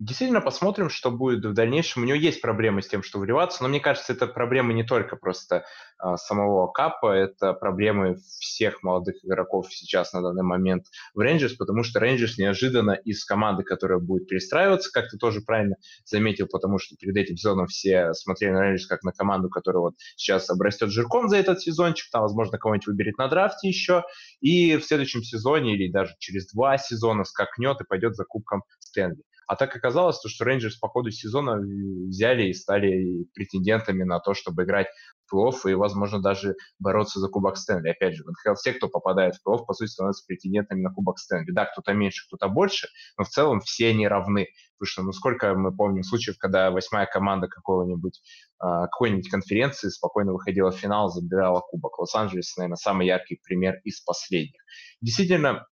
Действительно, 0.00 0.40
посмотрим, 0.40 0.88
что 0.88 1.10
будет 1.10 1.44
в 1.44 1.52
дальнейшем. 1.52 2.02
У 2.02 2.06
него 2.06 2.16
есть 2.16 2.40
проблемы 2.40 2.80
с 2.80 2.88
тем, 2.88 3.02
что 3.02 3.18
вливаться, 3.18 3.62
но 3.62 3.68
мне 3.68 3.80
кажется, 3.80 4.14
это 4.14 4.26
проблемы 4.26 4.72
не 4.72 4.82
только 4.82 5.14
просто 5.14 5.66
а, 5.98 6.16
самого 6.16 6.68
Капа, 6.68 7.12
это 7.12 7.52
проблемы 7.52 8.16
всех 8.38 8.82
молодых 8.82 9.22
игроков 9.22 9.66
сейчас 9.70 10.14
на 10.14 10.22
данный 10.22 10.42
момент 10.42 10.86
в 11.12 11.20
Рейнджерс, 11.20 11.52
потому 11.52 11.82
что 11.82 12.00
Рейнджерс 12.00 12.38
неожиданно 12.38 12.92
из 12.92 13.22
команды, 13.26 13.62
которая 13.62 13.98
будет 13.98 14.26
перестраиваться, 14.26 14.90
как 14.90 15.10
ты 15.10 15.18
тоже 15.18 15.42
правильно 15.42 15.76
заметил, 16.06 16.46
потому 16.46 16.78
что 16.78 16.96
перед 16.96 17.14
этим 17.18 17.36
сезоном 17.36 17.66
все 17.66 18.14
смотрели 18.14 18.52
на 18.52 18.62
Рейнджерс 18.62 18.86
как 18.86 19.02
на 19.02 19.12
команду, 19.12 19.50
которая 19.50 19.82
вот 19.82 19.96
сейчас 20.16 20.48
обрастет 20.48 20.88
жирком 20.88 21.28
за 21.28 21.36
этот 21.36 21.60
сезончик, 21.60 22.10
там, 22.10 22.22
возможно, 22.22 22.56
кого-нибудь 22.56 22.86
выберет 22.86 23.18
на 23.18 23.28
драфте 23.28 23.68
еще, 23.68 24.04
и 24.40 24.78
в 24.78 24.82
следующем 24.82 25.22
сезоне 25.22 25.74
или 25.74 25.92
даже 25.92 26.14
через 26.20 26.50
два 26.50 26.78
сезона 26.78 27.24
скакнет 27.24 27.82
и 27.82 27.84
пойдет 27.84 28.16
за 28.16 28.24
Кубком 28.24 28.62
Стэнли. 28.78 29.24
А 29.50 29.56
так 29.56 29.74
оказалось, 29.74 30.20
то, 30.20 30.28
что 30.28 30.44
Рейнджерс 30.44 30.76
по 30.76 30.86
ходу 30.86 31.10
сезона 31.10 31.56
взяли 31.56 32.50
и 32.50 32.52
стали 32.52 33.26
претендентами 33.34 34.04
на 34.04 34.20
то, 34.20 34.32
чтобы 34.32 34.62
играть 34.62 34.86
в 35.26 35.34
плей-офф 35.34 35.72
и, 35.72 35.74
возможно, 35.74 36.22
даже 36.22 36.54
бороться 36.78 37.18
за 37.18 37.26
Кубок 37.26 37.56
Стэнли. 37.56 37.88
Опять 37.88 38.14
же, 38.14 38.22
в 38.22 38.28
НХЛ 38.28 38.54
все, 38.54 38.74
кто 38.74 38.86
попадает 38.86 39.34
в 39.34 39.38
плей-офф, 39.44 39.64
по 39.66 39.74
сути, 39.74 39.90
становятся 39.90 40.22
претендентами 40.24 40.82
на 40.82 40.92
Кубок 40.92 41.18
Стэнли. 41.18 41.50
Да, 41.50 41.64
кто-то 41.64 41.92
меньше, 41.94 42.28
кто-то 42.28 42.46
больше, 42.46 42.86
но 43.18 43.24
в 43.24 43.28
целом 43.28 43.58
все 43.58 43.88
они 43.88 44.06
равны. 44.06 44.46
Потому 44.78 44.88
что, 44.88 45.02
ну, 45.02 45.10
сколько 45.10 45.52
мы 45.56 45.74
помним 45.74 46.04
случаев, 46.04 46.38
когда 46.38 46.70
восьмая 46.70 47.06
команда 47.06 47.48
какого-нибудь, 47.48 48.20
а, 48.60 48.82
какой-нибудь 48.86 49.28
конференции 49.28 49.88
спокойно 49.88 50.32
выходила 50.32 50.70
в 50.70 50.76
финал, 50.76 51.08
забирала 51.08 51.58
Кубок. 51.58 51.98
Лос-Анджелес, 51.98 52.56
наверное, 52.56 52.76
самый 52.76 53.08
яркий 53.08 53.40
пример 53.42 53.80
из 53.82 54.00
последних. 54.00 54.62
Действительно, 55.00 55.66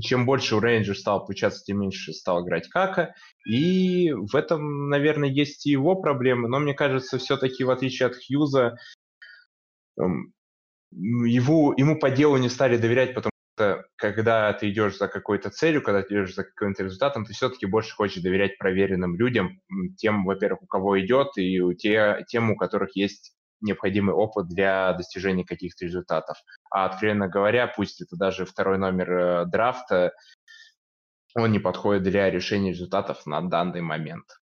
чем 0.00 0.26
больше 0.26 0.56
у 0.56 0.60
Рейнджер 0.60 0.96
стал 0.96 1.24
получаться, 1.24 1.64
тем 1.64 1.80
меньше 1.80 2.12
стал 2.12 2.44
играть 2.44 2.68
Кака. 2.68 3.14
И 3.46 4.12
в 4.12 4.34
этом, 4.34 4.88
наверное, 4.88 5.28
есть 5.28 5.66
и 5.66 5.70
его 5.70 5.96
проблемы. 5.96 6.48
Но 6.48 6.58
мне 6.58 6.74
кажется, 6.74 7.18
все-таки, 7.18 7.64
в 7.64 7.70
отличие 7.70 8.06
от 8.06 8.16
Хьюза, 8.16 8.76
эм, 9.98 10.32
его, 10.92 11.74
ему 11.76 11.98
по 11.98 12.10
делу 12.10 12.36
не 12.36 12.48
стали 12.48 12.76
доверять, 12.76 13.14
потому 13.14 13.30
что 13.56 13.84
когда 13.96 14.52
ты 14.52 14.70
идешь 14.70 14.98
за 14.98 15.08
какой-то 15.08 15.50
целью, 15.50 15.82
когда 15.82 16.02
ты 16.02 16.14
идешь 16.14 16.34
за 16.34 16.44
каким-то 16.44 16.84
результатом, 16.84 17.24
ты 17.24 17.32
все-таки 17.32 17.66
больше 17.66 17.94
хочешь 17.94 18.22
доверять 18.22 18.58
проверенным 18.58 19.16
людям, 19.16 19.60
тем, 19.96 20.24
во-первых, 20.24 20.62
у 20.62 20.66
кого 20.66 21.00
идет, 21.00 21.28
и 21.36 21.60
у 21.60 21.72
те, 21.72 22.24
тем, 22.28 22.50
у 22.50 22.56
которых 22.56 22.96
есть 22.96 23.34
необходимый 23.60 24.14
опыт 24.14 24.48
для 24.48 24.92
достижения 24.92 25.44
каких-то 25.44 25.84
результатов. 25.84 26.38
А 26.70 26.86
откровенно 26.86 27.28
говоря, 27.28 27.66
пусть 27.66 28.00
это 28.00 28.16
даже 28.16 28.44
второй 28.44 28.78
номер 28.78 29.12
э, 29.12 29.46
драфта, 29.46 30.12
он 31.34 31.52
не 31.52 31.58
подходит 31.58 32.02
для 32.02 32.30
решения 32.30 32.70
результатов 32.70 33.26
на 33.26 33.40
данный 33.42 33.82
момент. 33.82 34.40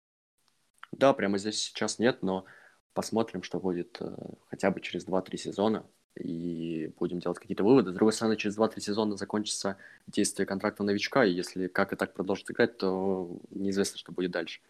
Да, 0.92 1.12
прямо 1.12 1.38
здесь 1.38 1.60
сейчас 1.60 1.98
нет, 1.98 2.22
но 2.22 2.44
посмотрим, 2.92 3.42
что 3.42 3.58
будет 3.58 3.98
э, 4.00 4.14
хотя 4.48 4.70
бы 4.70 4.80
через 4.80 5.06
2-3 5.06 5.36
сезона, 5.36 5.86
и 6.16 6.92
будем 6.98 7.18
делать 7.18 7.38
какие-то 7.38 7.64
выводы. 7.64 7.90
С 7.90 7.94
другой 7.94 8.12
стороны, 8.12 8.36
через 8.36 8.56
2-3 8.56 8.80
сезона 8.80 9.16
закончится 9.16 9.76
действие 10.06 10.46
контракта 10.46 10.84
новичка, 10.84 11.24
и 11.24 11.32
если 11.32 11.66
как 11.66 11.92
и 11.92 11.96
так 11.96 12.14
продолжит 12.14 12.50
играть, 12.50 12.78
то 12.78 13.36
неизвестно, 13.50 13.98
что 13.98 14.12
будет 14.12 14.30
дальше. 14.30 14.60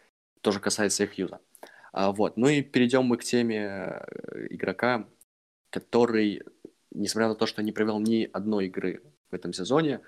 Тоже 0.41 0.59
касается 0.59 1.03
их 1.03 1.13
юза. 1.17 1.39
А, 1.95 2.11
вот. 2.11 2.35
Ну 2.35 2.49
и 2.49 2.61
перейдем 2.61 3.05
мы 3.05 3.15
к 3.15 3.23
теме 3.23 3.57
э, 3.57 4.47
игрока, 4.49 5.07
который, 5.69 6.43
несмотря 6.91 7.29
на 7.29 7.35
то, 7.35 7.45
что 7.45 7.63
не 7.63 7.71
провел 7.71 7.99
ни 7.99 8.29
одной 8.33 8.65
игры 8.65 9.01
в 9.31 9.33
этом 9.33 9.53
сезоне, 9.53 10.01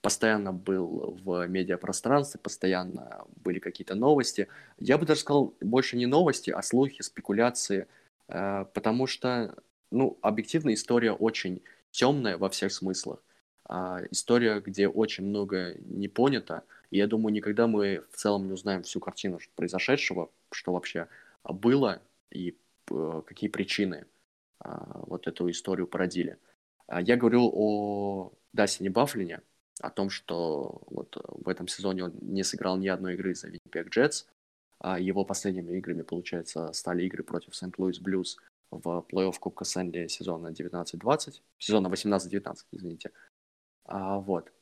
постоянно 0.00 0.54
был 0.54 1.18
в 1.22 1.46
медиапространстве, 1.46 2.40
постоянно 2.40 3.26
были 3.44 3.58
какие-то 3.58 3.94
новости. 3.94 4.48
Я 4.78 4.96
бы 4.96 5.04
даже 5.04 5.20
сказал, 5.20 5.54
больше 5.60 5.98
не 5.98 6.06
новости, 6.06 6.50
а 6.50 6.62
слухи, 6.62 7.02
спекуляции, 7.02 7.88
э, 8.28 8.64
потому 8.72 9.06
что, 9.06 9.54
ну, 9.90 10.16
объективно 10.22 10.72
история 10.72 11.12
очень 11.12 11.60
темная 11.90 12.38
во 12.38 12.48
всех 12.48 12.72
смыслах. 12.72 13.22
А, 13.66 14.00
история, 14.10 14.60
где 14.60 14.88
очень 14.88 15.24
много 15.26 15.74
не 15.80 16.08
понято, 16.08 16.62
и 16.90 16.96
я 16.96 17.06
думаю, 17.06 17.34
никогда 17.34 17.66
мы 17.66 18.02
в 18.10 18.16
целом 18.16 18.46
не 18.46 18.52
узнаем 18.54 18.82
всю 18.82 18.98
картину 18.98 19.40
произошедшего, 19.56 20.30
что 20.50 20.72
вообще 20.72 21.08
было 21.52 22.02
и 22.30 22.58
э, 22.90 23.22
какие 23.26 23.50
причины 23.50 24.06
а, 24.58 25.00
вот 25.06 25.26
эту 25.26 25.50
историю 25.50 25.86
породили. 25.86 26.38
А, 26.86 27.00
я 27.00 27.16
говорил 27.16 27.50
о 27.52 28.32
Дасине 28.52 28.90
Баффлине, 28.90 29.40
о 29.80 29.90
том, 29.90 30.10
что 30.10 30.82
вот 30.86 31.16
в 31.28 31.48
этом 31.48 31.68
сезоне 31.68 32.04
он 32.04 32.14
не 32.20 32.44
сыграл 32.44 32.76
ни 32.76 32.88
одной 32.88 33.14
игры 33.14 33.34
за 33.34 33.48
Winnipeg 33.48 33.88
Джетс. 33.90 34.26
Его 34.98 35.24
последними 35.24 35.78
играми, 35.78 36.02
получается, 36.02 36.70
стали 36.72 37.04
игры 37.04 37.22
против 37.22 37.56
Сент-Луис 37.56 38.00
Блюз 38.00 38.36
в 38.70 39.06
плей-офф 39.08 39.38
Кубка 39.38 39.64
Сэнди 39.64 40.08
сезона 40.08 40.48
19-20, 40.48 41.40
сезона 41.58 41.88
18-19, 41.88 42.56
извините. 42.72 43.10
А, 43.84 44.18
вот. 44.18 44.52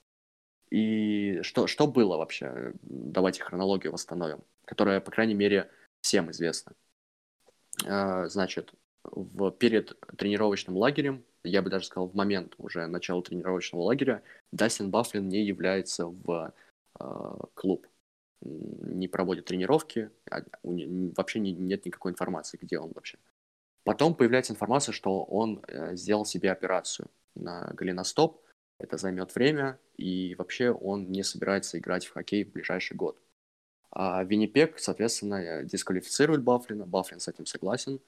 И 0.70 1.40
что, 1.42 1.66
что 1.66 1.86
было 1.86 2.16
вообще? 2.16 2.72
Давайте 2.82 3.42
хронологию 3.42 3.92
восстановим, 3.92 4.40
которая, 4.64 5.00
по 5.00 5.10
крайней 5.10 5.34
мере, 5.34 5.70
всем 6.02 6.30
известно. 6.30 6.72
А, 7.86 8.28
значит, 8.28 8.74
в, 9.04 9.50
перед 9.52 9.98
тренировочным 10.16 10.76
лагерем, 10.76 11.24
я 11.44 11.62
бы 11.62 11.70
даже 11.70 11.86
сказал, 11.86 12.08
в 12.08 12.14
момент 12.14 12.54
уже 12.58 12.86
начала 12.86 13.22
тренировочного 13.22 13.82
лагеря, 13.82 14.22
Дастин 14.52 14.90
Баффлин 14.90 15.28
не 15.28 15.42
является 15.44 16.06
в 16.06 16.52
э, 17.00 17.04
клуб, 17.54 17.86
не 18.42 19.08
проводит 19.08 19.46
тренировки, 19.46 20.10
а, 20.30 20.42
вообще 20.62 21.40
не, 21.40 21.52
нет 21.52 21.86
никакой 21.86 22.12
информации, 22.12 22.58
где 22.60 22.78
он 22.78 22.92
вообще. 22.94 23.18
Потом 23.84 24.14
появляется 24.14 24.52
информация, 24.52 24.92
что 24.92 25.24
он 25.24 25.64
э, 25.66 25.96
сделал 25.96 26.24
себе 26.24 26.52
операцию 26.52 27.10
на 27.34 27.72
голеностоп, 27.74 28.40
это 28.78 28.96
займет 28.96 29.34
время, 29.34 29.78
и 29.96 30.34
вообще 30.36 30.70
он 30.70 31.10
не 31.10 31.22
собирается 31.22 31.78
играть 31.78 32.04
в 32.04 32.12
хоккей 32.12 32.44
в 32.44 32.52
ближайший 32.52 32.96
год. 32.96 33.18
А 33.94 34.24
Виннипек, 34.24 34.78
соответственно, 34.78 35.34
э, 35.34 35.64
дисквалифицирует 35.64 36.42
Баффлина, 36.42 36.86
Баффлин 36.86 37.20
с 37.20 37.28
этим 37.28 37.44
согласен, 37.44 38.00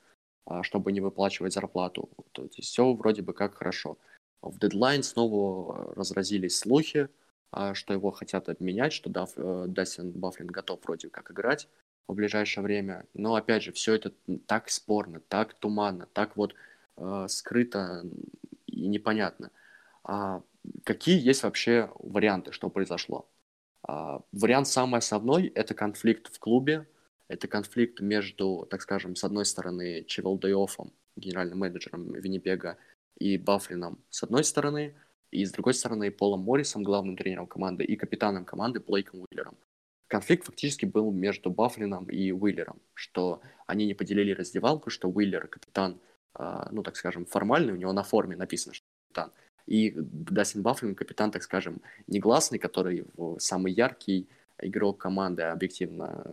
а, 0.47 0.63
чтобы 0.63 0.93
не 0.93 1.01
выплачивать 1.01 1.53
зарплату. 1.53 2.09
То 2.33 2.43
есть 2.43 2.65
все 2.65 2.93
вроде 2.95 3.23
бы 3.23 3.35
как 3.35 3.55
хорошо. 3.55 3.99
В 4.41 4.59
дедлайн 4.59 5.03
снова 5.03 5.95
разразились 5.95 6.59
слухи, 6.59 7.09
а, 7.51 7.75
что 7.75 7.93
его 7.93 8.11
хотят 8.11 8.49
обменять, 8.49 8.95
что 8.95 9.11
э, 9.11 9.65
Дастин 9.69 10.11
Баффлин 10.11 10.49
готов 10.49 10.81
вроде 10.85 11.11
как 11.11 11.31
играть 11.31 11.69
в 12.09 12.15
ближайшее 12.15 12.65
время. 12.65 13.05
Но 13.13 13.35
опять 13.35 13.63
же, 13.63 13.73
все 13.73 13.95
это 13.95 14.13
так 14.47 14.71
спорно, 14.71 15.21
так 15.29 15.55
туманно, 15.55 16.07
так 16.13 16.37
вот 16.37 16.55
э, 16.97 17.27
скрыто 17.29 18.05
и 18.67 18.89
непонятно. 18.89 19.51
А 20.03 20.43
какие 20.85 21.21
есть 21.21 21.43
вообще 21.43 21.91
варианты, 21.99 22.53
что 22.53 22.71
произошло? 22.71 23.27
А, 23.87 24.23
вариант 24.33 24.67
самый 24.69 24.99
основной– 24.99 25.49
это 25.55 25.75
конфликт 25.75 26.35
в 26.35 26.39
клубе, 26.39 26.87
это 27.29 27.49
конфликт 27.49 28.01
между, 28.01 28.67
так 28.71 28.81
скажем, 28.81 29.15
с 29.15 29.25
одной 29.25 29.45
стороны, 29.45 30.05
Чевелдейофом, 30.05 30.93
генеральным 31.17 31.59
менеджером 31.59 32.13
Виннипега, 32.13 32.79
и 33.19 33.37
Баффлином 33.37 34.03
с 34.11 34.23
одной 34.23 34.43
стороны, 34.43 34.95
и 35.31 35.45
с 35.45 35.53
другой 35.53 35.75
стороны 35.75 36.11
Полом 36.11 36.41
Моррисом, 36.41 36.83
главным 36.83 37.17
тренером 37.17 37.47
команды, 37.47 37.85
и 37.85 37.97
капитаном 37.97 38.45
команды 38.45 38.81
Блейком 38.81 39.21
Уиллером. 39.21 39.57
Конфликт 40.07 40.47
фактически 40.47 40.87
был 40.87 41.11
между 41.13 41.51
Баффлином 41.51 42.07
и 42.07 42.33
Уиллером, 42.33 42.81
что 42.95 43.43
они 43.67 43.87
не 43.87 43.95
поделили 43.95 44.33
раздевалку, 44.33 44.91
что 44.91 45.09
Уиллер 45.09 45.47
капитан, 45.47 46.01
а, 46.35 46.69
ну, 46.73 46.83
так 46.83 46.97
скажем, 46.97 47.27
формальный, 47.27 47.73
у 47.73 47.77
него 47.77 47.93
на 47.93 48.03
форме 48.03 48.37
написано, 48.37 48.75
что 48.75 48.87
капитан, 49.09 49.33
и 49.67 49.93
Дастин 49.97 50.63
Баффлин, 50.63 50.95
капитан, 50.95 51.31
так 51.31 51.43
скажем, 51.43 51.81
негласный, 52.07 52.59
который 52.59 53.07
самый 53.39 53.73
яркий 53.73 54.29
игрок 54.59 54.99
команды, 54.99 55.43
объективно 55.43 56.33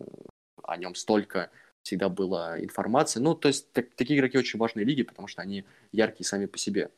о 0.64 0.78
нем 0.78 0.96
столько 0.96 1.50
всегда 1.84 2.10
было 2.10 2.64
информации. 2.64 3.20
Ну, 3.20 3.36
то 3.36 3.48
есть 3.48 3.72
так, 3.72 3.94
такие 3.96 4.20
игроки 4.20 4.38
очень 4.38 4.60
важные 4.60 4.86
лиги, 4.86 5.04
потому 5.04 5.28
что 5.28 5.42
они 5.42 5.66
яркие 5.92 6.26
сами 6.26 6.46
по 6.46 6.58
себе. 6.58 6.92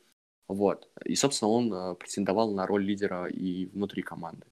Вот. 0.46 0.88
И, 1.04 1.14
собственно, 1.14 1.50
он 1.50 1.72
э, 1.72 1.94
претендовал 1.94 2.52
на 2.52 2.66
роль 2.66 2.84
лидера 2.84 3.26
и 3.26 3.66
внутри 3.66 4.02
команды. 4.02 4.46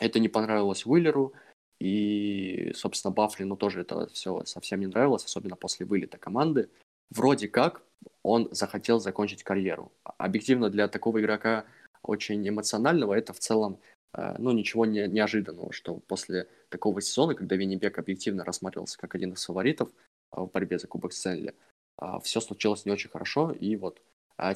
Это 0.00 0.18
не 0.18 0.28
понравилось 0.28 0.86
Уиллеру, 0.86 1.34
и, 1.80 2.72
собственно, 2.74 3.12
Баффлину 3.12 3.56
тоже 3.56 3.82
это 3.82 4.08
все 4.08 4.44
совсем 4.44 4.80
не 4.80 4.86
нравилось, 4.86 5.24
особенно 5.24 5.56
после 5.56 5.86
вылета 5.86 6.18
команды. 6.18 6.68
Вроде 7.10 7.48
как 7.48 7.82
он 8.22 8.48
захотел 8.50 9.00
закончить 9.00 9.42
карьеру. 9.42 9.92
Объективно 10.04 10.70
для 10.70 10.88
такого 10.88 11.20
игрока 11.20 11.64
очень 12.02 12.46
эмоционального 12.48 13.14
это 13.14 13.32
в 13.32 13.38
целом 13.38 13.80
э, 14.12 14.34
ну, 14.38 14.52
ничего 14.52 14.86
не, 14.86 15.08
неожиданного, 15.08 15.72
что 15.72 15.96
после 15.96 16.48
такого 16.68 17.00
сезона, 17.00 17.34
когда 17.34 17.56
Виннибек 17.56 17.98
объективно 17.98 18.44
рассматривался 18.44 18.98
как 18.98 19.14
один 19.14 19.32
из 19.32 19.44
фаворитов 19.44 19.88
э, 19.88 20.40
в 20.40 20.50
борьбе 20.50 20.78
за 20.78 20.86
Кубок 20.86 21.12
Стэнли, 21.12 21.54
э, 22.00 22.06
все 22.22 22.40
случилось 22.40 22.84
не 22.84 22.92
очень 22.92 23.10
хорошо, 23.10 23.52
и 23.52 23.76
вот 23.76 24.00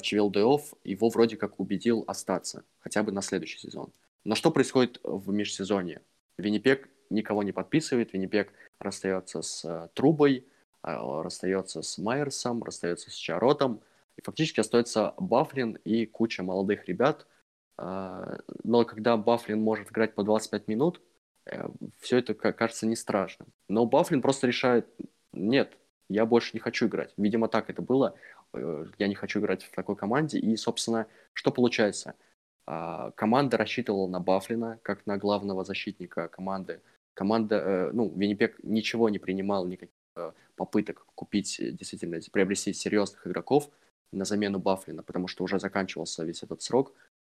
Чевел 0.01 0.31
Деофф 0.31 0.75
его 0.85 1.09
вроде 1.09 1.35
как 1.35 1.59
убедил 1.59 2.05
остаться, 2.07 2.63
хотя 2.79 3.03
бы 3.03 3.11
на 3.11 3.21
следующий 3.21 3.59
сезон. 3.59 3.91
Но 4.23 4.33
что 4.33 4.49
происходит 4.49 5.01
в 5.03 5.29
межсезонье? 5.33 6.01
Виннипек 6.37 6.87
никого 7.09 7.43
не 7.43 7.51
подписывает, 7.51 8.13
Виннипек 8.13 8.53
расстается 8.79 9.41
с 9.41 9.91
Трубой, 9.93 10.47
расстается 10.83 11.81
с 11.81 11.97
Майерсом, 11.97 12.63
расстается 12.63 13.09
с 13.09 13.13
Чаротом, 13.13 13.81
и 14.17 14.21
фактически 14.21 14.59
остается 14.59 15.13
Бафлин 15.17 15.73
и 15.83 16.05
куча 16.05 16.43
молодых 16.43 16.87
ребят. 16.87 17.25
А, 17.77 18.37
но 18.63 18.85
когда 18.85 19.17
Бафлин 19.17 19.61
может 19.61 19.91
играть 19.91 20.13
по 20.13 20.23
25 20.23 20.67
минут, 20.67 21.01
э, 21.45 21.67
все 21.99 22.17
это 22.17 22.33
кажется 22.33 22.85
не 22.85 22.95
страшным. 22.95 23.47
Но 23.67 23.85
Бафлин 23.85 24.21
просто 24.21 24.47
решает, 24.47 24.87
нет, 25.31 25.77
я 26.09 26.25
больше 26.25 26.51
не 26.53 26.59
хочу 26.59 26.87
играть. 26.87 27.13
Видимо, 27.17 27.47
так 27.47 27.69
это 27.69 27.81
было. 27.81 28.15
Э, 28.53 28.85
я 28.99 29.07
не 29.07 29.15
хочу 29.15 29.39
играть 29.39 29.63
в 29.63 29.71
такой 29.71 29.95
команде. 29.95 30.37
И, 30.37 30.55
собственно, 30.57 31.07
что 31.33 31.51
получается? 31.51 32.15
А, 32.65 33.11
команда 33.11 33.57
рассчитывала 33.57 34.07
на 34.07 34.19
Бафлина, 34.19 34.79
как 34.83 35.05
на 35.05 35.17
главного 35.17 35.63
защитника 35.63 36.27
команды. 36.27 36.81
Команда, 37.13 37.55
э, 37.55 37.91
ну, 37.93 38.11
Виннипек 38.15 38.59
ничего 38.63 39.09
не 39.09 39.19
принимал, 39.19 39.65
никаких 39.65 39.95
попыток 40.55 41.05
купить, 41.15 41.59
э, 41.59 41.71
действительно, 41.71 42.19
приобрести 42.31 42.73
серьезных 42.73 43.27
игроков 43.27 43.69
на 44.11 44.25
замену 44.25 44.59
Бафлина, 44.59 45.03
потому 45.03 45.27
что 45.27 45.43
уже 45.43 45.59
заканчивался 45.59 46.23
весь 46.23 46.43
этот 46.43 46.61
срок 46.61 46.93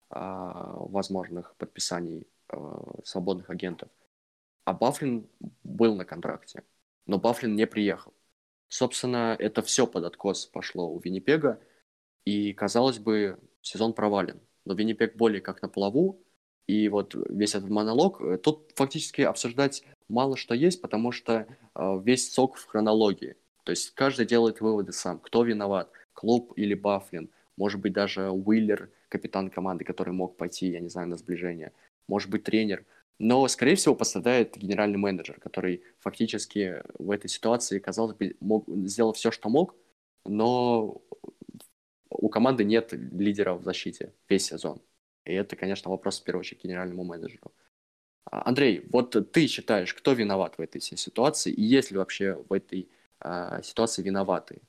а, 0.10 0.74
возможных 0.78 1.56
подписаний 1.56 2.28
свободных 3.04 3.50
агентов. 3.50 3.90
А 4.66 4.74
Бафлин 4.74 5.28
был 5.64 5.96
на 5.96 6.06
контракте, 6.06 6.64
но 7.08 7.18
Бафлин 7.18 7.56
не 7.56 7.66
приехал. 7.66 8.14
Собственно, 8.68 9.36
это 9.38 9.62
все 9.62 9.88
под 9.88 10.04
откос 10.06 10.46
пошло 10.46 10.90
у 10.90 11.00
Виннипега, 11.00 11.60
и, 12.26 12.54
казалось 12.54 13.00
бы, 13.00 13.40
сезон 13.62 13.94
провален. 13.94 14.40
Но 14.66 14.74
Виннипег 14.74 15.16
более 15.16 15.42
как 15.42 15.62
на 15.62 15.70
плаву, 15.70 16.24
и 16.68 16.88
вот 16.90 17.14
весь 17.30 17.56
этот 17.56 17.70
монолог, 17.70 18.22
э, 18.22 18.38
тут 18.38 18.72
фактически 18.76 19.22
обсуждать 19.22 19.84
мало 20.10 20.38
что 20.38 20.54
есть, 20.54 20.82
потому 20.82 21.12
что 21.12 21.48
э, 21.76 22.02
весь 22.04 22.32
сок 22.32 22.58
в 22.58 22.66
хронологии. 22.66 23.36
То 23.64 23.72
есть 23.72 23.92
каждый 23.92 24.26
делает 24.26 24.62
выводы 24.62 24.92
сам, 24.92 25.20
кто 25.20 25.44
виноват, 25.44 25.92
клуб 26.14 26.54
или 26.56 26.74
Бафлин, 26.74 27.30
может 27.58 27.80
быть 27.82 27.94
даже 27.94 28.30
Уиллер, 28.30 28.90
капитан 29.10 29.50
команды, 29.50 29.86
который 29.86 30.14
мог 30.14 30.38
пойти, 30.38 30.68
я 30.68 30.80
не 30.80 30.90
знаю, 30.90 31.08
на 31.08 31.18
сближение, 31.18 31.72
может 32.08 32.30
быть 32.30 32.44
тренер. 32.44 32.86
Но, 33.20 33.48
скорее 33.48 33.76
всего, 33.76 33.96
пострадает 33.96 34.58
генеральный 34.58 34.98
менеджер, 34.98 35.40
который 35.40 35.84
фактически 36.00 36.82
в 36.98 37.12
этой 37.12 37.30
ситуации, 37.30 37.80
казалось 37.80 38.16
бы, 38.16 38.36
мог, 38.40 38.68
сделал 38.68 39.14
все, 39.14 39.32
что 39.32 39.50
мог, 39.50 39.76
но 40.26 41.02
у 42.10 42.30
команды 42.30 42.64
нет 42.64 42.92
лидера 42.94 43.54
в 43.54 43.64
защите 43.64 44.14
весь 44.28 44.46
сезон. 44.46 44.82
И 45.26 45.34
это, 45.34 45.56
конечно, 45.56 45.92
вопрос 45.92 46.20
в 46.20 46.24
первую 46.24 46.42
очередь 46.42 46.64
генеральному 46.64 47.04
менеджеру. 47.04 47.54
А, 48.26 48.48
Андрей, 48.48 48.88
вот 48.92 49.32
ты 49.32 49.48
считаешь, 49.48 49.94
кто 49.94 50.14
виноват 50.14 50.58
в 50.58 50.62
этой 50.62 50.80
всей 50.80 50.98
ситуации, 50.98 51.52
и 51.52 51.62
есть 51.62 51.92
ли 51.92 51.98
вообще 51.98 52.36
в 52.50 52.54
этой 52.54 52.90
а, 53.20 53.62
ситуации 53.62 54.02
виноваты? 54.02 54.62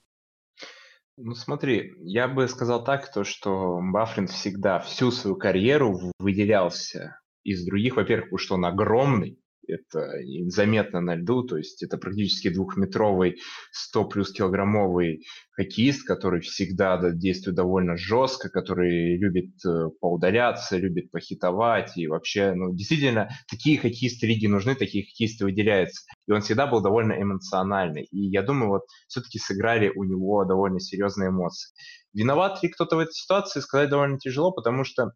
Ну 1.16 1.34
смотри, 1.34 1.92
я 2.00 2.26
бы 2.26 2.48
сказал 2.48 2.82
так, 2.82 3.12
то, 3.12 3.22
что 3.22 3.78
Баффлин 3.80 4.26
всегда 4.26 4.80
всю 4.80 5.12
свою 5.12 5.36
карьеру 5.36 6.12
выделялся 6.18 7.20
из 7.44 7.64
других, 7.64 7.96
во-первых, 7.96 8.26
потому 8.26 8.38
что 8.38 8.54
он 8.54 8.64
огромный, 8.64 9.38
это 9.68 10.10
заметно 10.48 11.00
на 11.00 11.16
льду, 11.16 11.42
то 11.42 11.56
есть 11.56 11.82
это 11.82 11.98
практически 11.98 12.48
двухметровый 12.48 13.36
100 13.72 14.04
плюс 14.06 14.32
килограммовый 14.32 15.24
хоккеист, 15.52 16.06
который 16.06 16.40
всегда 16.40 16.98
действует 17.12 17.56
довольно 17.56 17.96
жестко, 17.96 18.48
который 18.48 19.16
любит 19.16 19.54
э, 19.64 19.88
поудаляться, 20.00 20.76
любит 20.76 21.10
похитовать 21.10 21.96
и 21.96 22.06
вообще, 22.06 22.54
ну, 22.54 22.74
действительно, 22.74 23.28
такие 23.48 23.78
хоккеисты 23.78 24.26
лиги 24.26 24.46
нужны, 24.46 24.74
такие 24.74 25.04
хоккеисты 25.04 25.44
выделяются. 25.44 26.02
И 26.26 26.32
он 26.32 26.40
всегда 26.40 26.66
был 26.66 26.82
довольно 26.82 27.20
эмоциональный. 27.20 28.04
И 28.10 28.28
я 28.28 28.42
думаю, 28.42 28.70
вот 28.70 28.82
все-таки 29.08 29.38
сыграли 29.38 29.92
у 29.94 30.04
него 30.04 30.44
довольно 30.44 30.80
серьезные 30.80 31.28
эмоции. 31.28 31.70
Виноват 32.12 32.62
ли 32.62 32.68
кто-то 32.68 32.96
в 32.96 33.00
этой 33.00 33.12
ситуации, 33.12 33.60
сказать 33.60 33.90
довольно 33.90 34.18
тяжело, 34.18 34.52
потому 34.52 34.84
что 34.84 35.12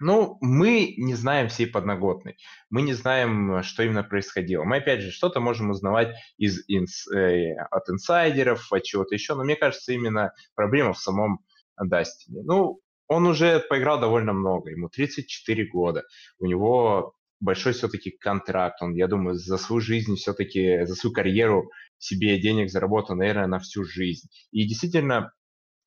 ну, 0.00 0.38
мы 0.40 0.94
не 0.96 1.14
знаем 1.14 1.48
всей 1.48 1.66
подноготной. 1.66 2.36
Мы 2.70 2.82
не 2.82 2.92
знаем, 2.92 3.62
что 3.62 3.82
именно 3.82 4.04
происходило. 4.04 4.64
Мы, 4.64 4.76
опять 4.76 5.00
же, 5.00 5.10
что-то 5.10 5.40
можем 5.40 5.70
узнавать 5.70 6.14
из, 6.36 6.62
инс, 6.68 7.06
э, 7.08 7.54
от 7.70 7.88
инсайдеров, 7.88 8.72
от 8.72 8.84
чего-то 8.84 9.14
еще. 9.14 9.34
Но 9.34 9.44
мне 9.44 9.56
кажется, 9.56 9.92
именно 9.92 10.32
проблема 10.54 10.92
в 10.92 10.98
самом 10.98 11.40
Дастине. 11.76 12.42
Ну, 12.44 12.80
он 13.08 13.26
уже 13.26 13.60
поиграл 13.60 14.00
довольно 14.00 14.32
много. 14.32 14.70
Ему 14.70 14.88
34 14.88 15.66
года. 15.66 16.04
У 16.38 16.46
него 16.46 17.14
большой 17.40 17.72
все-таки 17.72 18.10
контракт. 18.10 18.82
Он, 18.82 18.94
я 18.94 19.08
думаю, 19.08 19.34
за 19.36 19.58
свою 19.58 19.80
жизнь 19.80 20.16
все-таки, 20.16 20.84
за 20.84 20.94
свою 20.94 21.14
карьеру 21.14 21.70
себе 21.98 22.38
денег 22.38 22.70
заработал, 22.70 23.16
наверное, 23.16 23.46
на 23.46 23.58
всю 23.58 23.84
жизнь. 23.84 24.28
И 24.52 24.66
действительно, 24.66 25.32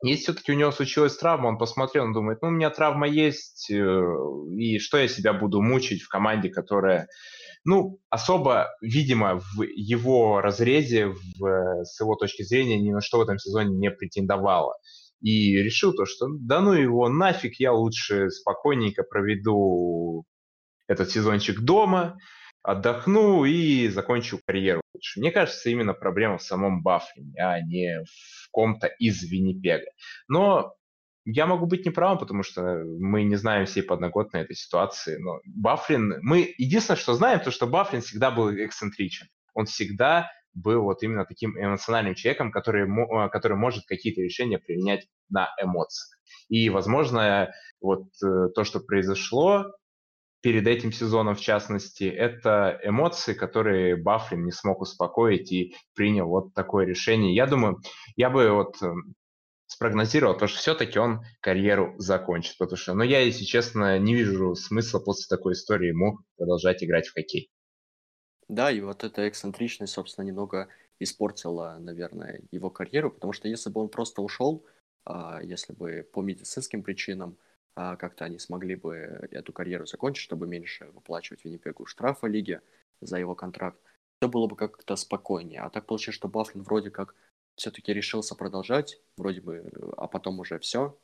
если 0.04 0.24
все-таки 0.24 0.52
у 0.52 0.56
него 0.56 0.72
случилась 0.72 1.16
травма, 1.18 1.48
он 1.48 1.58
посмотрел, 1.58 2.06
он 2.06 2.14
думает, 2.14 2.42
ну, 2.42 2.48
у 2.48 2.52
меня 2.52 2.70
травма 2.70 3.08
есть, 3.08 3.70
э, 3.70 4.04
и 4.58 4.80
что 4.80 4.98
я 4.98 5.08
себя 5.08 5.34
буду 5.34 5.62
мучить 5.62 6.02
в 6.02 6.10
команде, 6.10 6.50
которая, 6.50 7.08
ну, 7.64 8.00
особо, 8.10 8.70
видимо, 8.82 9.40
в 9.40 9.62
его 9.62 10.42
разрезе, 10.42 11.08
в, 11.08 11.84
с 11.84 12.00
его 12.00 12.16
точки 12.16 12.44
зрения, 12.44 12.80
ни 12.80 12.92
на 12.92 13.02
что 13.02 13.20
в 13.20 13.22
этом 13.22 13.38
сезоне 13.38 13.76
не 13.76 13.92
претендовала. 13.92 14.74
И 15.22 15.56
решил 15.58 15.94
то, 15.94 16.06
что 16.06 16.28
да 16.40 16.62
ну 16.62 16.74
его 16.74 17.08
нафиг, 17.08 17.60
я 17.60 17.72
лучше 17.72 18.32
спокойненько 18.32 19.04
проведу 19.04 20.26
этот 20.88 21.12
сезончик 21.12 21.60
дома, 21.60 22.18
отдохну 22.64 23.46
и 23.46 23.88
закончу 23.88 24.40
карьеру 24.46 24.82
лучше. 24.94 25.20
Мне 25.20 25.32
кажется, 25.32 25.70
именно 25.70 25.94
проблема 25.94 26.38
в 26.38 26.44
самом 26.44 26.84
Баффлине, 26.84 27.42
а 27.42 27.60
не 27.62 28.04
в 28.04 28.52
ком-то 28.52 28.88
из 28.88 29.24
Виннипега. 29.24 29.88
Но 30.28 30.76
я 31.26 31.46
могу 31.46 31.66
быть 31.66 31.86
неправым, 31.86 32.18
потому 32.18 32.44
что 32.44 32.84
мы 32.84 33.24
не 33.24 33.36
знаем 33.36 33.66
всей 33.66 33.84
подноготной 33.84 34.42
этой 34.42 34.56
ситуации. 34.56 35.18
Но 35.18 35.40
Баффлин... 35.46 36.20
Мы 36.22 36.54
единственное, 36.58 36.98
что 36.98 37.14
знаем, 37.14 37.40
то, 37.40 37.52
что 37.52 37.68
Баффлин 37.68 38.02
всегда 38.02 38.32
был 38.32 38.52
эксцентричен. 38.52 39.28
Он 39.54 39.66
всегда 39.66 40.32
был 40.54 40.84
вот 40.84 41.04
именно 41.04 41.26
таким 41.26 41.58
эмоциональным 41.58 42.16
человеком, 42.16 42.52
который, 42.52 42.88
который 43.30 43.58
может 43.58 43.86
какие-то 43.86 44.22
решения 44.22 44.60
применять 44.60 45.08
на 45.30 45.50
эмоциях. 45.62 46.18
И, 46.50 46.70
возможно, 46.70 47.52
вот 47.80 48.08
э, 48.24 48.50
то, 48.54 48.64
что 48.64 48.82
произошло, 48.82 49.74
перед 50.42 50.68
этим 50.68 50.92
сезоном, 50.92 51.36
в 51.36 51.42
частности, 51.42 52.04
это 52.04 52.80
эмоции, 52.84 53.34
которые 53.34 53.96
Баффлин 53.96 54.44
не 54.44 54.52
смог 54.52 54.82
успокоить 54.82 55.52
и 55.52 55.76
принял 55.94 56.28
вот 56.28 56.54
такое 56.54 56.86
решение. 56.86 57.36
Я 57.36 57.46
думаю, 57.46 57.80
я 58.16 58.30
бы 58.30 58.50
вот 58.52 58.82
эм, 58.82 59.14
спрогнозировал, 59.68 60.38
то, 60.38 60.48
что 60.48 60.60
все-таки 60.60 61.00
он 61.00 61.22
карьеру 61.40 61.96
закончит, 61.98 62.58
потому 62.58 62.78
что, 62.78 62.94
ну, 62.94 63.04
я, 63.04 63.22
если 63.22 63.46
честно, 63.46 63.98
не 64.00 64.16
вижу 64.16 64.56
смысла 64.56 65.00
после 65.00 65.26
такой 65.30 65.54
истории 65.54 65.90
ему 65.90 66.20
продолжать 66.38 66.84
играть 66.84 67.08
в 67.08 67.14
хоккей. 67.14 67.50
Да, 68.48 68.70
и 68.70 68.82
вот 68.82 69.04
эта 69.04 69.30
эксцентричность, 69.30 69.94
собственно, 69.94 70.26
немного 70.26 70.68
испортила, 71.00 71.78
наверное, 71.80 72.42
его 72.52 72.70
карьеру, 72.70 73.12
потому 73.12 73.32
что 73.32 73.48
если 73.48 73.70
бы 73.70 73.80
он 73.80 73.90
просто 73.90 74.22
ушел, 74.22 74.66
а, 75.06 75.42
если 75.42 75.74
бы 75.74 76.08
по 76.12 76.22
медицинским 76.22 76.84
причинам, 76.84 77.38
а 77.76 77.96
как-то 77.96 78.26
они 78.26 78.38
смогли 78.40 78.76
бы 78.76 78.96
эту 79.32 79.54
карьеру 79.54 79.86
закончить, 79.86 80.24
чтобы 80.24 80.48
меньше 80.48 80.86
выплачивать 80.94 81.46
Виннипегу 81.46 81.86
штрафа 81.86 82.28
лиги 82.28 82.62
за 83.00 83.18
его 83.18 83.34
контракт, 83.36 83.80
все 84.20 84.30
было 84.30 84.48
бы 84.48 84.56
как-то 84.56 84.96
спокойнее. 84.96 85.62
А 85.62 85.70
так 85.70 85.86
получилось, 85.86 86.16
что 86.16 86.28
Баффлин 86.28 86.64
вроде 86.64 86.92
как 86.92 87.16
все-таки 87.56 87.94
решился 87.94 88.36
продолжать, 88.36 89.02
вроде 89.18 89.42
бы, 89.42 89.72
а 89.98 90.08
потом 90.08 90.40
уже 90.40 90.60
все. 90.60 90.98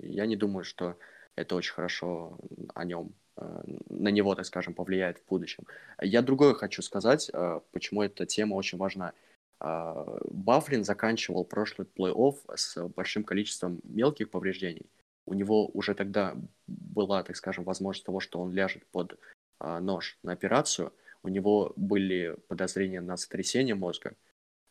Я 0.00 0.26
не 0.26 0.36
думаю, 0.36 0.64
что 0.64 0.98
это 1.36 1.54
очень 1.54 1.72
хорошо 1.72 2.38
о 2.74 2.84
нем, 2.84 3.14
э, 3.36 3.62
на 3.88 4.08
него, 4.08 4.34
так 4.34 4.44
скажем, 4.44 4.74
повлияет 4.74 5.18
в 5.18 5.26
будущем. 5.26 5.66
Я 6.00 6.22
другое 6.22 6.54
хочу 6.54 6.82
сказать, 6.82 7.30
э, 7.32 7.60
почему 7.70 8.02
эта 8.02 8.26
тема 8.26 8.54
очень 8.54 8.78
важна. 8.78 9.12
Э, 9.60 10.18
Баффлин 10.24 10.84
заканчивал 10.84 11.44
прошлый 11.44 11.86
плей-офф 11.86 12.36
с 12.56 12.88
большим 12.88 13.24
количеством 13.24 13.80
мелких 13.84 14.30
повреждений– 14.30 14.90
у 15.26 15.34
него 15.34 15.66
уже 15.68 15.94
тогда 15.94 16.36
была, 16.66 17.22
так 17.22 17.36
скажем, 17.36 17.64
возможность 17.64 18.04
того, 18.04 18.20
что 18.20 18.40
он 18.40 18.52
ляжет 18.52 18.84
под 18.86 19.18
а, 19.58 19.80
нож 19.80 20.18
на 20.22 20.32
операцию. 20.32 20.92
У 21.22 21.28
него 21.28 21.72
были 21.76 22.36
подозрения 22.48 23.00
на 23.00 23.16
сотрясение 23.16 23.74
мозга. 23.74 24.14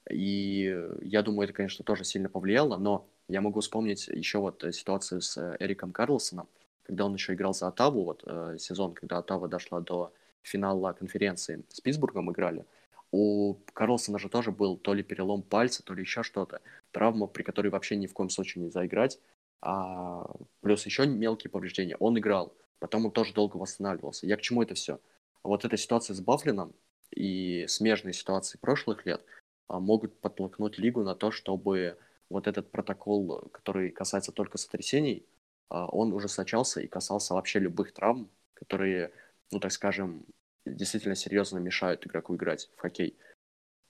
И 0.09 0.75
я 1.01 1.21
думаю, 1.21 1.45
это, 1.45 1.53
конечно, 1.53 1.85
тоже 1.85 2.03
сильно 2.03 2.27
повлияло, 2.27 2.77
но 2.77 3.07
я 3.27 3.39
могу 3.41 3.61
вспомнить 3.61 4.07
еще 4.07 4.39
вот 4.39 4.63
ситуацию 4.73 5.21
с 5.21 5.37
э, 5.37 5.55
Эриком 5.59 5.91
Карлсоном, 5.91 6.49
когда 6.83 7.05
он 7.05 7.13
еще 7.13 7.33
играл 7.33 7.53
за 7.53 7.67
Атаву, 7.67 8.03
вот 8.03 8.23
э, 8.25 8.57
сезон, 8.59 8.93
когда 8.93 9.19
Атава 9.19 9.47
дошла 9.47 9.79
до 9.79 10.11
финала 10.41 10.91
конференции 10.93 11.63
с 11.69 11.79
Питтсбургом 11.79 12.31
играли. 12.31 12.65
У 13.11 13.55
Карлсона 13.73 14.17
же 14.19 14.27
тоже 14.27 14.51
был 14.51 14.75
то 14.75 14.93
ли 14.93 15.03
перелом 15.03 15.43
пальца, 15.43 15.83
то 15.83 15.93
ли 15.93 16.01
еще 16.01 16.23
что-то. 16.23 16.61
Травма, 16.91 17.27
при 17.27 17.43
которой 17.43 17.67
вообще 17.67 17.95
ни 17.95 18.07
в 18.07 18.13
коем 18.13 18.29
случае 18.29 18.63
нельзя 18.63 18.85
играть 18.85 19.19
а, 19.61 20.25
плюс 20.61 20.85
еще 20.85 21.05
мелкие 21.05 21.51
повреждения. 21.51 21.95
Он 21.97 22.17
играл, 22.17 22.53
потом 22.79 23.05
он 23.05 23.11
тоже 23.11 23.33
долго 23.33 23.57
восстанавливался. 23.57 24.25
Я 24.25 24.37
к 24.37 24.41
чему 24.41 24.63
это 24.63 24.73
все? 24.73 24.99
Вот 25.43 25.65
эта 25.65 25.77
ситуация 25.77 26.15
с 26.15 26.21
Бафлином 26.21 26.73
и 27.11 27.65
смежные 27.67 28.13
ситуации 28.13 28.57
прошлых 28.57 29.05
лет 29.05 29.23
а, 29.67 29.79
могут 29.79 30.19
подтолкнуть 30.19 30.77
лигу 30.77 31.03
на 31.03 31.15
то, 31.15 31.31
чтобы 31.31 31.97
вот 32.29 32.47
этот 32.47 32.71
протокол, 32.71 33.49
который 33.51 33.91
касается 33.91 34.31
только 34.31 34.57
сотрясений, 34.57 35.25
а, 35.69 35.87
он 35.87 36.13
ужесточался 36.13 36.81
и 36.81 36.87
касался 36.87 37.33
вообще 37.33 37.59
любых 37.59 37.93
травм, 37.93 38.29
которые, 38.53 39.11
ну 39.51 39.59
так 39.59 39.71
скажем, 39.71 40.25
действительно 40.65 41.15
серьезно 41.15 41.59
мешают 41.59 42.05
игроку 42.05 42.35
играть 42.35 42.69
в 42.75 42.79
хоккей. 42.79 43.17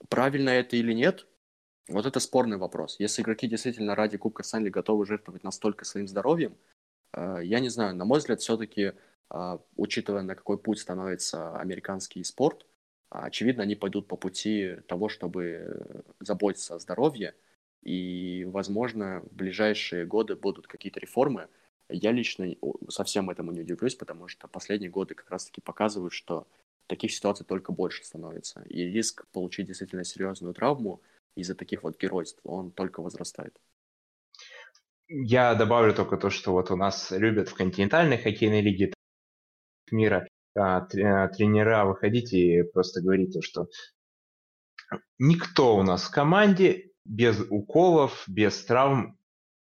Правильно 0.08 0.50
это 0.50 0.76
или 0.76 0.92
нет, 0.92 1.26
вот 1.88 2.06
это 2.06 2.20
спорный 2.20 2.56
вопрос. 2.56 2.96
Если 2.98 3.22
игроки 3.22 3.48
действительно 3.48 3.94
ради 3.94 4.16
Кубка 4.16 4.42
Стэнли 4.42 4.70
готовы 4.70 5.06
жертвовать 5.06 5.44
настолько 5.44 5.84
своим 5.84 6.08
здоровьем, 6.08 6.56
Э, 7.12 7.40
я 7.42 7.60
не 7.60 7.68
знаю, 7.68 7.94
на 7.94 8.04
мой 8.04 8.18
взгляд, 8.18 8.40
все-таки, 8.40 8.92
а, 9.30 9.60
учитывая, 9.76 10.22
на 10.22 10.34
какой 10.34 10.58
путь 10.58 10.78
становится 10.78 11.56
американский 11.58 12.22
спорт, 12.24 12.66
очевидно, 13.10 13.62
они 13.62 13.74
пойдут 13.76 14.08
по 14.08 14.16
пути 14.16 14.76
того, 14.88 15.08
чтобы 15.08 16.04
заботиться 16.20 16.74
о 16.74 16.78
здоровье, 16.78 17.34
и, 17.82 18.44
возможно, 18.46 19.20
в 19.20 19.34
ближайшие 19.34 20.06
годы 20.06 20.36
будут 20.36 20.66
какие-то 20.66 21.00
реформы. 21.00 21.48
Я 21.88 22.12
лично 22.12 22.46
совсем 22.88 23.28
этому 23.28 23.52
не 23.52 23.62
удивлюсь, 23.62 23.94
потому 23.96 24.28
что 24.28 24.48
последние 24.48 24.90
годы 24.90 25.14
как 25.14 25.30
раз-таки 25.30 25.60
показывают, 25.60 26.12
что 26.12 26.46
таких 26.86 27.12
ситуаций 27.12 27.44
только 27.44 27.72
больше 27.72 28.04
становится. 28.04 28.62
И 28.68 28.84
риск 28.84 29.26
получить 29.32 29.66
действительно 29.66 30.04
серьезную 30.04 30.54
травму 30.54 31.00
из-за 31.34 31.54
таких 31.54 31.82
вот 31.82 31.98
геройств, 32.00 32.40
он 32.44 32.72
только 32.72 33.00
возрастает. 33.02 33.56
Я 35.08 35.54
добавлю 35.54 35.94
только 35.94 36.16
то, 36.16 36.30
что 36.30 36.52
вот 36.52 36.70
у 36.70 36.76
нас 36.76 37.10
любят 37.10 37.48
в 37.48 37.54
континентальной 37.54 38.18
хоккейной 38.18 38.62
лиге 38.62 38.92
мира 39.90 40.26
а, 40.56 40.78
а, 40.78 41.28
тренера 41.28 41.84
выходить 41.84 42.32
и 42.32 42.62
просто 42.62 43.02
говорить 43.02 43.34
то, 43.34 43.42
что 43.42 43.68
никто 45.18 45.76
у 45.76 45.82
нас 45.82 46.04
в 46.04 46.10
команде 46.10 46.92
без 47.04 47.40
уколов, 47.50 48.24
без 48.26 48.64
травм 48.64 49.18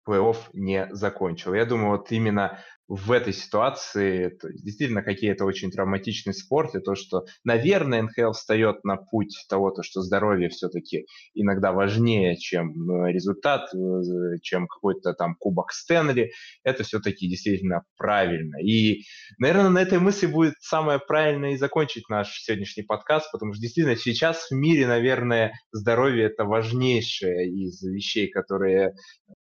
плей-офф 0.08 0.36
не 0.52 0.88
закончил. 0.90 1.54
Я 1.54 1.64
думаю, 1.64 1.98
вот 1.98 2.10
именно 2.12 2.58
в 2.88 3.12
этой 3.12 3.34
ситуации, 3.34 4.30
то 4.30 4.48
есть 4.48 4.64
действительно 4.64 5.02
какие-то 5.02 5.44
очень 5.44 5.70
травматичный 5.70 6.32
спорт, 6.32 6.74
и 6.74 6.80
то, 6.80 6.94
что, 6.94 7.26
наверное, 7.44 8.02
НХЛ 8.02 8.32
встает 8.32 8.82
на 8.82 8.96
путь 8.96 9.36
того, 9.50 9.70
то, 9.70 9.82
что 9.82 10.00
здоровье 10.00 10.48
все-таки 10.48 11.04
иногда 11.34 11.72
важнее, 11.72 12.38
чем 12.38 12.70
э, 12.90 13.12
результат, 13.12 13.68
э, 13.74 14.38
чем 14.42 14.66
какой-то 14.66 15.12
там 15.12 15.36
кубок 15.38 15.72
Стэнли, 15.72 16.32
это 16.64 16.82
все-таки 16.82 17.28
действительно 17.28 17.82
правильно. 17.98 18.56
И, 18.56 19.02
наверное, 19.38 19.68
на 19.68 19.82
этой 19.82 19.98
мысли 19.98 20.26
будет 20.26 20.54
самое 20.60 20.98
правильное 20.98 21.52
и 21.52 21.58
закончить 21.58 22.08
наш 22.08 22.40
сегодняшний 22.40 22.84
подкаст, 22.84 23.30
потому 23.32 23.52
что 23.52 23.60
действительно 23.60 23.96
сейчас 23.96 24.48
в 24.48 24.54
мире, 24.54 24.86
наверное, 24.86 25.52
здоровье 25.72 26.24
это 26.24 26.44
важнейшее 26.44 27.50
из 27.50 27.82
вещей, 27.82 28.30
которые 28.30 28.94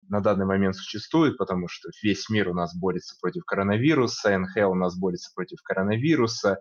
на 0.09 0.21
данный 0.21 0.45
момент 0.45 0.75
существует, 0.75 1.37
потому 1.37 1.67
что 1.67 1.89
весь 2.01 2.29
мир 2.29 2.49
у 2.49 2.53
нас 2.53 2.75
борется 2.75 3.15
против 3.21 3.45
коронавируса, 3.45 4.37
НХЛ 4.37 4.71
у 4.71 4.75
нас 4.75 4.97
борется 4.97 5.31
против 5.33 5.61
коронавируса. 5.63 6.59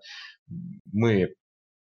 Мы 0.93 1.35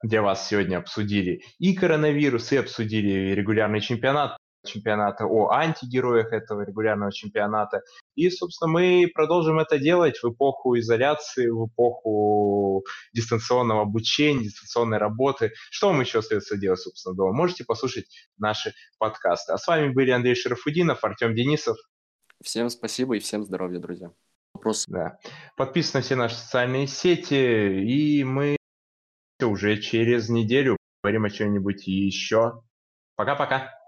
для 0.04 0.22
вас 0.22 0.48
сегодня 0.48 0.78
обсудили 0.78 1.42
и 1.58 1.74
коронавирус, 1.74 2.52
и 2.52 2.58
обсудили 2.58 3.34
регулярный 3.34 3.82
чемпионат 3.82 4.38
чемпионата, 4.66 5.26
о 5.26 5.50
антигероях 5.52 6.34
этого 6.34 6.62
регулярного 6.62 7.12
чемпионата. 7.12 7.82
И, 8.16 8.30
собственно, 8.30 8.72
мы 8.72 9.10
продолжим 9.14 9.60
это 9.60 9.78
делать 9.78 10.22
в 10.22 10.32
эпоху 10.32 10.78
изоляции, 10.78 11.48
в 11.48 11.68
эпоху 11.68 12.84
дистанционного 13.14 13.84
обучения, 13.84 14.44
дистанционной 14.44 14.98
работы. 14.98 15.54
Что 15.72 15.88
вам 15.88 16.02
еще 16.02 16.20
остается 16.20 16.58
делать, 16.58 16.80
собственно, 16.80 17.16
дома? 17.16 17.34
Можете 17.34 17.64
послушать 17.64 18.06
наши 18.38 18.74
подкасты. 18.98 19.54
А 19.54 19.58
с 19.58 19.68
вами 19.68 19.90
были 19.94 20.12
Андрей 20.12 20.36
Шарафудинов, 20.36 21.04
Артем 21.04 21.36
Денисов. 21.36 21.78
Всем 22.44 22.70
спасибо 22.70 23.16
и 23.16 23.20
всем 23.20 23.44
здоровья, 23.44 23.80
друзья. 23.80 24.12
Вопрос. 24.54 24.86
Да. 24.88 25.18
Подписывайтесь 25.56 25.94
на 25.94 26.02
все 26.02 26.16
наши 26.16 26.36
социальные 26.36 26.88
сети, 26.88 27.84
и 27.84 28.24
мы 28.24 28.58
уже 29.42 29.78
через 29.78 30.30
неделю 30.30 30.76
поговорим 31.02 31.26
о 31.26 31.30
чем-нибудь 31.30 31.88
еще. 31.88 32.62
Пока-пока. 33.16 33.79